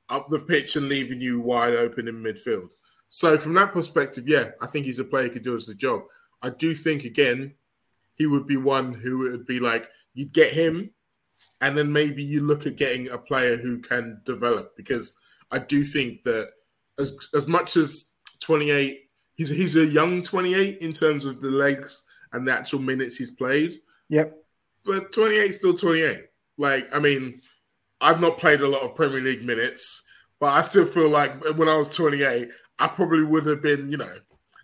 up 0.08 0.28
the 0.28 0.38
pitch 0.38 0.76
and 0.76 0.88
leaving 0.88 1.20
you 1.20 1.40
wide 1.40 1.74
open 1.74 2.08
in 2.08 2.22
midfield. 2.22 2.68
So 3.08 3.38
from 3.38 3.54
that 3.54 3.72
perspective, 3.72 4.28
yeah, 4.28 4.50
I 4.60 4.66
think 4.66 4.86
he's 4.86 4.98
a 4.98 5.04
player 5.04 5.24
who 5.24 5.30
could 5.30 5.42
do 5.42 5.56
us 5.56 5.66
the 5.66 5.74
job. 5.74 6.02
I 6.42 6.50
do 6.50 6.74
think 6.74 7.04
again, 7.04 7.54
he 8.20 8.26
would 8.26 8.46
be 8.46 8.58
one 8.58 8.92
who 8.92 9.20
would 9.20 9.46
be 9.46 9.60
like 9.60 9.88
you'd 10.12 10.34
get 10.34 10.52
him, 10.52 10.90
and 11.62 11.76
then 11.76 11.90
maybe 11.90 12.22
you 12.22 12.42
look 12.42 12.66
at 12.66 12.76
getting 12.76 13.08
a 13.08 13.16
player 13.16 13.56
who 13.56 13.80
can 13.80 14.20
develop 14.26 14.76
because 14.76 15.16
I 15.50 15.58
do 15.60 15.84
think 15.84 16.22
that 16.24 16.50
as 16.98 17.16
as 17.34 17.46
much 17.46 17.76
as 17.76 18.16
28, 18.40 19.08
he's 19.36 19.48
he's 19.48 19.76
a 19.76 19.86
young 19.86 20.20
28 20.20 20.80
in 20.82 20.92
terms 20.92 21.24
of 21.24 21.40
the 21.40 21.48
legs 21.48 22.06
and 22.34 22.46
the 22.46 22.52
actual 22.52 22.80
minutes 22.80 23.16
he's 23.16 23.30
played. 23.30 23.72
Yep. 24.10 24.36
But 24.84 25.12
28 25.12 25.38
is 25.38 25.56
still 25.56 25.74
28. 25.74 26.26
Like, 26.58 26.94
I 26.94 26.98
mean, 26.98 27.40
I've 28.02 28.20
not 28.20 28.36
played 28.36 28.60
a 28.60 28.68
lot 28.68 28.82
of 28.82 28.94
Premier 28.94 29.22
League 29.22 29.46
minutes, 29.46 30.04
but 30.40 30.48
I 30.48 30.60
still 30.60 30.84
feel 30.84 31.08
like 31.08 31.42
when 31.56 31.70
I 31.70 31.76
was 31.76 31.88
28, 31.88 32.50
I 32.78 32.86
probably 32.86 33.24
would 33.24 33.46
have 33.46 33.62
been, 33.62 33.90
you 33.90 33.96
know, 33.96 34.14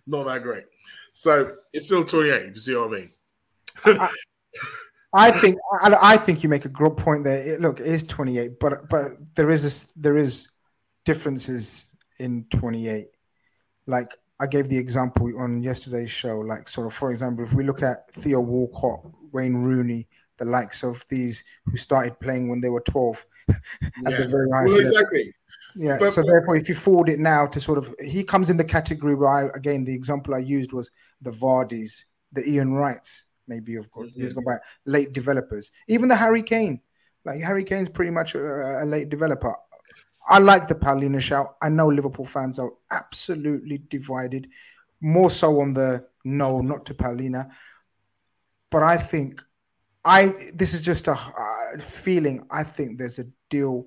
not 0.07 0.27
that 0.27 0.43
great. 0.43 0.65
So 1.15 1.57
it's 1.73 1.87
still 1.87 2.05
28, 2.05 2.35
if 2.35 2.55
you 2.55 2.61
see 2.61 2.77
what 2.77 2.89
I 2.89 2.93
mean. 2.93 3.11
I 5.13 5.31
think 5.31 5.59
I, 5.81 5.97
I 6.03 6.17
think 6.17 6.43
you 6.43 6.49
make 6.49 6.65
a 6.65 6.69
good 6.71 6.97
point 6.97 7.25
there. 7.25 7.55
It, 7.55 7.61
look, 7.61 7.81
it 7.81 7.87
is 7.87 8.05
28, 8.07 8.59
but 8.61 8.89
but 8.89 9.13
there 9.35 9.51
is 9.51 9.65
a, 9.65 9.99
there 9.99 10.17
is 10.19 10.49
differences 11.05 11.87
in 12.19 12.45
28. 12.51 13.09
Like 13.87 14.13
I 14.41 14.47
gave 14.47 14.69
the 14.69 14.77
example 14.77 15.33
on 15.39 15.63
yesterday's 15.63 16.11
show. 16.11 16.39
Like 16.41 16.69
sort 16.69 16.87
of, 16.87 16.95
for 16.95 17.13
example, 17.13 17.45
if 17.45 17.55
we 17.55 17.65
look 17.65 17.83
at 17.83 18.11
Theo 18.13 18.41
Walcott, 18.41 19.01
Wayne 19.33 19.57
Rooney, 19.57 20.07
the 20.37 20.45
likes 20.45 20.83
of 20.83 21.05
these 21.09 21.45
who 21.65 21.77
started 21.77 22.19
playing 22.21 22.49
when 22.49 22.61
they 22.61 22.69
were 22.69 22.83
12 22.83 23.25
at 23.49 23.57
Yeah. 24.03 24.17
the 24.19 24.29
very 24.29 24.51
highest 24.51 24.77
Well, 24.77 24.87
exactly. 24.87 25.33
Yeah. 25.77 25.97
But- 25.99 26.13
so 26.13 26.23
therefore, 26.23 26.57
if 26.57 26.69
you 26.69 26.75
forward 26.75 27.09
it 27.09 27.19
now 27.21 27.47
to 27.47 27.61
sort 27.61 27.79
of, 27.79 27.95
he 28.05 28.23
comes 28.25 28.51
in 28.51 28.57
the 28.57 28.65
category 28.65 29.15
where 29.15 29.31
I, 29.31 29.49
again, 29.55 29.85
the 29.85 29.95
example 29.95 30.35
I 30.35 30.39
used 30.39 30.73
was 30.73 30.91
the 31.23 31.31
Vardys, 31.31 32.05
the 32.33 32.47
Ian 32.49 32.75
Wrights, 32.75 33.26
maybe 33.49 33.77
of 33.77 33.91
course. 33.91 34.11
years 34.15 34.33
gone 34.33 34.45
by, 34.45 34.57
late 34.85 35.13
developers, 35.13 35.71
even 35.89 36.09
the 36.09 36.17
Harry 36.17 36.43
Kane. 36.43 36.81
Like 37.25 37.41
Harry 37.41 37.65
Kane's 37.65 37.89
pretty 37.89 38.11
much 38.11 38.35
a, 38.35 38.83
a 38.83 38.87
late 38.87 39.09
developer. 39.09 39.55
I 40.29 40.39
like 40.39 40.69
the 40.69 40.75
Palhinha 40.75 41.21
shout. 41.21 41.57
I 41.63 41.69
know 41.69 41.89
Liverpool 41.89 42.27
fans 42.27 42.59
are 42.59 42.73
absolutely 42.91 43.79
divided, 43.89 44.49
more 45.01 45.31
so 45.31 45.61
on 45.61 45.73
the 45.73 46.05
no, 46.25 46.61
not 46.61 46.85
to 46.87 46.95
Palhinha. 46.95 47.51
But 48.71 48.83
I 48.83 48.97
think 48.97 49.43
I 50.05 50.51
this 50.55 50.75
is 50.75 50.83
just 50.83 51.09
a 51.09 51.13
uh, 51.13 51.79
feeling. 51.79 52.47
I 52.51 52.63
think 52.63 52.99
there's 52.99 53.19
a 53.19 53.27
deal 53.51 53.87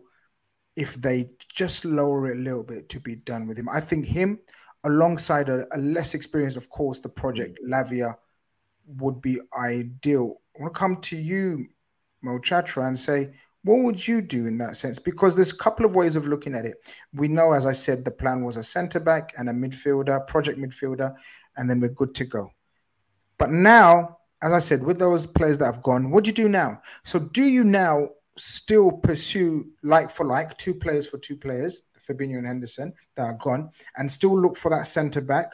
if 0.75 0.95
they 0.95 1.29
just 1.53 1.83
lower 1.83 2.31
it 2.31 2.37
a 2.37 2.41
little 2.41 2.63
bit 2.63 2.87
to 2.89 2.99
be 2.99 3.15
done 3.15 3.47
with 3.47 3.57
him. 3.57 3.67
I 3.69 3.81
think 3.81 4.05
him 4.05 4.39
alongside 4.85 5.49
a, 5.49 5.65
a 5.75 5.79
less 5.79 6.13
experienced, 6.13 6.57
of 6.57 6.69
course, 6.69 7.01
the 7.01 7.09
project 7.09 7.59
Lavia 7.67 8.15
would 8.97 9.21
be 9.21 9.39
ideal. 9.57 10.41
I 10.57 10.63
want 10.63 10.73
to 10.73 10.79
come 10.79 10.97
to 10.97 11.17
you, 11.17 11.67
Mo 12.21 12.39
Chatra, 12.39 12.87
and 12.87 12.99
say, 12.99 13.33
what 13.63 13.83
would 13.83 14.07
you 14.07 14.21
do 14.21 14.47
in 14.47 14.57
that 14.59 14.77
sense? 14.77 14.99
Because 14.99 15.35
there's 15.35 15.51
a 15.51 15.57
couple 15.57 15.85
of 15.85 15.95
ways 15.95 16.15
of 16.15 16.27
looking 16.27 16.55
at 16.55 16.65
it. 16.65 16.77
We 17.13 17.27
know, 17.27 17.51
as 17.53 17.65
I 17.65 17.73
said, 17.73 18.05
the 18.05 18.11
plan 18.11 18.43
was 18.43 18.57
a 18.57 18.63
centre 18.63 18.99
back 18.99 19.33
and 19.37 19.49
a 19.49 19.53
midfielder, 19.53 20.25
project 20.27 20.57
midfielder, 20.57 21.13
and 21.57 21.69
then 21.69 21.79
we're 21.79 21.89
good 21.89 22.15
to 22.15 22.25
go. 22.25 22.51
But 23.37 23.51
now, 23.51 24.17
as 24.41 24.53
I 24.53 24.59
said, 24.59 24.83
with 24.83 24.97
those 24.97 25.27
players 25.27 25.57
that 25.57 25.65
have 25.65 25.83
gone, 25.83 26.09
what 26.09 26.23
do 26.23 26.29
you 26.29 26.33
do 26.33 26.49
now? 26.49 26.81
So, 27.03 27.19
do 27.19 27.43
you 27.43 27.63
now 27.63 28.09
still 28.37 28.91
pursue 28.91 29.67
like 29.83 30.09
for 30.09 30.25
like 30.25 30.57
two 30.57 30.73
players 30.73 31.05
for 31.05 31.17
two 31.17 31.35
players, 31.35 31.83
Fabinho 31.99 32.37
and 32.37 32.47
Henderson, 32.47 32.93
that 33.15 33.23
are 33.23 33.37
gone, 33.41 33.69
and 33.97 34.09
still 34.09 34.39
look 34.39 34.55
for 34.55 34.69
that 34.69 34.87
centre 34.87 35.21
back? 35.21 35.51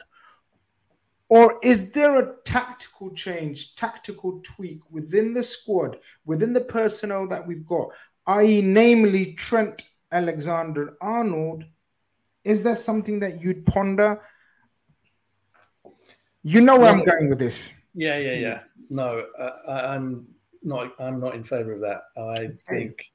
Or 1.28 1.58
is 1.62 1.90
there 1.90 2.20
a 2.20 2.36
tactical 2.44 3.10
change, 3.10 3.74
tactical 3.74 4.40
tweak 4.44 4.80
within 4.90 5.32
the 5.32 5.42
squad, 5.42 5.98
within 6.24 6.52
the 6.52 6.60
personnel 6.60 7.26
that 7.28 7.44
we've 7.46 7.66
got, 7.66 7.88
i.e., 8.28 8.62
namely 8.62 9.32
Trent 9.32 9.82
Alexander 10.12 10.96
Arnold? 11.00 11.64
Is 12.44 12.62
there 12.62 12.76
something 12.76 13.18
that 13.20 13.42
you'd 13.42 13.66
ponder? 13.66 14.22
You 16.44 16.60
know 16.60 16.78
where 16.78 16.90
I'm 16.90 16.98
Well- 16.98 17.06
going 17.06 17.28
with 17.28 17.40
this. 17.40 17.72
Yeah, 17.98 18.18
yeah, 18.18 18.34
yeah. 18.34 18.62
No, 18.90 19.24
uh, 19.38 19.56
I, 19.68 19.94
I'm 19.94 20.28
not. 20.62 20.92
I'm 21.00 21.18
not 21.18 21.34
in 21.34 21.42
favour 21.42 21.72
of 21.72 21.80
that. 21.80 22.02
I 22.16 22.50
think 22.68 23.10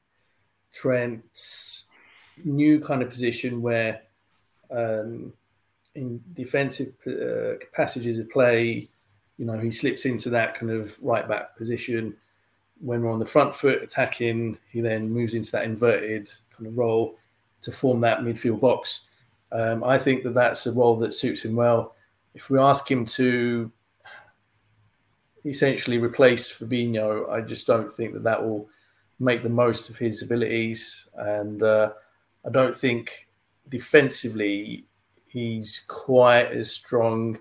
Trent's 0.73 1.85
new 2.43 2.79
kind 2.79 3.03
of 3.03 3.09
position 3.09 3.61
where 3.61 4.01
um, 4.71 5.33
in 5.95 6.21
defensive 6.33 6.93
uh, 7.07 7.63
passages 7.73 8.19
of 8.19 8.29
play, 8.29 8.89
you 9.37 9.45
know, 9.45 9.59
he 9.59 9.71
slips 9.71 10.05
into 10.05 10.29
that 10.29 10.55
kind 10.55 10.71
of 10.71 10.97
right 11.01 11.27
back 11.27 11.57
position. 11.57 12.15
When 12.79 13.01
we're 13.01 13.11
on 13.11 13.19
the 13.19 13.25
front 13.25 13.53
foot 13.55 13.83
attacking, 13.83 14.57
he 14.71 14.81
then 14.81 15.09
moves 15.09 15.35
into 15.35 15.51
that 15.51 15.65
inverted 15.65 16.29
kind 16.55 16.67
of 16.67 16.77
role 16.77 17.17
to 17.61 17.71
form 17.71 18.01
that 18.01 18.19
midfield 18.19 18.59
box. 18.59 19.07
Um, 19.51 19.83
I 19.83 19.97
think 19.97 20.23
that 20.23 20.33
that's 20.33 20.65
a 20.65 20.71
role 20.71 20.95
that 20.97 21.13
suits 21.13 21.43
him 21.43 21.55
well. 21.55 21.95
If 22.33 22.49
we 22.49 22.57
ask 22.57 22.89
him 22.89 23.05
to 23.05 23.71
essentially 25.45 25.97
replace 25.97 26.51
Fabinho, 26.51 27.29
I 27.29 27.41
just 27.41 27.67
don't 27.67 27.91
think 27.91 28.13
that 28.13 28.23
that 28.23 28.41
will 28.41 28.69
make 29.19 29.43
the 29.43 29.49
most 29.49 29.89
of 29.89 29.97
his 29.97 30.21
abilities. 30.21 31.07
And 31.15 31.61
uh, 31.61 31.91
I 32.45 32.49
don't 32.49 32.75
think 32.75 33.27
defensively 33.69 34.85
he's 35.31 35.79
quite 35.87 36.51
as 36.51 36.71
strong 36.71 37.39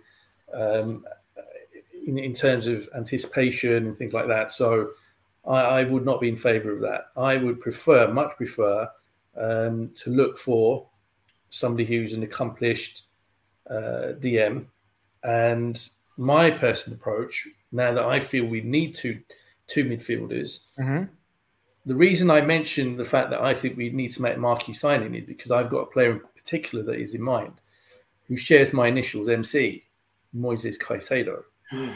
um, 0.55 1.05
in, 2.07 2.19
in, 2.19 2.33
terms 2.33 2.67
of 2.67 2.89
anticipation 2.95 3.87
and 3.87 3.97
things 3.97 4.13
like 4.13 4.29
that. 4.29 4.53
So 4.53 4.91
I, 5.47 5.61
I, 5.61 5.85
would 5.85 6.05
not 6.05 6.21
be 6.21 6.29
in 6.29 6.37
favour 6.37 6.73
of 6.73 6.81
that. 6.81 7.07
I 7.17 7.37
would 7.37 7.61
prefer, 7.61 8.13
much 8.13 8.37
prefer, 8.37 8.89
um, 9.37 9.91
to 9.95 10.11
look 10.11 10.39
for 10.39 10.87
somebody 11.51 11.85
who's 11.85 12.13
an 12.13 12.23
accomplished 12.23 13.05
uh, 13.69 14.15
DM. 14.21 14.67
And 15.23 15.89
my 16.17 16.51
personal 16.51 16.97
approach, 16.97 17.47
now 17.73 17.93
that 17.93 18.05
I 18.05 18.21
feel 18.21 18.45
we 18.45 18.61
need 18.61 18.95
two 18.95 19.21
two 19.67 19.85
midfielders, 19.85 20.61
mm-hmm. 20.79 21.05
the 21.87 21.95
reason 21.95 22.29
I 22.29 22.41
mentioned 22.41 22.99
the 22.99 23.05
fact 23.05 23.31
that 23.31 23.41
I 23.41 23.55
think 23.55 23.77
we 23.77 23.91
need 23.91 24.13
to 24.15 24.23
make 24.23 24.37
a 24.37 24.41
marquee 24.41 24.73
signing 24.73 25.15
is 25.15 25.25
because 25.25 25.53
I've 25.53 25.71
got 25.71 25.79
a 25.83 25.87
player 25.87 26.13
in 26.13 26.21
particular 26.35 26.85
that 26.85 26.99
is 26.99 27.15
in 27.15 27.23
mind 27.23 27.61
who 28.31 28.37
shares 28.37 28.73
my 28.73 28.87
initials, 28.87 29.29
MC, 29.29 29.83
Moises 30.35 30.79
Caicedo. 30.79 31.43
Mm. 31.73 31.93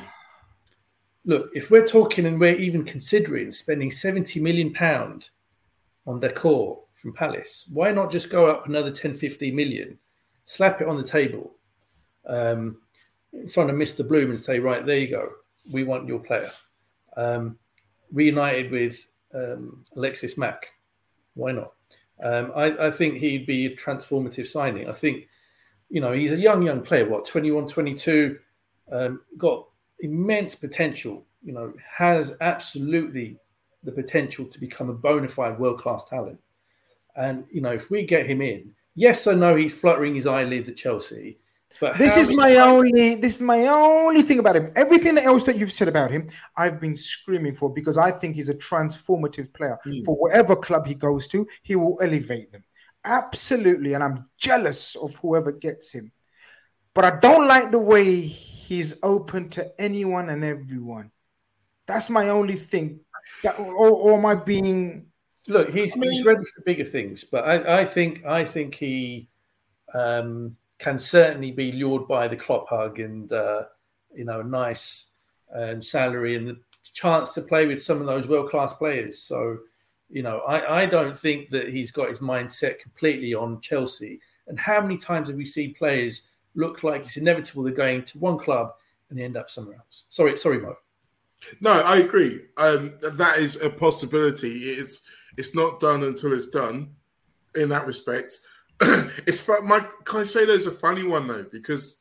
Look, 1.25 1.49
if 1.55 1.71
we're 1.71 1.87
talking 1.87 2.27
and 2.27 2.41
we're 2.41 2.57
even 2.57 2.85
considering 2.85 3.53
spending 3.53 3.89
70 3.89 4.41
million 4.41 4.73
pound 4.73 5.31
on 6.09 6.21
Doucouré 6.21 6.77
from 6.95 7.13
Palace, 7.13 7.67
why 7.73 7.93
not 7.93 8.11
just 8.11 8.31
go 8.31 8.47
up 8.47 8.67
another 8.67 8.91
10, 8.91 9.15
15 9.15 9.55
million, 9.55 9.97
slap 10.45 10.81
it 10.81 10.89
on 10.89 10.97
the 10.97 11.05
table 11.05 11.55
um, 12.27 12.79
in 13.33 13.47
front 13.47 13.71
of 13.71 13.77
Mr. 13.77 14.07
Bloom 14.07 14.31
and 14.31 14.41
say, 14.41 14.59
right, 14.59 14.85
there 14.85 14.99
you 14.99 15.09
go. 15.09 15.29
We 15.71 15.85
want 15.85 16.09
your 16.09 16.19
player. 16.19 16.51
Um, 17.17 17.59
reunited 18.13 18.73
with 18.73 19.07
um, 19.33 19.85
Alexis 19.95 20.37
Mack. 20.37 20.67
Why 21.35 21.53
not? 21.53 21.75
Um, 22.21 22.51
I, 22.57 22.87
I, 22.87 22.91
think 22.91 23.19
he'd 23.19 23.47
be 23.47 23.67
a 23.67 23.77
transformative 23.77 24.47
signing. 24.47 24.89
I 24.89 24.93
think 24.93 25.29
you 25.89 26.01
know, 26.01 26.13
he's 26.13 26.33
a 26.33 26.41
young, 26.41 26.63
young 26.63 26.83
player, 26.83 27.09
what, 27.09 27.25
21, 27.25 27.67
22, 27.67 28.39
um, 28.93 29.21
got 29.39 29.67
immense 30.01 30.55
potential, 30.55 31.25
you 31.43 31.53
know, 31.53 31.73
has 31.97 32.37
absolutely 32.41 33.39
the 33.83 33.93
potential 33.93 34.47
to 34.47 34.59
become 34.59 34.91
a 34.91 34.95
bona 34.95 35.29
fide 35.29 35.59
world 35.59 35.79
class 35.79 36.05
talent. 36.05 36.41
And, 37.17 37.45
you 37.51 37.61
know, 37.61 37.73
if 37.73 37.91
we 37.91 38.05
get 38.05 38.27
him 38.27 38.41
in, 38.41 38.73
yes 38.95 39.27
or 39.27 39.35
no, 39.35 39.55
he's 39.55 39.79
fluttering 39.79 40.15
his 40.15 40.27
eyelids 40.27 40.69
at 40.69 40.77
Chelsea. 40.77 41.39
But 41.81 41.99
this 41.99 42.17
is 42.17 42.33
my 42.33 42.57
only 42.57 43.17
this 43.17 43.37
is 43.37 43.43
my 43.43 43.67
only 43.67 44.23
thing 44.23 44.39
about 44.39 44.55
him. 44.55 44.73
Everything 44.77 45.19
else 45.19 45.43
that 45.45 45.57
you've 45.57 45.73
said 45.73 45.89
about 45.89 46.11
him, 46.11 46.27
I've 46.57 46.81
been 46.81 46.97
screaming 46.97 47.55
for 47.55 47.73
because 47.73 47.99
I 47.99 48.11
think 48.11 48.37
he's 48.37 48.49
a 48.49 48.55
transformative 48.55 49.53
player. 49.53 49.79
Mm. 49.85 50.05
For 50.05 50.15
whatever 50.15 50.55
club 50.55 50.87
he 50.87 50.95
goes 50.95 51.27
to, 51.29 51.47
he 51.63 51.75
will 51.75 51.99
elevate 52.01 52.53
them. 52.53 52.63
Absolutely. 53.05 53.95
And 53.95 54.03
I'm 54.03 54.29
jealous 54.39 54.97
of 54.97 55.17
whoever 55.17 55.53
gets 55.53 55.93
him. 55.93 56.13
But 56.95 57.05
I 57.05 57.19
don't 57.19 57.47
like 57.47 57.71
the 57.71 57.79
way 57.79 58.21
he's 58.21 58.99
open 59.03 59.49
to 59.51 59.81
anyone 59.81 60.31
and 60.31 60.45
everyone. 60.45 61.11
That's 61.87 62.09
my 62.09 62.29
only 62.29 62.57
thing. 62.57 63.01
That, 63.43 63.59
or, 63.59 63.91
or 63.91 64.19
am 64.19 64.27
I 64.27 64.35
being 64.35 65.07
look 65.49 65.71
he's, 65.71 65.97
I 65.97 66.01
mean, 66.01 66.13
he's 66.13 66.25
ready 66.25 66.45
for 66.55 66.63
bigger 66.63 66.85
things 66.85 67.25
but 67.25 67.45
I, 67.45 67.81
I 67.81 67.85
think 67.85 68.25
i 68.25 68.45
think 68.45 68.75
he 68.75 69.29
um, 69.95 70.57
can 70.79 70.99
certainly 70.99 71.53
be 71.53 71.71
lured 71.71 72.09
by 72.09 72.27
the 72.27 72.37
Klopp 72.37 72.69
hug 72.69 72.99
and 72.99 73.33
uh, 73.33 73.63
you 74.13 74.25
know 74.25 74.41
a 74.41 74.45
nice 74.45 75.11
um, 75.55 75.81
salary 75.81 76.35
and 76.35 76.49
the 76.49 76.59
chance 76.93 77.33
to 77.35 77.43
play 77.43 77.67
with 77.67 77.83
some 77.83 78.01
of 78.01 78.07
those 78.07 78.27
world 78.27 78.51
class 78.51 78.73
players 78.75 79.23
so 79.23 79.59
you 80.11 80.23
know, 80.23 80.41
I, 80.41 80.83
I 80.83 80.87
don't 80.87 81.17
think 81.17 81.51
that 81.51 81.69
he's 81.69 81.91
got 81.91 82.09
his 82.09 82.21
mindset 82.21 82.79
completely 82.79 83.35
on 83.35 83.61
Chelsea. 83.61 84.21
And 84.47 84.59
how 84.59 84.81
many 84.81 84.97
times 84.97 85.29
have 85.29 85.37
we 85.37 85.45
seen 85.45 85.75
players 85.75 86.23
look 86.55 86.85
like 86.85 87.03
it's 87.03 87.17
inevitable 87.17 87.63
they're 87.63 87.73
going 87.73 88.05
to 88.05 88.19
one 88.19 88.39
club 88.39 88.73
and 89.09 89.19
they 89.19 89.25
end 89.25 89.37
up 89.37 89.51
somewhere 89.51 89.77
else? 89.77 90.05
Sorry, 90.09 90.37
sorry, 90.37 90.59
Mo. 90.59 90.77
No, 91.61 91.73
I 91.73 91.99
agree. 91.99 92.43
Um, 92.57 92.95
that 93.03 93.37
is 93.39 93.61
a 93.63 93.71
possibility. 93.71 94.61
It's 94.61 95.03
it's 95.37 95.55
not 95.55 95.81
done 95.81 96.05
until 96.05 96.33
it's 96.33 96.49
done. 96.49 96.95
In 97.57 97.69
that 97.69 97.87
respect, 97.87 98.41
it's 98.81 99.47
my 99.63 99.81
Caicedo 100.05 100.49
is 100.49 100.67
a 100.67 100.73
funny 100.73 101.05
one 101.05 101.29
though 101.29 101.45
because, 101.53 102.01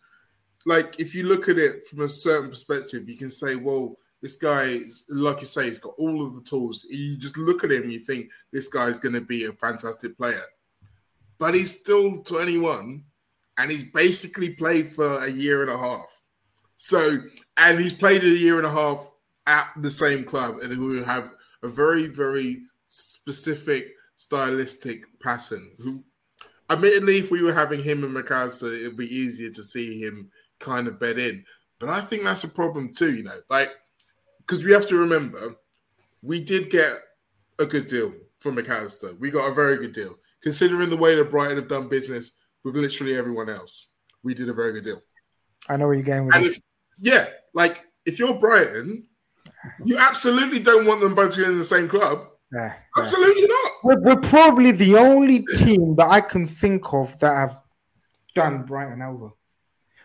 like, 0.65 0.99
if 0.99 1.13
you 1.13 1.23
look 1.23 1.47
at 1.47 1.57
it 1.59 1.85
from 1.85 2.01
a 2.01 2.09
certain 2.09 2.49
perspective, 2.49 3.07
you 3.07 3.17
can 3.17 3.29
say, 3.29 3.55
well, 3.55 3.95
this 4.23 4.37
guy, 4.37 4.79
like 5.09 5.41
you 5.41 5.45
say, 5.45 5.65
he's 5.65 5.79
got 5.79 5.95
all 5.97 6.25
of 6.25 6.33
the 6.33 6.41
tools. 6.41 6.85
You 6.89 7.17
just 7.17 7.37
look 7.37 7.65
at 7.65 7.73
him, 7.73 7.89
you 7.89 7.99
think 7.99 8.31
this 8.53 8.69
guy's 8.69 8.97
going 8.97 9.13
to 9.13 9.21
be 9.21 9.45
a 9.45 9.51
fantastic 9.51 10.17
player. 10.17 10.41
But 11.37 11.53
he's 11.53 11.77
still 11.77 12.23
21 12.23 13.03
and 13.57 13.71
he's 13.71 13.83
basically 13.83 14.51
played 14.51 14.89
for 14.89 15.25
a 15.25 15.29
year 15.29 15.61
and 15.61 15.69
a 15.69 15.77
half. 15.77 16.21
So, 16.77 17.17
and 17.57 17.77
he's 17.77 17.93
played 17.93 18.23
a 18.23 18.27
year 18.27 18.57
and 18.57 18.65
a 18.65 18.71
half 18.71 19.11
at 19.45 19.67
the 19.81 19.91
same 19.91 20.23
club 20.23 20.59
and 20.63 20.71
who 20.71 21.03
have 21.03 21.33
a 21.61 21.67
very, 21.67 22.07
very 22.07 22.61
specific 22.87 23.91
stylistic 24.15 25.03
pattern. 25.19 25.69
Who, 25.79 26.01
admittedly, 26.69 27.17
if 27.17 27.29
we 27.29 27.43
were 27.43 27.53
having 27.53 27.83
him 27.83 28.05
and 28.05 28.13
Mac 28.13 28.31
Allister, 28.31 28.71
it'd 28.71 28.95
be 28.95 29.13
easier 29.13 29.49
to 29.49 29.63
see 29.63 29.99
him 29.99 30.31
kind 30.61 30.87
of 30.87 30.97
bed 30.97 31.19
in. 31.19 31.43
But 31.77 31.89
I 31.89 31.99
think 31.99 32.23
that's 32.23 32.45
a 32.45 32.49
problem 32.49 32.93
too, 32.93 33.13
you 33.13 33.23
know. 33.23 33.39
Like 33.49 33.73
because 34.45 34.63
we 34.63 34.71
have 34.71 34.87
to 34.87 34.97
remember, 34.97 35.55
we 36.21 36.39
did 36.39 36.69
get 36.69 36.93
a 37.59 37.65
good 37.65 37.87
deal 37.87 38.13
from 38.39 38.55
Mac 38.55 38.69
Allister. 38.69 39.13
We 39.19 39.31
got 39.31 39.49
a 39.49 39.53
very 39.53 39.77
good 39.77 39.93
deal, 39.93 40.17
considering 40.41 40.89
the 40.89 40.97
way 40.97 41.15
that 41.15 41.29
Brighton 41.29 41.57
have 41.57 41.67
done 41.67 41.87
business 41.87 42.39
with 42.63 42.75
literally 42.75 43.15
everyone 43.15 43.49
else. 43.49 43.87
We 44.23 44.33
did 44.33 44.49
a 44.49 44.53
very 44.53 44.73
good 44.73 44.85
deal. 44.85 45.01
I 45.69 45.77
know 45.77 45.85
where 45.85 45.95
you're 45.95 46.03
going 46.03 46.25
with 46.25 46.35
and 46.35 46.45
this. 46.45 46.57
If, 46.57 46.63
yeah, 46.99 47.25
like 47.53 47.85
if 48.05 48.19
you're 48.19 48.37
Brighton, 48.37 49.05
you 49.85 49.97
absolutely 49.97 50.59
don't 50.59 50.85
want 50.85 51.01
them 51.01 51.15
both 51.15 51.33
to 51.35 51.41
be 51.41 51.45
in 51.45 51.57
the 51.57 51.65
same 51.65 51.87
club. 51.87 52.27
Yeah, 52.51 52.73
absolutely 52.97 53.47
not. 53.47 53.71
We're, 53.83 54.01
we're, 54.01 54.21
probably 54.21 54.71
the 54.71 54.95
only 54.95 55.43
team 55.55 55.95
that 55.95 56.07
I 56.09 56.21
can 56.21 56.45
think 56.45 56.93
of 56.93 57.17
that 57.19 57.33
have 57.33 57.61
done 58.35 58.63
Brighton 58.63 59.01
over. 59.01 59.29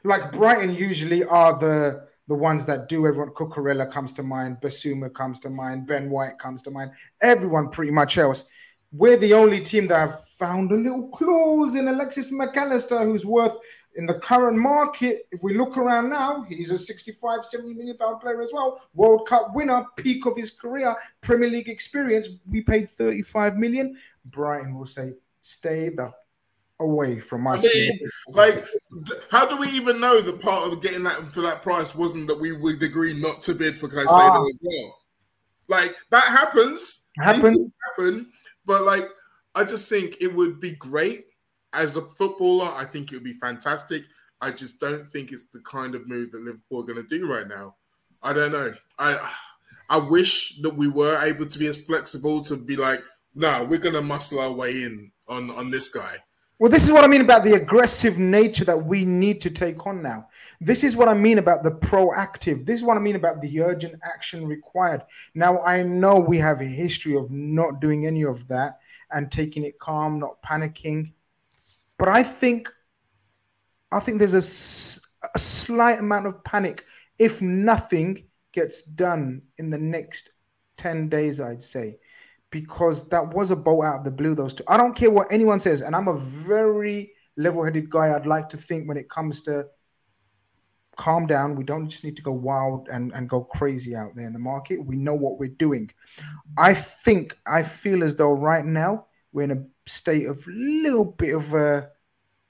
Like 0.05 0.32
Brighton 0.32 0.74
usually 0.74 1.24
are 1.24 1.59
the 1.59 2.07
the 2.28 2.34
ones 2.34 2.66
that 2.66 2.88
do 2.88 3.06
everyone 3.06 3.30
Cucurella 3.30 3.90
comes 3.90 4.12
to 4.12 4.22
mind, 4.22 4.58
Bissouma 4.60 5.12
comes 5.12 5.40
to 5.40 5.50
mind, 5.50 5.86
Ben 5.86 6.10
White 6.10 6.38
comes 6.38 6.62
to 6.62 6.70
mind, 6.70 6.92
everyone 7.22 7.70
pretty 7.70 7.90
much 7.90 8.18
else. 8.18 8.44
We're 8.92 9.16
the 9.16 9.34
only 9.34 9.60
team 9.60 9.86
that 9.88 9.98
have 9.98 10.28
found 10.28 10.70
a 10.70 10.76
little 10.76 11.08
clause 11.08 11.74
in 11.74 11.88
Alexis 11.88 12.30
Mac 12.30 12.56
Allister, 12.56 12.98
who's 13.04 13.26
worth 13.26 13.56
in 13.96 14.06
the 14.06 14.14
current 14.14 14.56
market. 14.56 15.26
If 15.32 15.42
we 15.42 15.56
look 15.56 15.76
around 15.76 16.10
now, 16.10 16.42
he's 16.42 16.70
a 16.70 16.78
65, 16.78 17.44
70 17.44 17.74
million 17.74 17.96
pound 17.96 18.20
player 18.20 18.40
as 18.40 18.50
well. 18.52 18.80
World 18.94 19.26
Cup 19.26 19.54
winner, 19.54 19.84
peak 19.96 20.24
of 20.26 20.36
his 20.36 20.52
career, 20.52 20.96
Premier 21.20 21.50
League 21.50 21.68
experience. 21.68 22.28
We 22.48 22.62
paid 22.62 22.88
35 22.88 23.56
million. 23.56 23.96
Brighton 24.24 24.74
will 24.74 24.86
say, 24.86 25.14
stay 25.40 25.90
the 25.90 26.12
away 26.80 27.20
from 27.20 27.42
my. 27.42 27.56
I 27.56 27.60
mean, 27.62 27.98
like, 28.28 28.64
how 29.30 29.46
do 29.46 29.56
we 29.56 29.68
even 29.70 30.00
know 30.00 30.20
that 30.20 30.40
part 30.40 30.72
of 30.72 30.82
getting 30.82 31.02
that 31.04 31.32
for 31.32 31.40
that 31.42 31.62
price 31.62 31.94
wasn't 31.94 32.28
that 32.28 32.40
we 32.40 32.52
would 32.52 32.82
agree 32.82 33.18
not 33.18 33.42
to 33.42 33.54
bid 33.54 33.78
for 33.78 33.88
Caicedo 33.88 34.06
ah. 34.08 34.46
as 34.46 34.58
well? 34.62 34.98
Like 35.68 35.94
that 36.10 36.24
happens. 36.24 37.08
Happen. 37.18 37.72
Happen. 37.90 38.30
But 38.64 38.82
like, 38.82 39.08
I 39.54 39.64
just 39.64 39.88
think 39.88 40.16
it 40.20 40.34
would 40.34 40.60
be 40.60 40.72
great 40.72 41.26
as 41.72 41.96
a 41.96 42.02
footballer. 42.02 42.72
I 42.74 42.84
think 42.84 43.12
it 43.12 43.16
would 43.16 43.24
be 43.24 43.34
fantastic. 43.34 44.04
I 44.40 44.50
just 44.50 44.80
don't 44.80 45.06
think 45.06 45.32
it's 45.32 45.44
the 45.52 45.60
kind 45.60 45.94
of 45.94 46.08
move 46.08 46.32
that 46.32 46.42
Liverpool 46.42 46.80
are 46.80 46.86
going 46.86 47.02
to 47.02 47.18
do 47.18 47.30
right 47.30 47.48
now. 47.48 47.74
I 48.22 48.32
don't 48.32 48.52
know. 48.52 48.72
I 48.98 49.32
I 49.90 49.98
wish 49.98 50.58
that 50.60 50.74
we 50.74 50.88
were 50.88 51.18
able 51.22 51.46
to 51.46 51.58
be 51.58 51.66
as 51.66 51.80
flexible 51.80 52.42
to 52.42 52.56
be 52.56 52.76
like, 52.76 53.02
no, 53.34 53.64
we're 53.64 53.78
going 53.78 53.94
to 53.94 54.02
muscle 54.02 54.38
our 54.38 54.52
way 54.52 54.82
in 54.82 55.10
on 55.28 55.50
on 55.50 55.70
this 55.70 55.88
guy. 55.88 56.16
Well, 56.59 56.70
this 56.70 56.84
is 56.84 56.90
what 56.90 57.04
I 57.04 57.06
mean 57.06 57.20
about 57.20 57.44
the 57.44 57.54
aggressive 57.54 58.18
nature 58.18 58.64
that 58.64 58.84
we 58.84 59.04
need 59.04 59.40
to 59.42 59.50
take 59.50 59.86
on 59.86 60.02
now. 60.02 60.28
This 60.61 60.82
is 60.82 60.96
what 60.96 61.09
I 61.09 61.14
mean 61.14 61.38
about 61.38 61.62
the 61.62 61.70
proactive. 61.70 62.66
This 62.66 62.80
is 62.80 62.84
what 62.84 62.96
I 62.96 63.00
mean 63.00 63.14
about 63.14 63.40
the 63.40 63.61
urgent 63.61 63.94
action 64.02 64.44
required. 64.44 65.02
Now, 65.34 65.61
I 65.62 65.84
know 65.84 66.16
we 66.18 66.36
have 66.38 66.61
a 66.61 66.64
history 66.64 67.16
of 67.16 67.30
not 67.30 67.80
doing 67.80 68.06
any 68.06 68.24
of 68.24 68.48
that. 68.48 68.80
and 69.11 69.32
taking 69.32 69.64
it 69.64 69.78
calm, 69.78 70.18
not 70.18 70.42
panicking. 70.42 71.12
But 71.96 72.09
I 72.09 72.22
think, 72.22 72.68
I 73.90 74.00
think 74.00 74.18
there's 74.18 74.34
a, 74.34 75.30
a 75.34 75.38
slight 75.38 75.98
amount 75.98 76.26
of 76.26 76.44
panic 76.44 76.84
if 77.18 77.40
nothing 77.40 78.24
gets 78.52 78.82
done 78.82 79.42
in 79.56 79.70
the 79.70 79.78
next 79.78 80.30
10 80.76 81.09
days, 81.09 81.40
I'd 81.40 81.62
say, 81.62 81.98
because 82.51 83.09
that 83.09 83.34
was 83.34 83.51
a 83.51 83.57
bolt 83.57 83.84
out 83.84 83.99
of 83.99 84.05
the 84.05 84.11
blue, 84.11 84.34
those 84.34 84.55
two. 84.55 84.64
I 84.68 84.76
don't 84.76 84.96
care 84.96 85.11
what 85.11 85.28
anyone 85.30 85.61
says, 85.61 85.80
and 85.80 85.94
I'm 85.94 86.09
a 86.09 86.16
very 86.16 87.12
level 87.36 87.62
headed 87.64 87.90
guy. 87.90 88.14
I'd 88.14 88.26
like 88.26 88.49
to 88.51 88.57
think 88.57 88.88
when 88.88 88.96
it 88.96 89.09
comes 89.11 89.42
to 89.42 89.66
calm 90.99 91.26
down. 91.26 91.55
We 91.55 91.64
don't 91.64 91.88
just 91.88 92.05
need 92.05 92.16
to 92.16 92.22
go 92.22 92.32
wild 92.32 92.88
and, 92.88 93.12
and 93.14 93.28
go 93.28 93.42
crazy 93.42 93.96
out 93.96 94.14
there 94.14 94.26
in 94.26 94.34
the 94.34 94.38
market. 94.38 94.84
We 94.84 94.96
know 94.96 95.14
what 95.14 95.38
we're 95.38 95.49
doing. 95.49 95.90
I 96.59 96.74
think, 96.74 97.38
I 97.46 97.62
feel 97.62 98.05
as 98.05 98.16
though 98.16 98.32
right 98.32 98.64
now 98.64 99.07
we're 99.32 99.44
in 99.44 99.53
a 99.53 99.64
state 99.88 100.26
of 100.26 100.46
little 100.46 101.05
bit 101.05 101.34
of 101.34 101.55
a 101.55 101.90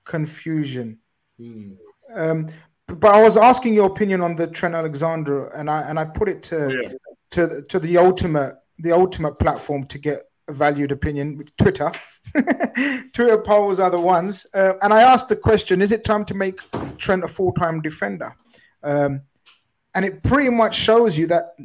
confusion. 0.05 0.99
Mm. 1.39 1.77
Um, 2.15 2.49
but 2.87 3.15
I 3.15 3.23
was 3.23 3.37
asking 3.37 3.75
your 3.75 3.87
opinion 3.87 4.23
on 4.23 4.35
the 4.35 4.47
Trent 4.47 4.75
Alexander, 4.75 5.49
and 5.49 5.69
I 5.69 5.83
and 5.83 5.99
I 5.99 6.07
put 6.07 6.27
it 6.27 6.43
to 6.45 6.81
yeah. 6.83 6.93
to 7.33 7.63
to 7.69 7.79
the 7.79 7.99
ultimate 7.99 8.55
the 8.79 8.93
ultimate 8.93 9.39
platform 9.39 9.85
to 9.87 9.99
get 9.99 10.23
a 10.49 10.53
valued 10.53 10.93
opinion, 10.93 11.45
Twitter. 11.59 11.93
Twitter 13.13 13.39
polls 13.39 13.81
are 13.81 13.91
the 13.91 14.01
ones, 14.01 14.47
uh, 14.55 14.75
and 14.83 14.93
I 14.93 15.03
asked 15.03 15.29
the 15.29 15.37
question: 15.37 15.83
Is 15.83 15.93
it 15.93 16.05
time 16.05 16.25
to 16.27 16.35
make 16.35 16.61
Trent 16.99 17.25
a 17.25 17.29
full 17.29 17.53
time 17.53 17.81
defender? 17.81 18.35
Um, 18.83 19.23
and 19.95 20.05
it 20.05 20.23
pretty 20.23 20.51
much 20.51 20.77
shows 20.77 21.17
you 21.19 21.27
that 21.29 21.57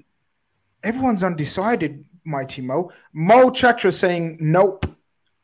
everyone's 0.83 1.23
undecided. 1.23 2.05
Mighty 2.25 2.61
Mo, 2.61 2.89
Mo 3.11 3.49
Chatra 3.49 3.91
saying 3.91 4.37
nope, 4.39 4.85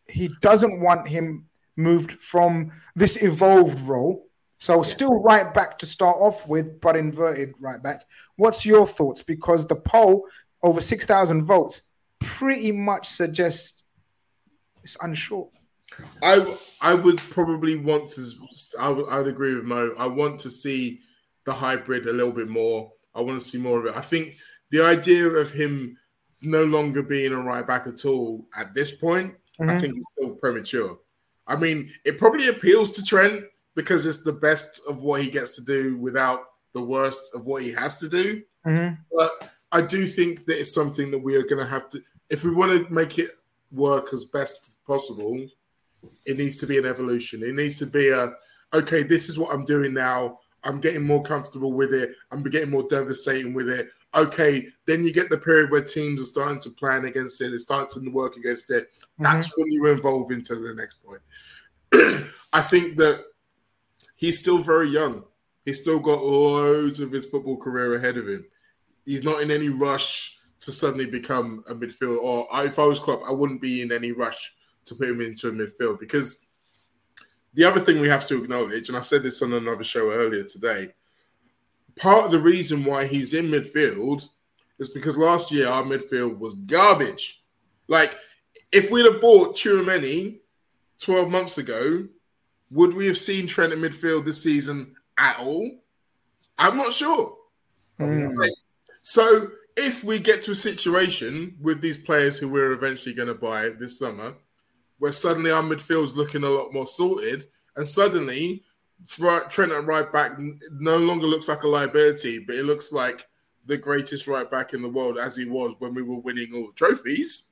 he 0.08 0.30
doesn't 0.42 0.80
want 0.80 1.08
him 1.10 1.46
moved 1.76 2.12
from 2.12 2.72
this 2.96 3.22
evolved 3.22 3.82
role 3.82 4.30
so 4.60 4.78
yeah. 4.78 4.90
still 4.90 5.22
right 5.22 5.54
back 5.54 5.78
to 5.80 5.86
start 5.86 6.18
off 6.20 6.48
with, 6.48 6.80
but 6.82 6.98
inverted 6.98 7.54
right 7.60 7.82
back. 7.82 8.06
What's 8.36 8.66
your 8.66 8.86
thoughts? 8.86 9.24
Because 9.24 9.66
the 9.66 9.78
poll 9.78 10.26
over 10.64 10.82
six 10.82 11.06
thousand 11.06 11.44
votes 11.44 11.84
pretty 12.20 12.72
much 12.72 13.08
suggests 13.08 13.84
it's 14.84 14.98
unsure. 15.02 15.50
I 16.24 16.58
I 16.82 16.94
would 16.94 17.18
probably 17.18 17.76
want 17.76 18.10
to. 18.12 18.22
I 18.80 18.90
would, 18.90 19.10
I 19.10 19.18
would 19.20 19.28
agree 19.28 19.56
with 19.56 19.66
Mo. 19.66 19.94
I 19.98 20.08
want 20.08 20.40
to 20.42 20.50
see 20.50 21.02
the 21.46 21.54
hybrid 21.54 22.08
a 22.08 22.14
little 22.14 22.32
bit 22.32 22.48
more. 22.48 22.92
I 23.16 23.22
want 23.22 23.42
to 23.42 23.46
see 23.46 23.58
more 23.58 23.80
of 23.80 23.86
it. 23.86 23.98
I 23.98 24.02
think 24.02 24.38
the 24.72 24.86
idea 24.86 25.28
of 25.28 25.52
him 25.52 25.98
no 26.42 26.64
longer 26.64 27.04
being 27.04 27.34
a 27.34 27.42
right 27.42 27.68
back 27.68 27.88
at 27.88 28.06
all 28.06 28.48
at 28.58 28.74
this 28.74 28.94
point, 28.94 29.34
mm-hmm. 29.60 29.70
I 29.70 29.80
think 29.80 29.98
is 29.98 30.14
still 30.16 30.36
premature. 30.36 31.00
I 31.48 31.56
mean, 31.56 31.90
it 32.06 32.18
probably 32.18 32.48
appeals 32.48 32.92
to 32.92 33.04
Trent 33.04 33.44
because 33.76 34.06
it's 34.06 34.24
the 34.24 34.34
best 34.34 34.82
of 34.88 35.02
what 35.02 35.22
he 35.24 35.30
gets 35.30 35.56
to 35.56 35.64
do 35.64 35.98
without 35.98 36.44
the 36.74 36.82
worst 36.82 37.32
of 37.34 37.46
what 37.46 37.64
he 37.64 37.74
has 37.74 37.98
to 37.98 38.08
do. 38.08 38.44
Mm-hmm. 38.66 38.96
But 39.12 39.52
I 39.72 39.82
do 39.82 40.08
think 40.08 40.46
that 40.46 40.60
it's 40.60 40.74
something 40.74 41.12
that 41.12 41.20
we 41.20 41.36
are 41.36 41.44
going 41.44 41.64
to 41.64 41.70
have 41.70 41.90
to, 41.92 42.02
if 42.30 42.44
we 42.44 42.52
want 42.52 42.72
to 42.72 42.94
make 42.94 43.20
it 43.20 43.32
work 43.72 44.14
as 44.14 44.26
best 44.26 44.76
possible, 44.86 45.46
it 46.26 46.38
needs 46.38 46.58
to 46.58 46.68
be 46.68 46.78
an 46.78 46.86
evolution. 46.86 47.44
It 47.44 47.56
needs 47.56 47.78
to 47.80 47.86
be 47.86 48.10
a, 48.10 48.34
okay, 48.74 49.04
this 49.04 49.30
is 49.30 49.38
what 49.38 49.54
I'm 49.54 49.66
doing 49.66 49.94
now. 49.94 50.40
I'm 50.64 50.82
getting 50.82 51.04
more 51.04 51.24
comfortable 51.24 51.72
with 51.72 51.94
it. 51.94 52.12
I'm 52.32 52.44
getting 52.44 52.70
more 52.70 52.84
devastating 52.90 53.54
with 53.54 53.70
it. 53.70 53.90
Okay, 54.16 54.68
then 54.86 55.04
you 55.04 55.14
get 55.14 55.30
the 55.30 55.38
period 55.38 55.72
where 55.72 55.82
teams 55.82 56.22
are 56.22 56.26
starting 56.26 56.60
to 56.62 56.72
plan 56.72 57.06
against 57.06 57.40
it, 57.42 57.50
they're 57.50 57.60
starting 57.60 58.04
to 58.04 58.12
work 58.12 58.36
against 58.38 58.72
it. 58.72 58.90
That's 59.20 59.48
mm-hmm. 59.48 59.62
when 59.62 59.72
you 59.72 59.86
evolve 59.88 60.32
into 60.32 60.56
the 60.56 60.74
next 60.74 60.98
point. 61.04 61.22
I 62.54 62.62
think 62.62 62.98
that 62.98 63.24
he's 64.16 64.40
still 64.40 64.58
very 64.58 64.90
young. 64.90 65.24
He's 65.64 65.82
still 65.82 66.00
got 66.00 66.24
loads 66.24 67.00
of 67.00 67.12
his 67.12 67.28
football 67.28 67.58
career 67.58 67.96
ahead 67.96 68.18
of 68.18 68.28
him. 68.28 68.46
He's 69.10 69.24
not 69.24 69.42
in 69.42 69.50
any 69.50 69.70
rush 69.70 70.38
to 70.60 70.72
suddenly 70.72 71.08
become 71.08 71.64
a 71.68 71.74
midfield. 71.74 72.20
Or 72.20 72.48
if 72.64 72.78
I 72.78 72.86
was 72.86 73.00
Klopp, 73.00 73.24
I 73.28 73.32
wouldn't 73.32 73.60
be 73.60 73.82
in 73.82 73.92
any 73.92 74.12
rush 74.12 74.54
to 74.86 74.94
put 74.94 75.10
him 75.10 75.20
into 75.20 75.48
a 75.48 75.52
midfield 75.52 76.00
because 76.00 76.46
the 77.56 77.64
other 77.64 77.80
thing 77.80 78.00
we 78.00 78.08
have 78.08 78.28
to 78.28 78.44
acknowledge, 78.44 78.88
and 78.88 78.96
I 78.96 79.02
said 79.02 79.24
this 79.24 79.42
on 79.42 79.54
another 79.54 79.84
show 79.84 80.12
earlier 80.12 80.44
today, 80.44 80.94
part 81.98 82.26
of 82.26 82.32
the 82.32 82.38
reason 82.38 82.86
why 82.86 83.08
he's 83.08 83.34
in 83.34 83.48
midfield 83.48 84.30
is 84.78 84.92
because 84.92 85.18
last 85.18 85.52
year 85.52 85.68
our 85.68 85.82
midfield 85.82 86.38
was 86.38 86.54
garbage. 86.54 87.44
Like, 87.88 88.16
if 88.72 88.92
we'd 88.92 89.06
have 89.06 89.22
bought 89.22 89.56
Tchouameni 89.56 90.38
12 91.02 91.32
months 91.32 91.58
ago, 91.58 92.08
would 92.70 92.94
we 92.94 93.08
have 93.08 93.18
seen 93.18 93.48
Trent 93.48 93.74
in 93.74 93.80
midfield 93.80 94.26
this 94.26 94.44
season 94.44 94.94
at 95.18 95.40
all? 95.40 95.80
I'm 96.60 96.78
not 96.78 96.94
sure. 96.94 97.36
Mm. 98.00 98.38
Like, 98.38 98.52
so 99.02 99.50
if 99.76 100.04
we 100.04 100.20
get 100.20 100.42
to 100.44 100.52
a 100.52 100.56
situation 100.56 101.56
with 101.62 101.82
these 101.82 101.98
players 101.98 102.38
who 102.38 102.50
we're 102.50 102.74
eventually 102.74 103.14
going 103.14 103.28
to 103.28 103.36
buy 103.36 103.70
this 103.70 103.98
summer, 104.00 104.36
where 104.98 105.14
suddenly 105.14 105.52
our 105.52 105.64
midfield's 105.64 106.18
looking 106.18 106.44
a 106.44 106.50
lot 106.50 106.74
more 106.74 106.88
sorted, 106.88 107.46
and 107.76 107.88
suddenly 107.88 108.64
Trent 109.08 109.72
at 109.72 109.86
right 109.86 110.12
back 110.12 110.34
no 110.72 110.98
longer 110.98 111.26
looks 111.26 111.48
like 111.48 111.64
a 111.64 111.68
liability, 111.68 112.40
but 112.40 112.56
it 112.56 112.66
looks 112.66 112.92
like 112.92 113.26
the 113.66 113.78
greatest 113.78 114.28
right 114.28 114.50
back 114.50 114.74
in 114.74 114.82
the 114.82 114.90
world 114.90 115.18
as 115.18 115.36
he 115.36 115.46
was 115.46 115.76
when 115.80 115.94
we 115.94 116.02
were 116.02 116.20
winning 116.20 116.54
all 116.54 116.68
the 116.68 116.74
trophies. 116.74 117.52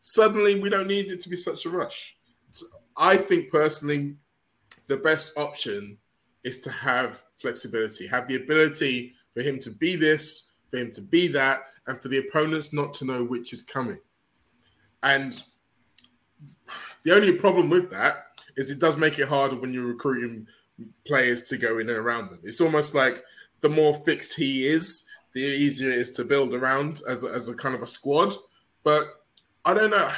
Suddenly, 0.00 0.60
we 0.60 0.68
don't 0.68 0.88
need 0.88 1.10
it 1.10 1.20
to 1.20 1.28
be 1.28 1.36
such 1.36 1.66
a 1.66 1.70
rush. 1.70 2.16
I 2.96 3.16
think 3.16 3.50
personally, 3.52 4.16
the 4.88 4.96
best 4.96 5.38
option 5.38 5.98
is 6.42 6.60
to 6.62 6.70
have 6.70 7.22
flexibility, 7.36 8.06
have 8.08 8.26
the 8.26 8.36
ability 8.36 9.14
for 9.32 9.42
him 9.42 9.60
to 9.60 9.70
be 9.70 9.94
this, 9.94 10.51
for 10.72 10.78
him 10.78 10.90
to 10.90 11.00
be 11.00 11.28
that, 11.28 11.60
and 11.86 12.00
for 12.02 12.08
the 12.08 12.18
opponents 12.18 12.72
not 12.72 12.92
to 12.94 13.04
know 13.04 13.22
which 13.22 13.52
is 13.52 13.62
coming. 13.62 14.00
And 15.04 15.40
the 17.04 17.14
only 17.14 17.32
problem 17.32 17.70
with 17.70 17.90
that 17.90 18.26
is 18.56 18.70
it 18.70 18.78
does 18.78 18.96
make 18.96 19.18
it 19.18 19.28
harder 19.28 19.56
when 19.56 19.72
you're 19.72 19.86
recruiting 19.86 20.46
players 21.06 21.42
to 21.44 21.56
go 21.56 21.78
in 21.78 21.88
and 21.88 21.98
around 21.98 22.30
them. 22.30 22.40
It's 22.42 22.60
almost 22.60 22.94
like 22.94 23.22
the 23.60 23.68
more 23.68 23.94
fixed 23.94 24.34
he 24.34 24.66
is, 24.66 25.04
the 25.34 25.40
easier 25.40 25.90
it 25.90 25.98
is 25.98 26.12
to 26.12 26.24
build 26.24 26.54
around 26.54 27.02
as 27.08 27.24
a, 27.24 27.28
as 27.28 27.48
a 27.48 27.54
kind 27.54 27.74
of 27.74 27.82
a 27.82 27.86
squad. 27.86 28.34
But 28.82 29.22
I 29.64 29.74
don't 29.74 29.90
know. 29.90 30.10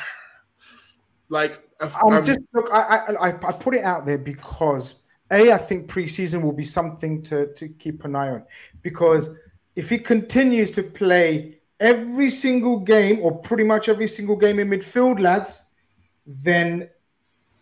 Like 1.29 1.67
I'm 1.81 2.13
um, 2.13 2.25
just 2.25 2.41
look. 2.53 2.69
I, 2.73 3.15
I 3.21 3.29
I 3.29 3.53
put 3.53 3.75
it 3.75 3.83
out 3.83 4.07
there 4.07 4.19
because 4.19 5.05
a 5.31 5.53
I 5.53 5.59
think 5.59 5.89
preseason 5.89 6.43
will 6.43 6.53
be 6.53 6.65
something 6.65 7.23
to 7.25 7.53
to 7.55 7.69
keep 7.69 8.05
an 8.05 8.15
eye 8.15 8.29
on 8.29 8.45
because 8.83 9.31
if 9.77 9.91
he 9.91 9.99
continues 9.99 10.71
to 10.73 10.83
play 10.83 11.59
every 11.81 12.31
single 12.31 12.79
game 12.79 13.21
or 13.21 13.39
pretty 13.39 13.65
much 13.65 13.89
every 13.89 14.07
single 14.07 14.37
game 14.37 14.59
in 14.59 14.69
midfield, 14.69 15.21
lads, 15.21 15.65
then 16.27 16.89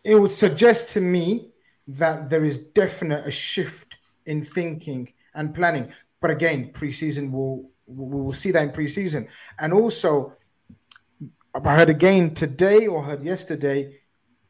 it 0.04 0.14
would 0.14 0.30
suggest 0.30 0.90
to 0.90 1.00
me 1.00 1.52
that 1.88 2.30
there 2.30 2.44
is 2.44 2.58
definite 2.58 3.26
a 3.26 3.30
shift 3.30 3.96
in 4.26 4.44
thinking 4.44 5.12
and 5.34 5.54
planning. 5.54 5.92
But 6.20 6.30
again, 6.30 6.70
preseason 6.72 7.32
will 7.32 7.70
we 7.86 8.20
will 8.20 8.32
see 8.32 8.52
that 8.52 8.62
in 8.62 8.70
preseason, 8.70 9.28
and 9.58 9.72
also 9.72 10.34
I 11.54 11.74
heard 11.74 11.90
again 11.90 12.32
today 12.32 12.86
or 12.86 13.02
heard 13.02 13.24
yesterday 13.24 13.98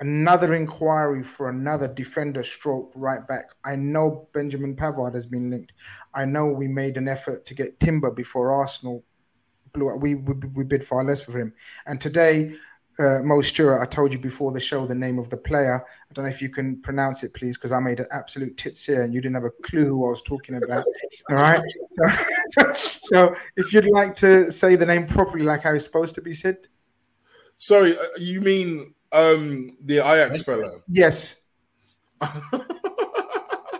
another 0.00 0.54
inquiry 0.54 1.22
for 1.22 1.48
another 1.48 1.88
defender 1.88 2.42
stroke 2.42 2.92
right 2.94 3.26
back. 3.26 3.50
I 3.64 3.76
know 3.76 4.28
Benjamin 4.32 4.74
Pavard 4.74 5.14
has 5.14 5.26
been 5.26 5.50
linked. 5.50 5.72
I 6.14 6.24
know 6.24 6.46
we 6.46 6.68
made 6.68 6.96
an 6.96 7.08
effort 7.08 7.46
to 7.46 7.54
get 7.54 7.78
Timber 7.80 8.10
before 8.10 8.52
Arsenal 8.52 9.04
blew 9.72 9.94
up. 9.94 10.00
We, 10.00 10.16
we, 10.16 10.34
we 10.54 10.64
bid 10.64 10.84
far 10.84 11.04
less 11.04 11.22
for 11.22 11.38
him. 11.38 11.52
And 11.86 12.00
today, 12.00 12.54
uh, 12.98 13.20
Mo 13.22 13.40
Stewart, 13.40 13.80
I 13.80 13.86
told 13.86 14.12
you 14.12 14.18
before 14.18 14.52
the 14.52 14.60
show 14.60 14.86
the 14.86 14.94
name 14.94 15.18
of 15.18 15.30
the 15.30 15.36
player. 15.36 15.84
I 16.10 16.14
don't 16.14 16.24
know 16.24 16.30
if 16.30 16.42
you 16.42 16.50
can 16.50 16.80
pronounce 16.82 17.22
it, 17.22 17.32
please, 17.32 17.56
because 17.56 17.72
I 17.72 17.80
made 17.80 18.00
an 18.00 18.06
absolute 18.10 18.56
tits 18.56 18.84
here 18.84 19.02
and 19.02 19.14
you 19.14 19.20
didn't 19.20 19.34
have 19.34 19.44
a 19.44 19.62
clue 19.62 19.86
who 19.86 20.06
I 20.06 20.10
was 20.10 20.22
talking 20.22 20.56
about. 20.56 20.84
All 21.30 21.36
right. 21.36 21.62
So, 21.92 22.02
so, 22.48 22.72
so, 22.72 23.36
if 23.56 23.72
you'd 23.72 23.90
like 23.90 24.14
to 24.16 24.50
say 24.50 24.76
the 24.76 24.86
name 24.86 25.06
properly, 25.06 25.44
like 25.44 25.62
how 25.62 25.72
it's 25.72 25.84
supposed 25.84 26.14
to 26.16 26.22
be 26.22 26.32
said. 26.32 26.56
Sorry, 27.56 27.96
uh, 27.96 28.02
you 28.18 28.40
mean 28.40 28.94
um, 29.12 29.68
the 29.84 29.98
Ajax 29.98 30.42
fellow. 30.42 30.82
Yes. 30.88 31.42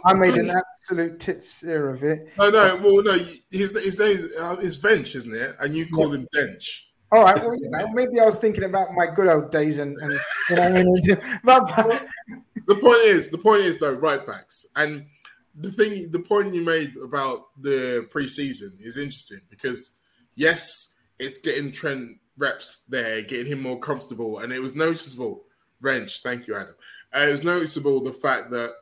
I 0.04 0.14
made 0.14 0.34
an 0.34 0.50
absolute 0.50 1.20
tits 1.20 1.62
ear 1.62 1.88
of 1.88 2.02
it. 2.02 2.28
No, 2.36 2.50
no, 2.50 2.76
well, 2.82 3.02
no. 3.02 3.12
His 3.50 3.72
his 3.72 3.98
name 3.98 4.18
uh, 4.40 4.56
is 4.60 4.78
Vench, 4.78 5.14
isn't 5.14 5.34
it? 5.34 5.56
And 5.60 5.76
you 5.76 5.88
call 5.88 6.08
yeah. 6.08 6.20
him 6.20 6.28
Bench. 6.32 6.88
All 7.12 7.22
right. 7.22 7.36
Well, 7.36 7.54
you 7.54 7.70
know, 7.70 7.92
maybe 7.92 8.18
I 8.18 8.24
was 8.24 8.38
thinking 8.38 8.64
about 8.64 8.94
my 8.94 9.06
good 9.06 9.28
old 9.28 9.50
days, 9.50 9.78
and, 9.78 9.96
and 9.98 10.12
you 10.50 10.56
know, 10.56 10.62
I 10.62 10.72
mean, 10.72 10.92
the 12.66 12.78
point 12.80 13.04
is, 13.04 13.28
the 13.30 13.38
point 13.38 13.62
is 13.62 13.78
though, 13.78 13.92
right 13.92 14.26
backs, 14.26 14.66
and 14.76 15.06
the 15.54 15.70
thing, 15.70 16.10
the 16.10 16.20
point 16.20 16.54
you 16.54 16.62
made 16.62 16.94
about 16.96 17.48
the 17.60 18.08
preseason 18.12 18.72
is 18.80 18.96
interesting 18.96 19.40
because 19.50 19.92
yes, 20.34 20.96
it's 21.18 21.38
getting 21.38 21.70
Trent 21.70 22.18
reps 22.38 22.84
there, 22.88 23.22
getting 23.22 23.52
him 23.52 23.62
more 23.62 23.78
comfortable, 23.78 24.40
and 24.40 24.52
it 24.52 24.60
was 24.60 24.74
noticeable. 24.74 25.44
Rensch, 25.82 26.22
thank 26.22 26.46
you, 26.46 26.54
Adam. 26.54 26.74
Uh, 27.14 27.26
it 27.28 27.32
was 27.32 27.44
noticeable 27.44 28.00
the 28.00 28.12
fact 28.12 28.50
that 28.50 28.72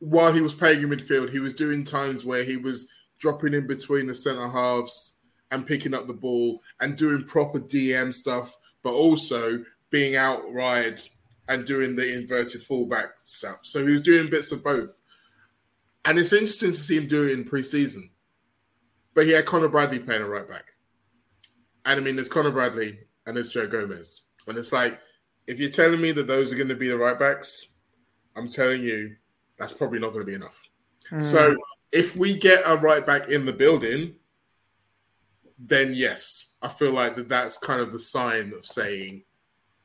while 0.00 0.32
he 0.32 0.40
was 0.40 0.54
playing 0.54 0.82
in 0.82 0.88
midfield, 0.88 1.30
he 1.30 1.38
was 1.38 1.54
doing 1.54 1.84
times 1.84 2.24
where 2.24 2.44
he 2.44 2.56
was 2.56 2.90
dropping 3.18 3.54
in 3.54 3.66
between 3.66 4.06
the 4.06 4.14
centre 4.14 4.48
halves 4.48 5.20
and 5.52 5.66
picking 5.66 5.94
up 5.94 6.06
the 6.06 6.14
ball 6.14 6.60
and 6.80 6.96
doing 6.96 7.24
proper 7.24 7.60
DM 7.60 8.12
stuff, 8.12 8.56
but 8.82 8.92
also 8.92 9.64
being 9.90 10.16
outright 10.16 11.08
and 11.48 11.64
doing 11.64 11.94
the 11.94 12.16
inverted 12.16 12.62
fullback 12.62 13.10
stuff. 13.18 13.58
So 13.62 13.86
he 13.86 13.92
was 13.92 14.00
doing 14.00 14.28
bits 14.28 14.50
of 14.50 14.64
both. 14.64 15.00
And 16.04 16.18
it's 16.18 16.32
interesting 16.32 16.72
to 16.72 16.78
see 16.78 16.96
him 16.96 17.06
do 17.06 17.28
it 17.28 17.32
in 17.32 17.44
preseason. 17.44 18.10
But 19.14 19.26
he 19.26 19.32
had 19.32 19.46
Conor 19.46 19.68
Bradley 19.68 19.98
playing 19.98 20.22
a 20.22 20.28
right 20.28 20.48
back. 20.48 20.71
And 21.84 22.00
I 22.00 22.02
mean, 22.02 22.16
there's 22.16 22.28
Conor 22.28 22.50
Bradley 22.50 22.98
and 23.26 23.36
there's 23.36 23.48
Joe 23.48 23.66
Gomez. 23.66 24.22
And 24.46 24.58
it's 24.58 24.72
like, 24.72 25.00
if 25.46 25.58
you're 25.58 25.70
telling 25.70 26.00
me 26.00 26.12
that 26.12 26.26
those 26.26 26.52
are 26.52 26.56
going 26.56 26.68
to 26.68 26.76
be 26.76 26.88
the 26.88 26.96
right 26.96 27.18
backs, 27.18 27.68
I'm 28.36 28.48
telling 28.48 28.82
you 28.82 29.16
that's 29.58 29.72
probably 29.72 29.98
not 29.98 30.12
going 30.12 30.24
to 30.24 30.30
be 30.30 30.34
enough. 30.34 30.62
Mm. 31.10 31.22
So 31.22 31.56
if 31.90 32.16
we 32.16 32.36
get 32.36 32.62
a 32.66 32.76
right 32.76 33.04
back 33.04 33.28
in 33.28 33.44
the 33.44 33.52
building, 33.52 34.14
then 35.58 35.92
yes, 35.94 36.56
I 36.62 36.68
feel 36.68 36.92
like 36.92 37.16
that 37.16 37.28
that's 37.28 37.58
kind 37.58 37.80
of 37.80 37.92
the 37.92 37.98
sign 37.98 38.52
of 38.52 38.64
saying 38.64 39.24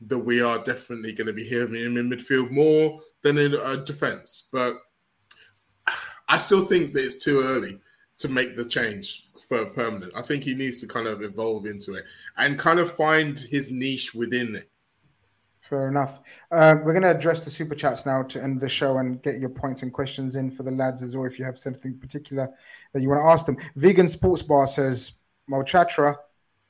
that 0.01 0.19
we 0.19 0.41
are 0.41 0.59
definitely 0.59 1.13
going 1.13 1.27
to 1.27 1.33
be 1.33 1.43
hearing 1.43 1.75
him 1.75 1.97
in 1.97 2.09
midfield 2.09 2.51
more 2.51 2.99
than 3.23 3.37
in 3.37 3.55
uh, 3.55 3.77
defense. 3.77 4.47
But 4.51 4.75
I 6.27 6.37
still 6.37 6.65
think 6.65 6.93
that 6.93 7.03
it's 7.03 7.23
too 7.23 7.41
early 7.41 7.79
to 8.19 8.29
make 8.29 8.55
the 8.55 8.65
change 8.65 9.26
for 9.47 9.65
permanent. 9.67 10.11
I 10.15 10.21
think 10.21 10.43
he 10.43 10.53
needs 10.53 10.81
to 10.81 10.87
kind 10.87 11.07
of 11.07 11.21
evolve 11.21 11.65
into 11.65 11.93
it 11.95 12.05
and 12.37 12.59
kind 12.59 12.79
of 12.79 12.91
find 12.91 13.39
his 13.39 13.71
niche 13.71 14.13
within 14.13 14.55
it. 14.55 14.69
Fair 15.59 15.89
enough. 15.89 16.21
Um, 16.51 16.83
we're 16.83 16.93
going 16.93 17.03
to 17.03 17.15
address 17.15 17.43
the 17.43 17.49
super 17.49 17.75
chats 17.75 18.05
now 18.05 18.23
to 18.23 18.41
end 18.41 18.61
the 18.61 18.69
show 18.69 18.97
and 18.97 19.21
get 19.21 19.39
your 19.39 19.49
points 19.49 19.83
and 19.83 19.91
questions 19.91 20.35
in 20.35 20.49
for 20.49 20.63
the 20.63 20.71
lads 20.71 21.03
as 21.03 21.15
well. 21.15 21.25
If 21.25 21.39
you 21.39 21.45
have 21.45 21.57
something 21.57 21.97
particular 21.97 22.49
that 22.93 23.01
you 23.01 23.09
want 23.09 23.21
to 23.21 23.25
ask 23.25 23.45
them, 23.45 23.57
Vegan 23.75 24.07
Sports 24.07 24.41
Bar 24.41 24.67
says 24.67 25.13
Mo 25.47 25.63
Chatra, 25.63 26.15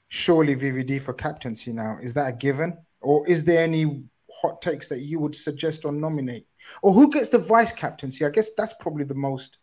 surely 0.08 0.56
VVD 0.56 1.02
for 1.02 1.14
captaincy 1.14 1.74
now. 1.74 1.98
Is 2.02 2.14
that 2.16 2.28
a 2.28 2.36
given, 2.36 2.78
or 3.02 3.28
is 3.28 3.44
there 3.44 3.64
any 3.64 4.04
hot 4.32 4.62
takes 4.62 4.88
that 4.88 5.02
you 5.02 5.20
would 5.20 5.36
suggest 5.36 5.86
or 5.86 5.92
nominate, 5.92 6.48
or 6.82 6.92
who 6.92 7.12
gets 7.12 7.30
the 7.30 7.38
vice 7.38 7.72
captaincy? 7.72 8.26
I 8.26 8.30
guess 8.30 8.54
that's 8.56 8.74
probably 8.80 9.04
the 9.04 9.16
most. 9.16 9.58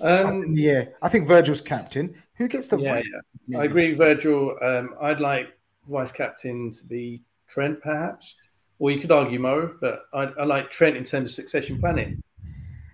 Um, 0.00 0.54
yeah, 0.56 0.86
I 1.02 1.08
think 1.08 1.26
Virgil's 1.26 1.60
captain. 1.60 2.14
Who 2.36 2.48
gets 2.48 2.68
the 2.68 2.78
yeah, 2.78 2.94
vice? 2.94 3.04
Yeah. 3.46 3.58
I 3.60 3.64
agree, 3.64 3.94
Virgil. 3.94 4.56
Um, 4.60 4.94
I'd 5.00 5.20
like 5.20 5.56
vice 5.88 6.12
captain 6.12 6.70
to 6.72 6.84
be 6.84 7.22
Trent, 7.46 7.80
perhaps, 7.80 8.34
or 8.78 8.90
you 8.90 9.00
could 9.00 9.12
argue 9.12 9.38
Mo, 9.38 9.74
but 9.80 10.06
I, 10.12 10.24
I 10.24 10.44
like 10.44 10.70
Trent 10.70 10.96
in 10.96 11.04
terms 11.04 11.30
of 11.30 11.34
succession 11.34 11.78
planning. 11.78 12.22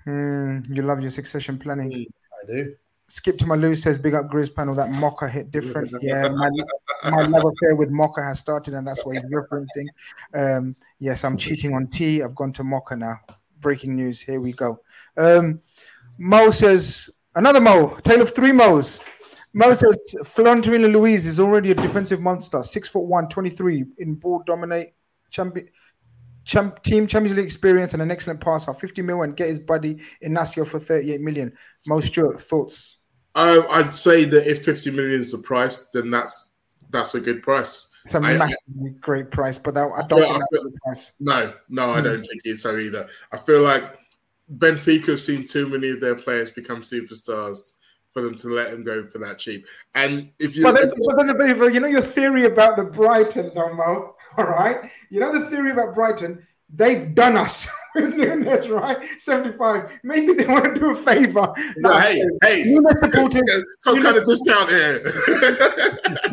Mm, 0.06 0.74
you 0.74 0.82
love 0.82 1.00
your 1.00 1.10
succession 1.10 1.58
planning. 1.58 1.90
Mm, 1.90 2.06
I 2.42 2.46
do. 2.46 2.74
Skip 3.06 3.38
to 3.38 3.46
my 3.46 3.56
loose 3.56 3.82
says 3.82 3.98
big 3.98 4.14
up 4.14 4.28
Grizz 4.28 4.54
panel. 4.54 4.74
That 4.74 4.90
Mocha 4.90 5.28
hit 5.28 5.50
different. 5.50 5.92
Yeah, 6.00 6.28
my, 6.28 6.48
my 7.10 7.22
love 7.22 7.44
affair 7.44 7.74
with 7.74 7.90
Mocha 7.90 8.22
has 8.22 8.38
started, 8.38 8.74
and 8.74 8.86
that's 8.86 9.04
why 9.04 9.14
he's 9.14 9.24
referencing. 9.24 9.86
Um, 10.32 10.76
yes, 11.00 11.24
I'm 11.24 11.36
cheating 11.36 11.74
on 11.74 11.88
tea. 11.88 12.22
I've 12.22 12.36
gone 12.36 12.52
to 12.52 12.62
Mocha 12.62 12.94
now. 12.94 13.16
Breaking 13.60 13.96
news. 13.96 14.20
Here 14.20 14.40
we 14.40 14.52
go. 14.52 14.80
Um, 15.16 15.60
Mo 16.20 16.50
says 16.50 17.08
another 17.34 17.62
Mo. 17.62 17.96
Tale 18.04 18.20
of 18.20 18.34
three 18.34 18.52
Mo's. 18.52 19.02
Mo 19.54 19.72
says 19.72 19.96
Florentino 20.26 20.86
Luis 20.86 21.24
is 21.24 21.40
already 21.40 21.70
a 21.70 21.74
defensive 21.74 22.20
monster, 22.20 22.62
six 22.62 22.90
foot 22.90 23.04
one, 23.04 23.26
23 23.28 23.84
in 23.98 24.16
ball 24.16 24.42
dominate, 24.46 24.92
champion, 25.30 25.66
champ, 26.44 26.82
team 26.82 27.06
Champions 27.06 27.38
League 27.38 27.46
experience, 27.46 27.94
and 27.94 28.02
an 28.02 28.10
excellent 28.10 28.38
passer. 28.38 28.74
50 28.74 29.00
mil 29.00 29.22
and 29.22 29.34
get 29.34 29.48
his 29.48 29.58
buddy 29.58 29.98
Inacio 30.22 30.66
for 30.66 30.78
38 30.78 31.22
million. 31.22 31.54
Mo 31.86 32.00
Stewart, 32.00 32.38
thoughts? 32.38 32.98
Uh, 33.34 33.62
I'd 33.70 33.96
say 33.96 34.26
that 34.26 34.46
if 34.46 34.62
50 34.62 34.90
million 34.90 35.20
is 35.20 35.32
the 35.32 35.38
price, 35.38 35.88
then 35.88 36.10
that's 36.10 36.48
that's 36.90 37.14
a 37.14 37.20
good 37.20 37.42
price. 37.42 37.90
It's 38.04 38.14
a 38.14 38.18
I, 38.18 38.36
massively 38.36 38.90
I, 38.90 38.98
great 39.00 39.30
price, 39.30 39.56
but 39.56 39.72
that, 39.72 39.90
I 39.90 40.06
don't 40.06 40.22
I 40.22 40.26
feel, 40.26 40.64
think 40.64 40.74
that's 40.84 41.12
price. 41.12 41.12
No, 41.18 41.54
no, 41.70 41.92
I 41.92 42.02
don't 42.02 42.16
hmm. 42.16 42.26
think 42.26 42.42
it's 42.44 42.62
so 42.62 42.76
either. 42.76 43.08
I 43.32 43.38
feel 43.38 43.62
like 43.62 43.99
Benfica 44.56 45.06
have 45.06 45.20
seen 45.20 45.46
too 45.46 45.68
many 45.68 45.90
of 45.90 46.00
their 46.00 46.14
players 46.14 46.50
become 46.50 46.82
superstars 46.82 47.76
for 48.12 48.22
them 48.22 48.34
to 48.34 48.48
let 48.48 48.72
him 48.72 48.82
go 48.82 49.06
for 49.06 49.18
that 49.18 49.38
cheap. 49.38 49.66
And 49.94 50.30
if 50.38 50.56
you, 50.56 50.62
but 50.62 50.74
then, 50.74 50.90
but 51.16 51.38
then 51.38 51.74
you 51.74 51.80
know 51.80 51.86
your 51.86 52.02
theory 52.02 52.46
about 52.46 52.76
the 52.76 52.84
Brighton, 52.84 53.54
Domo. 53.54 54.16
All 54.36 54.44
right, 54.44 54.90
you 55.10 55.20
know 55.20 55.32
the 55.36 55.46
theory 55.46 55.70
about 55.70 55.94
Brighton. 55.94 56.44
They've 56.72 57.12
done 57.16 57.36
us 57.36 57.68
with 57.94 58.16
Nunez, 58.16 58.68
right? 58.68 59.04
Seventy-five. 59.18 60.00
Maybe 60.02 60.34
they 60.34 60.46
want 60.46 60.64
to 60.64 60.74
do 60.74 60.90
a 60.90 60.96
favor. 60.96 61.52
No, 61.78 61.98
hey, 61.98 62.20
hey, 62.42 62.64
Nunez 62.64 63.00
supporters, 63.00 63.62
some 63.80 63.96
Nunez, 63.96 64.12
kind 64.12 64.18
of 64.18 64.24
discount 64.24 64.70
here. 64.70 65.12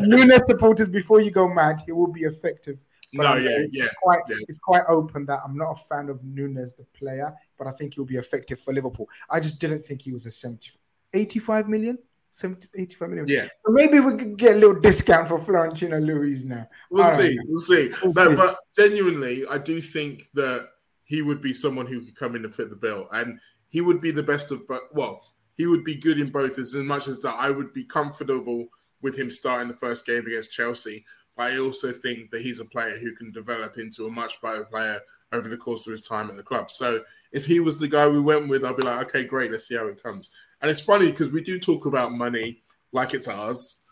Nunez 0.00 0.42
supporters, 0.46 0.88
before 0.88 1.20
you 1.20 1.30
go 1.30 1.48
mad, 1.48 1.82
he 1.84 1.92
will 1.92 2.12
be 2.12 2.22
effective. 2.22 2.80
But 3.14 3.22
no, 3.22 3.34
yeah, 3.36 3.58
it's 3.60 3.76
yeah, 3.76 3.88
quite, 4.02 4.20
yeah. 4.28 4.36
It's 4.48 4.58
quite 4.58 4.82
open 4.88 5.24
that 5.26 5.40
I'm 5.44 5.56
not 5.56 5.72
a 5.72 5.76
fan 5.76 6.08
of 6.08 6.22
Nunez, 6.24 6.74
the 6.74 6.84
player, 6.84 7.34
but 7.56 7.66
I 7.66 7.72
think 7.72 7.94
he'll 7.94 8.04
be 8.04 8.16
effective 8.16 8.60
for 8.60 8.74
Liverpool. 8.74 9.08
I 9.30 9.40
just 9.40 9.60
didn't 9.60 9.84
think 9.84 10.02
he 10.02 10.12
was 10.12 10.26
a 10.26 10.30
70, 10.30 10.70
85 11.14 11.68
million. 11.68 11.98
70, 12.30 12.68
85 12.74 13.08
million. 13.08 13.26
Yeah. 13.28 13.44
So 13.66 13.72
maybe 13.72 14.00
we 14.00 14.16
could 14.16 14.36
get 14.36 14.56
a 14.56 14.58
little 14.58 14.78
discount 14.80 15.28
for 15.28 15.38
Florentino 15.38 15.98
Luis 15.98 16.44
now. 16.44 16.68
We'll 16.90 17.06
see. 17.06 17.38
We'll 17.46 17.58
see. 17.58 17.90
We'll 18.02 18.12
no, 18.12 18.28
see. 18.28 18.36
but 18.36 18.58
genuinely, 18.76 19.44
I 19.50 19.58
do 19.58 19.80
think 19.80 20.28
that 20.34 20.68
he 21.04 21.22
would 21.22 21.40
be 21.40 21.54
someone 21.54 21.86
who 21.86 22.02
could 22.02 22.14
come 22.14 22.36
in 22.36 22.44
and 22.44 22.54
fit 22.54 22.68
the 22.68 22.76
bill. 22.76 23.08
And 23.12 23.40
he 23.68 23.80
would 23.80 24.00
be 24.00 24.10
the 24.10 24.22
best 24.22 24.52
of, 24.52 24.68
but 24.68 24.82
well, 24.92 25.24
he 25.56 25.66
would 25.66 25.84
be 25.84 25.96
good 25.96 26.20
in 26.20 26.30
both 26.30 26.58
as 26.58 26.74
much 26.74 27.08
as 27.08 27.22
that 27.22 27.34
I 27.34 27.50
would 27.50 27.72
be 27.72 27.84
comfortable 27.84 28.68
with 29.00 29.18
him 29.18 29.30
starting 29.30 29.68
the 29.68 29.74
first 29.74 30.06
game 30.06 30.26
against 30.26 30.52
Chelsea. 30.52 31.04
But 31.38 31.52
I 31.52 31.58
also 31.58 31.92
think 31.92 32.32
that 32.32 32.42
he's 32.42 32.58
a 32.58 32.64
player 32.64 32.98
who 32.98 33.14
can 33.14 33.30
develop 33.30 33.78
into 33.78 34.06
a 34.06 34.10
much 34.10 34.42
better 34.42 34.64
player 34.64 35.00
over 35.32 35.48
the 35.48 35.56
course 35.56 35.86
of 35.86 35.92
his 35.92 36.02
time 36.02 36.28
at 36.28 36.36
the 36.36 36.42
club. 36.42 36.68
So 36.68 37.04
if 37.30 37.46
he 37.46 37.60
was 37.60 37.78
the 37.78 37.86
guy 37.86 38.08
we 38.08 38.20
went 38.20 38.48
with, 38.48 38.64
I'd 38.64 38.76
be 38.76 38.82
like, 38.82 39.06
okay, 39.06 39.24
great, 39.24 39.52
let's 39.52 39.68
see 39.68 39.76
how 39.76 39.86
it 39.86 40.02
comes. 40.02 40.30
And 40.60 40.68
it's 40.68 40.80
funny 40.80 41.12
because 41.12 41.30
we 41.30 41.40
do 41.40 41.60
talk 41.60 41.86
about 41.86 42.10
money 42.10 42.60
like 42.90 43.14
it's 43.14 43.28
ours, 43.28 43.82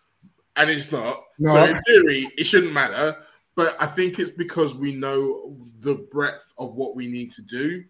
and 0.56 0.68
it's 0.68 0.90
not. 0.90 1.20
No. 1.38 1.52
So 1.52 1.64
in 1.64 1.80
theory, 1.82 2.28
it 2.36 2.44
shouldn't 2.44 2.72
matter. 2.72 3.16
But 3.54 3.80
I 3.80 3.86
think 3.86 4.18
it's 4.18 4.30
because 4.30 4.74
we 4.74 4.92
know 4.96 5.56
the 5.80 6.06
breadth 6.10 6.52
of 6.58 6.74
what 6.74 6.96
we 6.96 7.06
need 7.06 7.30
to 7.32 7.42
do. 7.42 7.84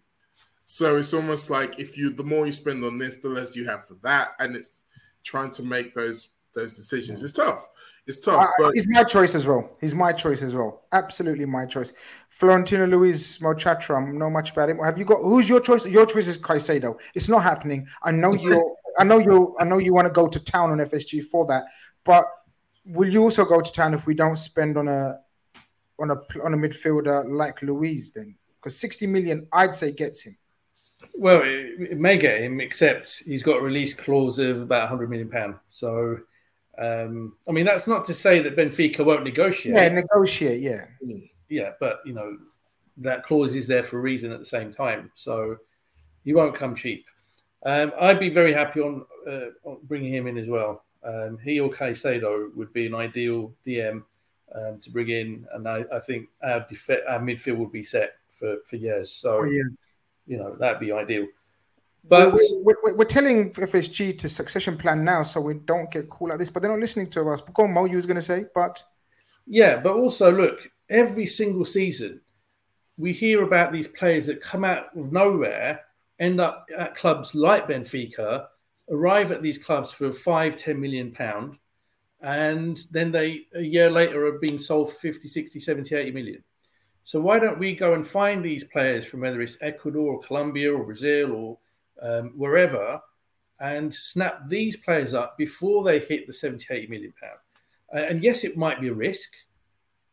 So 0.67 0.97
it's 0.97 1.15
almost 1.15 1.49
like 1.49 1.79
if 1.79 1.97
you 1.97 2.11
the 2.11 2.23
more 2.23 2.45
you 2.45 2.53
spend 2.53 2.85
on 2.85 2.99
this, 2.99 3.17
the 3.17 3.29
less 3.29 3.55
you 3.55 3.65
have 3.65 3.87
for 3.87 3.95
that, 4.03 4.33
and 4.39 4.55
it's 4.55 4.83
trying 5.23 5.49
to 5.51 5.63
make 5.63 5.95
those 5.95 6.31
those 6.53 6.75
decisions. 6.75 7.23
It's 7.23 7.33
tough. 7.33 7.67
It's 8.07 8.19
tough. 8.19 8.41
Uh, 8.41 8.47
but... 8.57 8.73
He's 8.73 8.87
my 8.87 9.03
choice 9.03 9.35
as 9.35 9.45
well. 9.45 9.69
He's 9.81 9.93
my 9.93 10.13
choice 10.13 10.41
as 10.41 10.55
well. 10.55 10.83
Absolutely 10.93 11.45
my 11.45 11.65
choice. 11.65 11.91
Florentino 12.29 12.87
Luis 12.87 13.41
Mo 13.41 13.53
Chatra. 13.53 13.97
I'm 13.97 14.17
know 14.17 14.29
much 14.29 14.51
about 14.51 14.69
him. 14.69 14.79
Have 14.79 14.97
you 14.97 15.03
got 15.03 15.19
who's 15.19 15.49
your 15.49 15.59
choice? 15.59 15.85
Your 15.85 16.05
choice 16.05 16.27
is 16.27 16.37
Caicedo. 16.37 16.97
It's 17.13 17.27
not 17.27 17.43
happening. 17.43 17.85
I 18.03 18.11
know 18.11 18.33
you. 18.39 18.75
I 18.97 19.03
know 19.03 19.19
you. 19.19 19.55
I 19.59 19.65
know 19.65 19.77
you 19.77 19.93
want 19.93 20.07
to 20.07 20.13
go 20.13 20.27
to 20.27 20.39
town 20.39 20.71
on 20.71 20.77
FSG 20.77 21.25
for 21.25 21.45
that. 21.47 21.65
But 22.05 22.25
will 22.85 23.09
you 23.09 23.21
also 23.23 23.43
go 23.43 23.59
to 23.59 23.71
town 23.71 23.93
if 23.93 24.05
we 24.07 24.13
don't 24.13 24.37
spend 24.37 24.77
on 24.77 24.87
a 24.87 25.19
on 25.99 26.09
a 26.09 26.15
on 26.43 26.53
a 26.53 26.57
midfielder 26.57 27.29
like 27.29 27.61
Luis 27.61 28.11
then? 28.11 28.35
Because 28.55 28.79
sixty 28.79 29.05
million, 29.05 29.47
I'd 29.51 29.75
say, 29.75 29.91
gets 29.91 30.23
him. 30.23 30.37
Well, 31.13 31.41
it, 31.43 31.91
it 31.91 31.97
may 31.99 32.17
get 32.17 32.41
him, 32.41 32.61
except 32.61 33.23
he's 33.25 33.43
got 33.43 33.57
a 33.57 33.61
release 33.61 33.93
clause 33.93 34.39
of 34.39 34.61
about 34.61 34.87
hundred 34.87 35.09
million 35.09 35.29
pound. 35.29 35.55
So 35.67 36.19
um, 36.77 37.35
I 37.49 37.51
mean, 37.51 37.65
that's 37.65 37.87
not 37.87 38.05
to 38.05 38.13
say 38.13 38.39
that 38.41 38.55
Benfica 38.55 39.03
won't 39.03 39.23
negotiate. 39.23 39.75
Yeah, 39.75 39.89
negotiate. 39.89 40.61
Yeah, 40.61 40.85
yeah, 41.49 41.71
but 41.79 41.99
you 42.05 42.13
know 42.13 42.37
that 42.97 43.23
clause 43.23 43.55
is 43.55 43.67
there 43.67 43.83
for 43.83 43.97
a 43.97 44.01
reason 44.01 44.31
at 44.31 44.39
the 44.39 44.45
same 44.45 44.71
time, 44.71 45.11
so 45.15 45.57
he 46.23 46.33
won't 46.33 46.55
come 46.55 46.75
cheap. 46.75 47.05
Um, 47.65 47.91
I'd 47.99 48.19
be 48.19 48.29
very 48.29 48.53
happy 48.53 48.79
on, 48.79 49.05
uh, 49.27 49.47
on, 49.63 49.79
bringing 49.83 50.13
him 50.13 50.27
in 50.27 50.37
as 50.37 50.47
well. 50.47 50.83
Um, 51.03 51.37
he 51.43 51.59
or 51.59 51.69
Caicedo 51.69 52.53
would 52.55 52.71
be 52.73 52.85
an 52.85 52.93
ideal 52.93 53.53
DM 53.65 54.03
um, 54.53 54.79
to 54.79 54.91
bring 54.91 55.09
in, 55.09 55.47
and 55.53 55.67
I, 55.67 55.83
I 55.91 55.99
think 55.99 56.27
our, 56.43 56.65
def- 56.69 56.89
our 57.07 57.19
midfield 57.19 57.57
would 57.57 57.71
be 57.71 57.83
set 57.83 58.13
for 58.29 58.57
for 58.65 58.75
years. 58.75 59.11
So, 59.11 59.39
oh, 59.39 59.43
yeah. 59.45 59.63
you 60.27 60.37
know, 60.37 60.55
that'd 60.55 60.79
be 60.79 60.91
ideal. 60.91 61.27
But 62.09 62.33
we're, 62.33 62.75
we're, 62.83 62.95
we're, 62.95 63.05
telling 63.05 63.51
FSG 63.51 64.17
to 64.19 64.29
succession 64.29 64.77
plan 64.77 65.03
now, 65.03 65.23
so 65.23 65.41
we 65.41 65.55
don't 65.55 65.91
get 65.91 66.09
called 66.09 66.29
like 66.29 66.39
this. 66.39 66.49
But 66.49 66.61
they're 66.61 66.71
not 66.71 66.79
listening 66.79 67.09
to 67.11 67.29
us. 67.29 67.41
Go 67.53 67.63
on, 67.63 67.73
Mo, 67.73 67.85
you 67.85 67.95
was 67.95 68.05
going 68.05 68.15
to 68.15 68.21
say, 68.21 68.45
but 68.55 68.81
yeah, 69.45 69.77
but 69.77 69.93
also 69.93 70.31
look, 70.31 70.69
every 70.89 71.25
single 71.25 71.65
season 71.65 72.21
we 72.97 73.13
hear 73.13 73.43
about 73.43 73.71
these 73.71 73.87
players 73.87 74.25
that 74.25 74.41
come 74.41 74.65
out 74.65 74.85
of 74.97 75.11
nowhere, 75.11 75.81
end 76.19 76.41
up 76.41 76.67
at 76.77 76.95
clubs 76.95 77.35
like 77.35 77.67
Benfica, 77.67 78.47
arrive 78.89 79.31
at 79.31 79.41
these 79.41 79.57
clubs 79.57 79.91
for 79.91 80.11
five, 80.11 80.55
ten 80.55 80.79
million 80.81 81.11
pound, 81.11 81.57
and 82.21 82.79
then 82.91 83.11
they 83.11 83.41
a 83.53 83.61
year 83.61 83.91
later 83.91 84.25
are 84.25 84.39
being 84.39 84.57
sold 84.57 84.91
for 84.91 84.99
50, 84.99 85.27
60, 85.27 85.59
70, 85.59 85.95
80 85.95 86.11
million. 86.11 86.43
So 87.03 87.21
why 87.21 87.39
don't 87.39 87.59
we 87.59 87.73
go 87.73 87.93
and 87.93 88.05
find 88.05 88.43
these 88.43 88.65
players 88.65 89.05
from 89.05 89.21
whether 89.21 89.41
it's 89.41 89.57
Ecuador 89.61 90.15
or 90.15 90.19
Colombia 90.19 90.73
or 90.73 90.83
Brazil 90.83 91.31
or 91.31 91.57
um, 92.01 92.33
wherever 92.35 92.99
and 93.59 93.93
snap 93.93 94.47
these 94.47 94.77
players 94.77 95.13
up 95.13 95.37
before 95.37 95.83
they 95.83 95.99
hit 95.99 96.27
the 96.27 96.33
70, 96.33 96.65
80 96.69 96.87
million 96.87 97.13
pound? 97.21 97.39
Uh, 97.93 98.05
and 98.11 98.23
yes, 98.23 98.43
it 98.43 98.57
might 98.57 98.81
be 98.81 98.89
a 98.89 98.93
risk. 98.93 99.31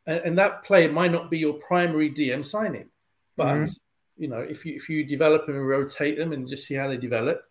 And, 0.07 0.21
and, 0.21 0.39
that 0.39 0.65
player 0.65 0.91
might 0.91 1.13
not 1.13 1.31
be 1.31 1.39
your 1.39 1.55
primary 1.55 2.11
DM 2.11 2.45
signing. 2.45 2.89
But, 3.37 3.55
mm-hmm. 3.55 4.23
you 4.23 4.29
know, 4.29 4.41
if 4.41 4.65
you, 4.65 4.75
if 4.75 4.89
you 4.89 5.05
develop 5.05 5.47
them 5.47 5.57
and 5.57 5.67
rotate 5.67 6.19
them 6.19 6.33
and 6.33 6.47
just 6.47 6.67
see 6.67 6.75
how 6.75 6.89
they 6.89 6.97
develop, 6.97 7.43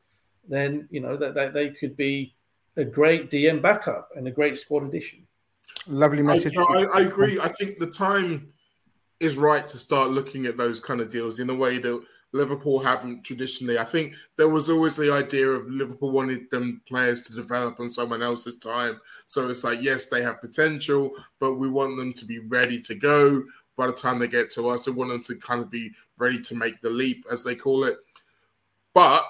then, 0.47 0.87
you 0.91 0.99
know, 0.99 1.17
that, 1.17 1.33
that 1.35 1.53
they 1.53 1.69
could 1.69 1.97
be 1.97 2.35
a 2.77 2.83
great 2.83 3.29
DM 3.31 3.61
backup 3.61 4.09
and 4.15 4.27
a 4.27 4.31
great 4.31 4.57
squad 4.57 4.83
addition. 4.83 5.27
Lovely 5.87 6.21
message. 6.21 6.57
I, 6.57 6.61
I, 6.61 6.83
I 6.83 7.01
agree. 7.01 7.39
I 7.39 7.47
think 7.47 7.79
the 7.79 7.89
time 7.89 8.53
is 9.19 9.37
right 9.37 9.65
to 9.65 9.77
start 9.77 10.09
looking 10.09 10.45
at 10.45 10.57
those 10.57 10.79
kind 10.79 10.99
of 10.99 11.09
deals 11.09 11.39
in 11.39 11.49
a 11.49 11.55
way 11.55 11.77
that 11.77 12.03
Liverpool 12.33 12.79
haven't 12.79 13.23
traditionally. 13.23 13.77
I 13.77 13.83
think 13.83 14.15
there 14.37 14.49
was 14.49 14.69
always 14.69 14.97
the 14.97 15.13
idea 15.13 15.47
of 15.47 15.69
Liverpool 15.69 16.11
wanted 16.11 16.49
them 16.49 16.81
players 16.87 17.21
to 17.23 17.33
develop 17.33 17.79
on 17.79 17.89
someone 17.89 18.23
else's 18.23 18.57
time. 18.57 18.99
So 19.27 19.47
it's 19.47 19.63
like, 19.63 19.81
yes, 19.81 20.07
they 20.07 20.23
have 20.23 20.41
potential, 20.41 21.11
but 21.39 21.55
we 21.55 21.69
want 21.69 21.95
them 21.95 22.11
to 22.13 22.25
be 22.25 22.39
ready 22.39 22.81
to 22.81 22.95
go 22.95 23.43
by 23.77 23.87
the 23.87 23.93
time 23.93 24.19
they 24.19 24.27
get 24.27 24.49
to 24.51 24.67
us. 24.67 24.87
We 24.87 24.93
want 24.93 25.11
them 25.11 25.23
to 25.23 25.35
kind 25.35 25.61
of 25.61 25.69
be 25.69 25.91
ready 26.17 26.41
to 26.41 26.55
make 26.55 26.81
the 26.81 26.89
leap, 26.89 27.23
as 27.31 27.43
they 27.43 27.55
call 27.55 27.83
it. 27.83 27.97
But 28.93 29.23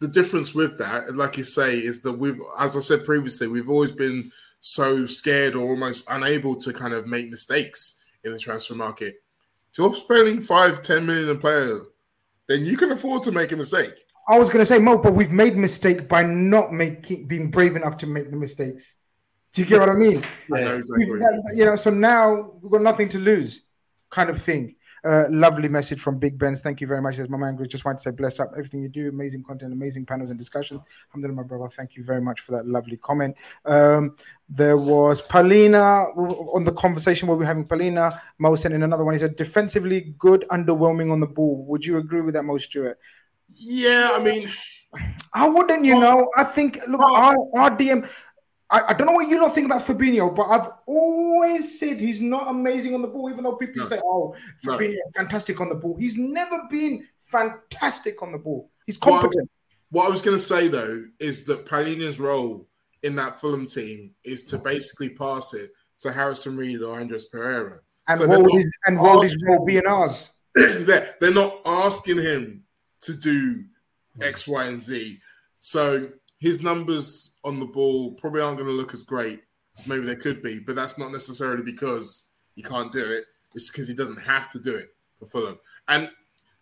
the 0.00 0.08
difference 0.08 0.54
with 0.54 0.76
that, 0.78 1.14
like 1.14 1.36
you 1.36 1.44
say, 1.44 1.78
is 1.78 2.02
that 2.02 2.12
we've, 2.12 2.40
as 2.60 2.76
I 2.76 2.80
said 2.80 3.04
previously, 3.04 3.46
we've 3.46 3.70
always 3.70 3.92
been 3.92 4.30
so 4.60 5.06
scared 5.06 5.54
or 5.54 5.70
almost 5.70 6.06
unable 6.10 6.56
to 6.56 6.72
kind 6.72 6.94
of 6.94 7.06
make 7.06 7.30
mistakes 7.30 8.00
in 8.24 8.32
the 8.32 8.38
transfer 8.38 8.74
market. 8.74 9.22
If 9.70 9.78
you're 9.78 9.94
spending 9.94 10.40
five, 10.40 10.82
ten 10.82 11.06
million 11.06 11.28
a 11.28 11.34
player, 11.36 11.82
then 12.48 12.64
you 12.64 12.76
can 12.76 12.90
afford 12.92 13.22
to 13.22 13.32
make 13.32 13.52
a 13.52 13.56
mistake. 13.56 13.92
I 14.28 14.38
was 14.38 14.48
going 14.48 14.60
to 14.60 14.66
say, 14.66 14.78
Mo, 14.78 14.98
but 14.98 15.14
we've 15.14 15.32
made 15.32 15.56
mistake 15.56 16.08
by 16.08 16.22
not 16.22 16.72
making 16.72 17.26
being 17.28 17.50
brave 17.50 17.76
enough 17.76 17.96
to 17.98 18.06
make 18.06 18.30
the 18.30 18.36
mistakes. 18.36 18.96
Do 19.52 19.62
you 19.62 19.68
get 19.68 19.80
what 19.80 19.88
I 19.88 19.94
mean? 19.94 20.22
Yeah, 20.54 20.72
exactly. 20.72 21.06
You 21.54 21.64
know, 21.64 21.76
so 21.76 21.90
now 21.90 22.52
we've 22.60 22.72
got 22.72 22.82
nothing 22.82 23.08
to 23.10 23.18
lose, 23.18 23.66
kind 24.10 24.28
of 24.28 24.42
thing. 24.42 24.76
Uh, 25.04 25.24
lovely 25.30 25.68
message 25.68 26.00
from 26.00 26.18
Big 26.18 26.38
Benz. 26.38 26.60
Thank 26.60 26.80
you 26.80 26.86
very 26.86 27.00
much. 27.00 27.18
As 27.18 27.28
my 27.28 27.38
man 27.38 27.58
just 27.68 27.84
wanted 27.84 27.98
to 27.98 28.02
say, 28.02 28.10
bless 28.10 28.40
up 28.40 28.50
everything 28.52 28.82
you 28.82 28.88
do. 28.88 29.08
Amazing 29.08 29.44
content, 29.44 29.72
amazing 29.72 30.06
panels 30.06 30.30
and 30.30 30.38
discussions. 30.38 30.80
Alhamdulillah, 31.10 31.36
my 31.36 31.42
brother. 31.42 31.68
Thank 31.68 31.96
you 31.96 32.04
very 32.04 32.20
much 32.20 32.40
for 32.40 32.52
that 32.52 32.66
lovely 32.66 32.96
comment. 32.96 33.36
Um, 33.64 34.16
there 34.48 34.76
was 34.76 35.20
Palhinha 35.22 36.16
on 36.54 36.64
the 36.64 36.72
conversation 36.72 37.28
where 37.28 37.36
we 37.36 37.44
are 37.44 37.48
having 37.48 37.66
Palhinha. 37.66 38.20
Mo 38.38 38.54
sent 38.54 38.74
in 38.74 38.82
another 38.82 39.04
one. 39.04 39.14
He 39.14 39.20
said, 39.20 39.36
defensively 39.36 40.14
good, 40.18 40.44
underwhelming 40.50 41.12
on 41.12 41.20
the 41.20 41.26
ball. 41.26 41.64
Would 41.66 41.84
you 41.84 41.98
agree 41.98 42.20
with 42.20 42.34
that, 42.34 42.44
Mo 42.44 42.58
Stewart? 42.58 42.98
Yeah, 43.50 44.10
I 44.12 44.22
mean, 44.22 44.48
I 45.34 45.48
wouldn't, 45.48 45.84
you 45.84 45.98
know. 45.98 46.30
I 46.36 46.44
think 46.44 46.78
look, 46.88 47.00
our, 47.02 47.36
our 47.56 47.76
DM 47.76 48.08
I, 48.70 48.82
I, 48.88 48.94
don't 48.94 49.06
know 49.06 49.14
what 49.14 49.28
you 49.28 49.38
don't 49.38 49.54
think 49.54 49.66
about 49.66 49.82
Fabinho, 49.82 50.34
but 50.34 50.44
I've 50.44 50.68
always 50.86 51.78
said 51.78 51.98
he's 51.98 52.20
not 52.20 52.48
amazing 52.48 52.94
on 52.94 53.00
the 53.00 53.08
ball, 53.08 53.30
even 53.30 53.42
though 53.42 53.56
people 53.56 53.82
no. 53.82 53.88
say, 53.88 53.98
oh, 54.04 54.34
Fabinho, 54.64 54.90
no. 54.94 55.10
fantastic 55.16 55.60
on 55.60 55.68
the 55.70 55.74
ball. 55.74 55.96
He's 55.98 56.18
never 56.18 56.62
been 56.70 57.06
fantastic 57.18 58.22
on 58.22 58.32
the 58.32 58.38
ball. 58.38 58.70
He's 58.86 58.98
competent. 58.98 59.50
What 59.90 60.06
I, 60.06 60.10
was 60.10 60.20
going 60.20 60.36
to 60.36 60.42
say, 60.42 60.68
though, 60.68 61.04
is 61.18 61.44
that 61.46 61.64
Palhinha's 61.64 62.20
role 62.20 62.68
in 63.02 63.16
that 63.16 63.40
Fulham 63.40 63.66
team 63.66 64.14
is 64.22 64.44
to 64.46 64.58
basically 64.58 65.10
pass 65.10 65.54
it 65.54 65.70
to 66.00 66.12
Harrison 66.12 66.56
Reed 66.56 66.82
or 66.82 67.00
Andreas 67.00 67.26
Pereira. 67.26 67.80
And 68.06 68.20
so 68.20 68.26
what 68.26 68.42
would 68.42 68.52
his, 68.52 68.70
and 68.86 68.98
what 69.00 69.22
his 69.22 69.42
role 69.46 69.64
be 69.64 69.78
in 69.78 69.86
ours? 69.86 70.30
they're, 70.54 71.14
they're 71.20 71.32
not 71.32 71.60
asking 71.64 72.18
him 72.18 72.64
to 73.02 73.14
do 73.14 73.64
X, 74.20 74.46
Y, 74.46 74.66
and 74.66 74.80
Z. 74.80 75.18
So 75.58 76.10
his 76.38 76.62
numbers 76.62 77.36
on 77.44 77.60
the 77.60 77.66
ball 77.66 78.12
probably 78.12 78.40
aren't 78.40 78.58
going 78.58 78.68
to 78.68 78.76
look 78.76 78.94
as 78.94 79.02
great 79.02 79.42
as 79.78 79.86
maybe 79.86 80.06
they 80.06 80.16
could 80.16 80.42
be, 80.42 80.58
but 80.58 80.76
that's 80.76 80.98
not 80.98 81.12
necessarily 81.12 81.62
because 81.62 82.30
he 82.54 82.62
can't 82.62 82.92
do 82.92 83.04
it. 83.04 83.24
It's 83.54 83.70
because 83.70 83.88
he 83.88 83.94
doesn't 83.94 84.20
have 84.20 84.50
to 84.52 84.58
do 84.58 84.74
it 84.74 84.94
for 85.18 85.26
Fulham. 85.26 85.58
And 85.88 86.10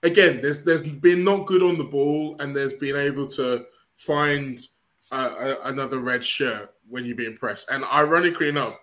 again, 0.02 0.40
there's 0.40 0.64
there's 0.64 0.82
been 0.82 1.24
not 1.24 1.46
good 1.46 1.62
on 1.62 1.78
the 1.78 1.84
ball, 1.84 2.36
and 2.40 2.56
there's 2.56 2.72
been 2.74 2.96
able 2.96 3.26
to 3.28 3.66
find 3.96 4.60
uh, 5.12 5.56
a, 5.64 5.68
another 5.68 5.98
red 5.98 6.24
shirt 6.24 6.74
when 6.88 7.04
you're 7.04 7.16
being 7.16 7.36
pressed. 7.36 7.70
And 7.70 7.84
ironically 7.84 8.48
enough, 8.48 8.78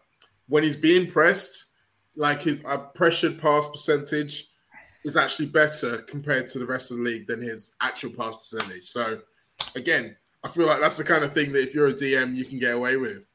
when 0.48 0.64
he's 0.64 0.76
being 0.76 1.10
pressed, 1.10 1.72
like 2.16 2.42
his 2.42 2.64
uh, 2.66 2.78
pressured 2.78 3.40
pass 3.40 3.68
percentage 3.68 4.50
is 5.06 5.18
actually 5.18 5.48
better 5.48 5.98
compared 6.04 6.48
to 6.48 6.60
the 6.60 6.66
rest 6.66 6.92
of 6.92 6.98
the 6.98 7.04
league 7.04 7.28
than 7.28 7.42
his 7.42 7.76
actual 7.82 8.12
pass 8.12 8.36
percentage. 8.36 8.86
So 8.86 9.20
again, 9.76 10.16
I 10.44 10.50
feel 10.50 10.66
like 10.66 10.80
that's 10.82 10.98
the 10.98 11.04
kind 11.04 11.24
of 11.24 11.34
thing 11.34 11.54
that 11.54 11.62
if 11.64 11.74
you're 11.74 11.88
a 11.88 11.94
DM, 11.94 12.36
you 12.36 12.46
can 12.46 12.60
get 12.60 12.74
away 12.74 12.98
with. 12.98 13.30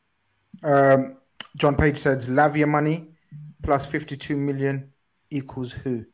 Um, 0.62 1.16
John 1.56 1.76
Page 1.76 1.96
says 1.96 2.28
Lavia 2.28 2.68
money 2.68 3.08
plus 3.62 3.86
52 3.86 4.36
million 4.36 4.92
equals 5.30 5.72
who? 5.72 6.04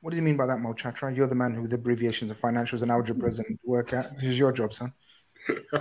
What 0.00 0.10
does 0.10 0.18
he 0.18 0.24
mean 0.24 0.36
by 0.36 0.46
that, 0.46 0.58
Mo 0.58 0.72
Chatra? 0.72 1.14
You're 1.14 1.26
the 1.26 1.34
man 1.34 1.52
who 1.52 1.62
with 1.62 1.72
abbreviations 1.72 2.30
of 2.30 2.40
financials 2.40 2.82
and 2.82 2.90
algebras 2.90 3.38
and 3.38 3.58
work 3.64 3.92
out. 3.92 4.14
This 4.16 4.24
is 4.24 4.38
your 4.38 4.52
job, 4.52 4.72
son. 4.72 4.92
All 5.48 5.76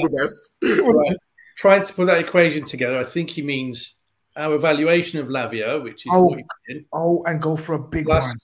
the 0.00 0.10
best. 0.12 0.50
right. 0.62 1.16
Trying 1.56 1.84
to 1.84 1.94
put 1.94 2.06
that 2.06 2.18
equation 2.18 2.64
together, 2.64 2.98
I 2.98 3.04
think 3.04 3.30
he 3.30 3.42
means 3.42 4.00
our 4.36 4.54
evaluation 4.54 5.20
of 5.20 5.28
Lavia, 5.28 5.82
which 5.82 6.06
is 6.06 6.12
oh, 6.12 6.28
40 6.28 6.44
million. 6.68 6.86
Oh, 6.92 7.22
and 7.24 7.40
go 7.40 7.56
for 7.56 7.74
a 7.74 7.78
big 7.78 8.06
plus, 8.06 8.26
one. 8.26 8.36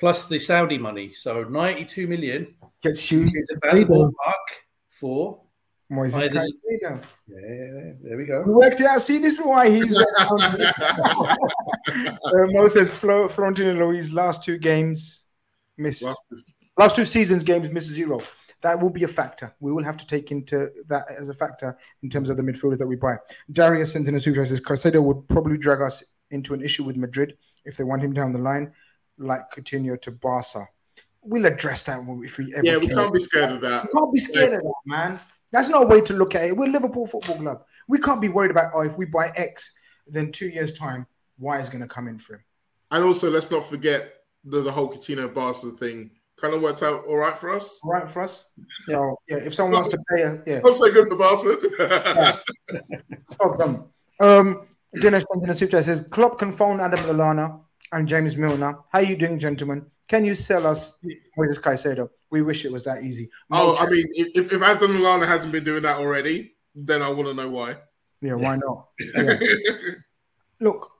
Plus 0.00 0.28
the 0.28 0.38
Saudi 0.38 0.78
money. 0.78 1.12
So 1.12 1.44
92 1.44 2.06
million 2.08 2.54
Gets 2.82 3.10
you. 3.10 3.30
It's 3.32 3.50
a 3.50 3.58
valuable 3.66 4.12
mark 4.24 4.46
for 4.90 5.40
Moises 5.90 6.28
Caicedo. 6.30 7.02
Yeah, 7.26 7.38
yeah, 7.38 7.92
there 8.02 8.16
we 8.16 8.24
go. 8.24 8.42
We 8.42 8.52
worked 8.52 8.80
out. 8.80 9.00
See, 9.02 9.18
this 9.18 9.38
is 9.38 9.44
why 9.44 9.70
he's. 9.70 10.00
uh, 10.00 10.36
Moses 12.48 12.90
Flo, 12.90 13.28
Florentino 13.28 13.74
Luis 13.74 14.12
last 14.12 14.42
two 14.44 14.58
games 14.58 15.24
missed. 15.78 16.02
Last, 16.02 16.26
last 16.76 16.96
two 16.96 17.04
seasons 17.04 17.44
games 17.44 17.70
missed 17.70 17.88
zero. 17.88 18.20
That 18.62 18.80
will 18.80 18.90
be 18.90 19.04
a 19.04 19.08
factor. 19.08 19.54
We 19.60 19.70
will 19.70 19.84
have 19.84 19.96
to 19.98 20.06
take 20.06 20.32
into 20.32 20.70
that 20.88 21.04
as 21.16 21.28
a 21.28 21.34
factor 21.34 21.78
in 22.02 22.10
terms 22.10 22.30
of 22.30 22.36
the 22.36 22.42
midfielders 22.42 22.78
that 22.78 22.86
we 22.86 22.96
buy. 22.96 23.16
Darius 23.52 23.92
sends 23.92 24.08
in 24.08 24.14
a 24.14 24.20
super 24.20 24.44
says 24.44 24.60
Caicedo 24.60 25.02
would 25.02 25.28
probably 25.28 25.58
drag 25.58 25.82
us 25.82 26.02
into 26.30 26.54
an 26.54 26.62
issue 26.62 26.82
with 26.82 26.96
Madrid 26.96 27.36
if 27.64 27.76
they 27.76 27.84
want 27.84 28.02
him 28.02 28.12
down 28.12 28.32
the 28.32 28.38
line, 28.38 28.72
like 29.18 29.42
Coutinho 29.52 30.00
to 30.02 30.10
Barca 30.10 30.66
we'll 31.26 31.46
address 31.46 31.82
that 31.84 32.00
if 32.22 32.38
we 32.38 32.54
ever. 32.54 32.66
Yeah, 32.66 32.76
we 32.78 32.86
can. 32.86 32.96
can't 32.96 33.14
be 33.14 33.20
scared 33.20 33.52
of 33.52 33.60
that. 33.62 33.84
We 33.84 33.98
can't 33.98 34.12
be 34.12 34.20
scared 34.20 34.50
yeah. 34.50 34.56
of 34.56 34.62
that, 34.62 34.74
man. 34.86 35.20
That's 35.52 35.68
not 35.68 35.84
a 35.84 35.86
way 35.86 36.00
to 36.02 36.12
look 36.12 36.34
at 36.34 36.44
it. 36.44 36.56
We're 36.56 36.68
Liverpool 36.68 37.06
Football 37.06 37.38
Club. 37.38 37.64
We 37.88 37.98
can't 37.98 38.20
be 38.20 38.28
worried 38.28 38.50
about 38.50 38.72
oh, 38.74 38.80
if 38.80 38.96
we 38.96 39.06
buy 39.06 39.30
X, 39.36 39.72
then 40.06 40.32
two 40.32 40.48
years 40.48 40.76
time, 40.76 41.06
Y 41.38 41.58
is 41.58 41.68
going 41.68 41.82
to 41.82 41.88
come 41.88 42.08
in 42.08 42.18
for 42.18 42.34
him. 42.34 42.44
And 42.90 43.04
also, 43.04 43.30
let's 43.30 43.50
not 43.50 43.66
forget 43.66 44.12
the, 44.44 44.60
the 44.60 44.72
whole 44.72 44.88
Coutinho 44.88 45.32
Barca 45.32 45.70
thing. 45.70 46.10
Kind 46.36 46.54
of 46.54 46.60
worked 46.60 46.82
out 46.82 47.04
all 47.06 47.16
right 47.16 47.36
for 47.36 47.50
us. 47.50 47.80
All 47.82 47.92
right 47.92 48.08
for 48.08 48.22
us. 48.22 48.50
So 48.86 49.16
yeah, 49.28 49.38
if 49.38 49.54
someone 49.54 49.74
wants 49.74 49.88
to 49.88 49.98
pay, 50.14 50.22
a, 50.22 50.42
yeah, 50.46 50.58
not 50.58 50.74
so 50.74 50.92
good 50.92 51.08
for 51.08 51.16
Barca. 51.16 52.40
Fuck 53.40 53.58
them. 53.58 53.84
Um, 54.20 54.66
Dennis 55.00 55.24
from 55.30 55.46
the 55.46 55.54
Super 55.54 55.82
says 55.82 56.04
Klopp 56.10 56.38
can 56.38 56.52
phone 56.52 56.80
Adam 56.80 57.00
Lallana 57.00 57.60
and 57.92 58.06
James 58.06 58.36
Milner. 58.36 58.78
How 58.92 58.98
you 58.98 59.16
doing, 59.16 59.38
gentlemen? 59.38 59.86
Can 60.08 60.24
you 60.24 60.34
sell 60.34 60.66
us 60.66 60.94
Moises 61.38 61.60
Caicedo? 61.60 62.10
We 62.30 62.42
wish 62.42 62.64
it 62.64 62.72
was 62.72 62.84
that 62.84 63.02
easy. 63.02 63.30
No 63.50 63.74
oh, 63.74 63.76
I 63.76 63.88
mean, 63.88 64.06
if, 64.12 64.52
if 64.52 64.62
Adam 64.62 64.98
Lallana 64.98 65.26
hasn't 65.26 65.52
been 65.52 65.64
doing 65.64 65.82
that 65.82 65.98
already, 65.98 66.54
then 66.74 67.02
I 67.02 67.10
want 67.10 67.28
to 67.28 67.34
know 67.34 67.48
why. 67.48 67.76
Yeah, 68.20 68.34
why 68.34 68.56
not? 68.56 68.88
Yeah. 69.14 69.38
Look, 70.58 70.90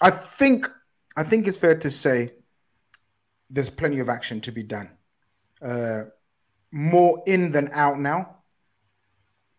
I 0.00 0.10
think 0.10 0.68
I 1.16 1.22
think 1.22 1.46
it's 1.46 1.56
fair 1.56 1.76
to 1.76 1.90
say 1.90 2.32
there's 3.48 3.70
plenty 3.70 4.00
of 4.00 4.08
action 4.08 4.40
to 4.40 4.50
be 4.50 4.64
done. 4.64 4.90
Uh, 5.60 6.04
more 6.72 7.22
in 7.26 7.52
than 7.52 7.70
out 7.72 8.00
now. 8.00 8.38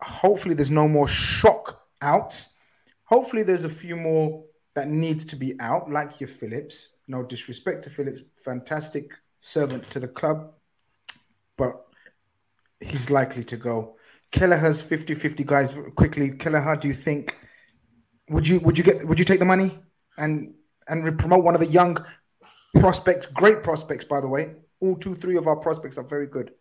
Hopefully, 0.02 0.54
there's 0.54 0.70
no 0.70 0.86
more 0.86 1.08
shock 1.08 1.86
outs. 2.02 2.50
Hopefully, 3.04 3.44
there's 3.44 3.64
a 3.64 3.68
few 3.70 3.96
more 3.96 4.44
that 4.74 4.88
needs 4.88 5.24
to 5.26 5.36
be 5.36 5.58
out, 5.60 5.90
like 5.90 6.20
your 6.20 6.28
Phillips, 6.28 6.88
no 7.06 7.22
disrespect 7.22 7.84
to 7.84 7.90
Phillips, 7.90 8.20
fantastic 8.36 9.12
servant 9.38 9.90
to 9.90 10.00
the 10.00 10.08
club, 10.08 10.52
but 11.56 11.84
he's 12.80 13.10
likely 13.10 13.44
to 13.44 13.56
go. 13.56 13.96
Kelleher's 14.30 14.82
50-50 14.82 15.46
guys 15.46 15.78
quickly. 15.94 16.30
Kelleher, 16.30 16.76
do 16.76 16.88
you 16.88 16.94
think 16.94 17.36
would 18.30 18.48
you 18.48 18.58
would 18.60 18.78
you 18.78 18.84
get 18.84 19.06
would 19.06 19.18
you 19.18 19.24
take 19.24 19.38
the 19.38 19.44
money 19.44 19.78
and 20.16 20.54
and 20.88 21.18
promote 21.18 21.44
one 21.44 21.54
of 21.54 21.60
the 21.60 21.66
young 21.66 22.04
prospects, 22.78 23.26
great 23.28 23.62
prospects 23.62 24.04
by 24.04 24.20
the 24.20 24.28
way. 24.28 24.54
All 24.80 24.96
two, 24.96 25.14
three 25.14 25.36
of 25.36 25.46
our 25.46 25.56
prospects 25.56 25.98
are 25.98 26.04
very 26.04 26.26
good. 26.26 26.52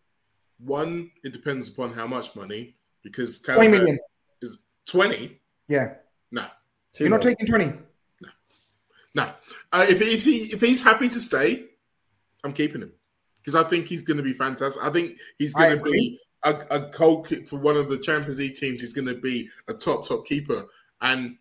One, 0.59 1.11
it 1.23 1.33
depends 1.33 1.69
upon 1.69 1.93
how 1.93 2.07
much 2.07 2.35
money. 2.35 2.75
because 3.03 3.39
20 3.39 3.67
million. 3.67 3.99
is 4.41 4.63
20. 4.87 5.39
Yeah. 5.67 5.95
No. 6.31 6.45
You're 6.97 7.09
not 7.09 7.21
taking 7.21 7.45
20. 7.45 7.73
No. 9.15 9.29
Uh, 9.71 9.85
if, 9.87 10.01
if, 10.01 10.23
he, 10.23 10.53
if 10.53 10.61
he's 10.61 10.83
happy 10.83 11.09
to 11.09 11.19
stay, 11.19 11.65
I'm 12.43 12.53
keeping 12.53 12.81
him 12.81 12.91
because 13.39 13.55
I 13.55 13.67
think 13.67 13.87
he's 13.87 14.03
going 14.03 14.17
to 14.17 14.23
be 14.23 14.33
fantastic. 14.33 14.83
I 14.83 14.89
think 14.89 15.17
he's 15.37 15.53
going 15.53 15.77
to 15.77 15.83
be 15.83 16.19
a, 16.43 16.55
a 16.71 16.79
goal 16.79 17.23
kick 17.23 17.47
for 17.47 17.57
one 17.57 17.77
of 17.77 17.89
the 17.89 17.97
Champions 17.97 18.39
League 18.39 18.55
teams. 18.55 18.81
He's 18.81 18.93
going 18.93 19.07
to 19.07 19.19
be 19.19 19.49
a 19.67 19.73
top, 19.73 20.07
top 20.07 20.25
keeper. 20.25 20.65
And 21.01 21.37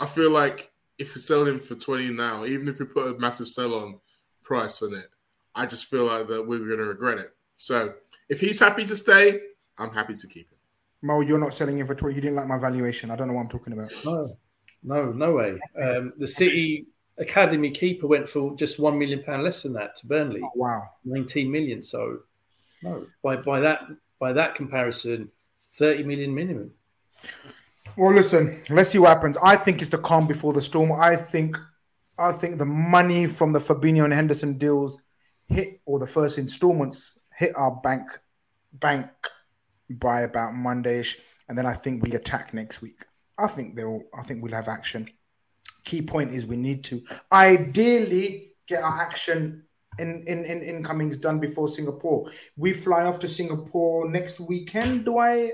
I 0.00 0.06
feel 0.06 0.30
like 0.30 0.70
if 0.98 1.14
we 1.14 1.20
sell 1.20 1.46
him 1.46 1.58
for 1.58 1.74
20 1.74 2.10
now, 2.10 2.44
even 2.44 2.68
if 2.68 2.78
we 2.78 2.86
put 2.86 3.14
a 3.14 3.18
massive 3.18 3.48
sell 3.48 3.74
on 3.74 4.00
price 4.42 4.82
on 4.82 4.94
it, 4.94 5.06
I 5.54 5.66
just 5.66 5.86
feel 5.86 6.04
like 6.04 6.26
that 6.28 6.46
we're 6.46 6.58
going 6.58 6.78
to 6.78 6.84
regret 6.84 7.18
it. 7.18 7.34
So 7.56 7.94
if 8.28 8.40
he's 8.40 8.58
happy 8.58 8.84
to 8.84 8.96
stay, 8.96 9.40
I'm 9.78 9.92
happy 9.92 10.14
to 10.14 10.26
keep 10.26 10.50
him. 10.50 10.58
Mo, 11.02 11.20
you're 11.20 11.38
not 11.38 11.54
selling 11.54 11.78
him 11.78 11.86
for 11.86 11.94
20. 11.94 12.14
You 12.14 12.20
didn't 12.20 12.36
like 12.36 12.46
my 12.46 12.58
valuation. 12.58 13.10
I 13.10 13.16
don't 13.16 13.28
know 13.28 13.34
what 13.34 13.42
I'm 13.42 13.48
talking 13.48 13.72
about. 13.72 13.92
No, 14.04 14.36
no, 14.82 15.12
no 15.12 15.32
way. 15.32 15.60
Um, 15.80 16.12
the 16.16 16.26
City 16.26 16.86
academy 17.18 17.70
keeper 17.70 18.06
went 18.06 18.28
for 18.28 18.54
just 18.56 18.78
one 18.78 18.98
million 18.98 19.22
pound 19.22 19.44
less 19.44 19.62
than 19.62 19.74
that 19.74 19.96
to 19.96 20.06
Burnley. 20.06 20.40
Oh, 20.42 20.50
wow, 20.54 20.90
19 21.04 21.50
million. 21.50 21.82
So 21.82 22.20
no, 22.82 23.06
by 23.22 23.36
by 23.36 23.60
that 23.60 23.82
by 24.18 24.32
that 24.32 24.54
comparison, 24.54 25.30
30 25.72 26.04
million 26.04 26.34
minimum. 26.34 26.72
Well, 27.96 28.14
listen, 28.14 28.62
let's 28.70 28.90
see 28.90 28.98
what 28.98 29.08
happens. 29.08 29.36
I 29.42 29.56
think 29.56 29.82
it's 29.82 29.90
the 29.90 29.98
calm 29.98 30.26
before 30.26 30.52
the 30.52 30.62
storm. 30.62 30.92
I 30.92 31.16
think, 31.16 31.58
I 32.18 32.32
think 32.32 32.58
the 32.58 32.64
money 32.64 33.26
from 33.26 33.52
the 33.52 33.58
Fabinho 33.58 34.04
and 34.04 34.12
Henderson 34.12 34.56
deals 34.56 34.98
hit, 35.48 35.80
or 35.84 35.98
the 35.98 36.06
first 36.06 36.38
installments 36.38 37.18
hit 37.36 37.52
our 37.54 37.72
bank, 37.82 38.18
bank 38.72 39.08
by 39.90 40.22
about 40.22 40.54
Mondayish, 40.54 41.16
and 41.48 41.58
then 41.58 41.66
I 41.66 41.74
think 41.74 42.02
we 42.02 42.12
attack 42.12 42.54
next 42.54 42.80
week. 42.80 43.04
I 43.42 43.48
think 43.48 43.74
they'll. 43.74 44.02
I 44.14 44.22
think 44.22 44.42
we'll 44.42 44.52
have 44.54 44.68
action. 44.68 45.08
Key 45.84 46.02
point 46.02 46.30
is 46.32 46.46
we 46.46 46.56
need 46.56 46.84
to 46.84 47.02
ideally 47.32 48.52
get 48.68 48.82
our 48.84 49.00
action 49.00 49.64
in 49.98 50.22
in, 50.26 50.44
in 50.44 50.62
incomings 50.62 51.16
done 51.18 51.40
before 51.40 51.66
Singapore. 51.68 52.30
We 52.56 52.72
fly 52.72 53.02
off 53.04 53.18
to 53.20 53.28
Singapore 53.28 54.08
next 54.08 54.38
weekend. 54.38 55.04
Do 55.04 55.18
I? 55.18 55.50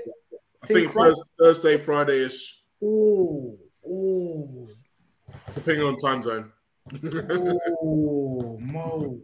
I 0.63 0.67
think 0.67 0.93
right? 0.93 1.07
Thurs- 1.07 1.29
Thursday, 1.39 1.77
Friday 1.77 2.25
ish, 2.25 2.59
Oh, 2.83 3.57
oh, 3.87 4.67
depending 5.55 5.85
on 5.87 5.97
time 5.97 6.21
zone. 6.21 6.51
oh, 7.81 8.57
Mo. 8.61 9.19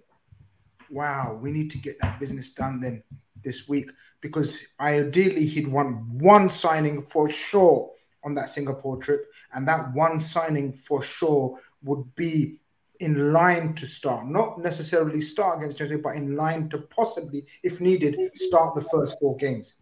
Wow, 0.90 1.40
we 1.42 1.52
need 1.52 1.70
to 1.72 1.78
get 1.78 2.00
that 2.00 2.20
business 2.20 2.54
done 2.54 2.80
then 2.80 3.04
this 3.44 3.68
week 3.68 3.92
because 4.22 4.60
ideally 4.80 5.46
he'd 5.46 5.68
want 5.68 6.04
one 6.08 6.48
signing 6.48 7.02
for 7.02 7.30
sure 7.30 7.92
on 8.26 8.34
that 8.36 8.50
Singapore 8.50 8.98
trip, 8.98 9.32
and 9.54 9.68
that 9.68 9.94
one 9.94 10.20
signing 10.20 10.74
for 10.74 11.02
sure 11.02 11.60
would 11.84 12.16
be 12.16 12.58
in 13.00 13.32
line 13.32 13.74
to 13.76 13.86
start, 13.86 14.26
not 14.26 14.58
necessarily 14.58 15.22
start 15.22 15.60
against 15.60 15.78
Chelsea, 15.78 15.98
but 15.98 16.16
in 16.16 16.36
line 16.36 16.70
to 16.70 16.80
possibly, 16.80 17.46
if 17.64 17.80
needed, 17.82 18.18
start 18.36 18.74
the 18.74 18.82
first 18.82 19.18
four 19.20 19.36
games. 19.38 19.76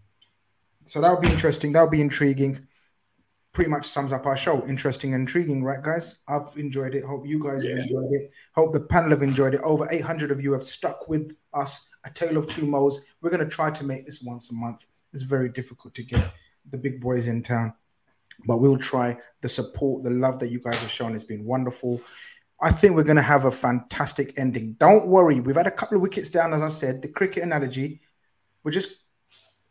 So 0.86 1.00
that 1.02 1.12
would 1.12 1.22
be 1.22 1.32
interesting. 1.32 1.72
That 1.72 1.82
would 1.82 1.92
be 1.92 2.02
intriguing. 2.02 2.68
Pretty 3.54 3.70
much 3.70 3.88
sums 3.88 4.12
up 4.12 4.26
our 4.26 4.36
show. 4.36 4.68
Interesting 4.68 5.14
intriguing, 5.14 5.64
right, 5.64 5.82
guys? 5.82 6.18
I've 6.28 6.58
enjoyed 6.58 6.96
it. 6.96 7.04
Hope 7.04 7.26
you 7.26 7.42
guys 7.42 7.64
have 7.64 7.78
enjoyed 7.78 8.12
it. 8.12 8.32
Hope 8.56 8.74
the 8.74 8.80
panel 8.80 9.12
have 9.12 9.22
enjoyed 9.22 9.54
it. 9.54 9.62
Over 9.62 9.88
800 9.92 10.32
of 10.32 10.42
you 10.42 10.52
have 10.54 10.64
stuck 10.64 11.08
with 11.08 11.36
us. 11.54 11.88
A 12.06 12.10
tale 12.10 12.36
of 12.36 12.48
two 12.48 12.66
moles. 12.66 13.00
We're 13.22 13.30
going 13.30 13.48
to 13.48 13.56
try 13.56 13.70
to 13.70 13.86
make 13.86 14.06
this 14.06 14.24
once 14.24 14.50
a 14.52 14.56
month. 14.56 14.86
It's 15.14 15.24
very 15.24 15.50
difficult 15.50 15.94
to 15.96 16.04
get 16.04 16.34
the 16.70 16.78
big 16.78 17.00
boys 17.00 17.28
in 17.28 17.44
town, 17.44 17.74
but 18.46 18.58
we'll 18.58 18.78
try. 18.78 19.18
The 19.42 19.50
support, 19.50 20.04
the 20.04 20.10
love 20.10 20.40
that 20.40 20.50
you 20.50 20.60
guys 20.60 20.80
have 20.80 20.92
shown 20.92 21.14
has 21.14 21.26
been 21.26 21.44
wonderful. 21.44 22.02
I 22.62 22.72
think 22.72 22.96
we're 22.96 23.04
going 23.04 23.18
to 23.18 23.22
have 23.22 23.46
a 23.46 23.52
fantastic 23.52 24.38
ending. 24.38 24.74
Don't 24.80 25.08
worry. 25.08 25.42
We've 25.42 25.56
had 25.56 25.68
a 25.68 25.72
couple 25.72 25.98
of 25.98 26.02
wickets 26.02 26.30
down, 26.30 26.54
as 26.54 26.62
I 26.62 26.70
said. 26.70 27.02
The 27.02 27.10
cricket 27.10 27.44
analogy. 27.44 28.02
We're 28.64 28.72
just 28.72 29.04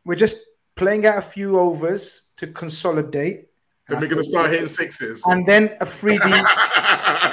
we're 0.05 0.17
just 0.17 0.45
playing 0.77 1.07
out 1.07 1.19
a 1.19 1.23
few 1.23 1.59
overs 1.59 2.27
to 2.37 2.47
consolidate. 2.49 3.49
Then 3.89 4.01
we're 4.01 4.09
going 4.09 4.23
to 4.23 4.25
start 4.25 4.51
hitting 4.51 4.69
sixes. 4.69 5.23
And 5.27 5.47
then 5.47 5.77
a 5.81 5.85
3D, 5.85 6.19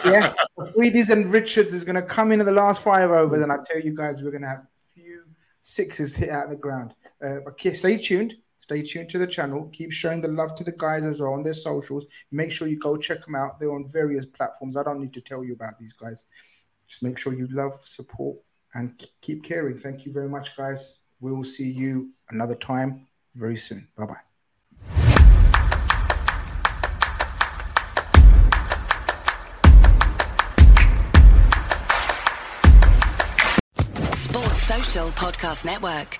yeah, 0.05 0.33
3Ds 0.57 1.09
and 1.09 1.31
Richards 1.31 1.73
is 1.73 1.83
going 1.83 1.95
to 1.95 2.01
come 2.01 2.31
in 2.31 2.39
at 2.39 2.45
the 2.45 2.51
last 2.51 2.81
five 2.81 3.11
overs. 3.11 3.43
And 3.43 3.51
I 3.51 3.57
tell 3.63 3.79
you 3.79 3.95
guys, 3.95 4.21
we're 4.21 4.31
going 4.31 4.43
to 4.43 4.49
have 4.49 4.59
a 4.59 4.93
few 4.93 5.23
sixes 5.61 6.15
hit 6.15 6.29
out 6.29 6.45
of 6.45 6.49
the 6.49 6.55
ground. 6.55 6.95
Uh, 7.23 7.37
but 7.45 7.57
ke- 7.57 7.75
stay 7.75 7.97
tuned. 7.97 8.35
Stay 8.69 8.83
tuned 8.83 9.09
to 9.09 9.17
the 9.17 9.25
channel. 9.25 9.67
Keep 9.73 9.91
showing 9.91 10.21
the 10.21 10.27
love 10.27 10.53
to 10.53 10.63
the 10.63 10.71
guys 10.71 11.03
as 11.03 11.19
well 11.19 11.33
on 11.33 11.41
their 11.41 11.55
socials. 11.55 12.05
Make 12.31 12.51
sure 12.51 12.67
you 12.67 12.77
go 12.77 12.97
check 12.97 13.25
them 13.25 13.33
out. 13.33 13.59
They're 13.59 13.73
on 13.73 13.89
various 13.89 14.27
platforms. 14.27 14.77
I 14.77 14.83
don't 14.83 14.99
need 14.99 15.11
to 15.13 15.21
tell 15.21 15.43
you 15.43 15.53
about 15.53 15.79
these 15.79 15.93
guys. 15.93 16.25
Just 16.87 17.01
make 17.01 17.17
sure 17.17 17.33
you 17.33 17.47
love, 17.49 17.73
support, 17.83 18.37
and 18.75 19.03
keep 19.21 19.43
caring. 19.43 19.75
Thank 19.75 20.05
you 20.05 20.13
very 20.13 20.29
much, 20.29 20.55
guys. 20.55 20.99
We 21.19 21.31
will 21.31 21.43
see 21.43 21.67
you 21.67 22.11
another 22.29 22.53
time 22.53 23.07
very 23.33 23.57
soon. 23.57 23.87
Bye 23.97 24.05
bye. 24.05 24.17
Sports 34.13 34.61
Social 34.61 35.07
Podcast 35.07 35.65
Network. 35.65 36.19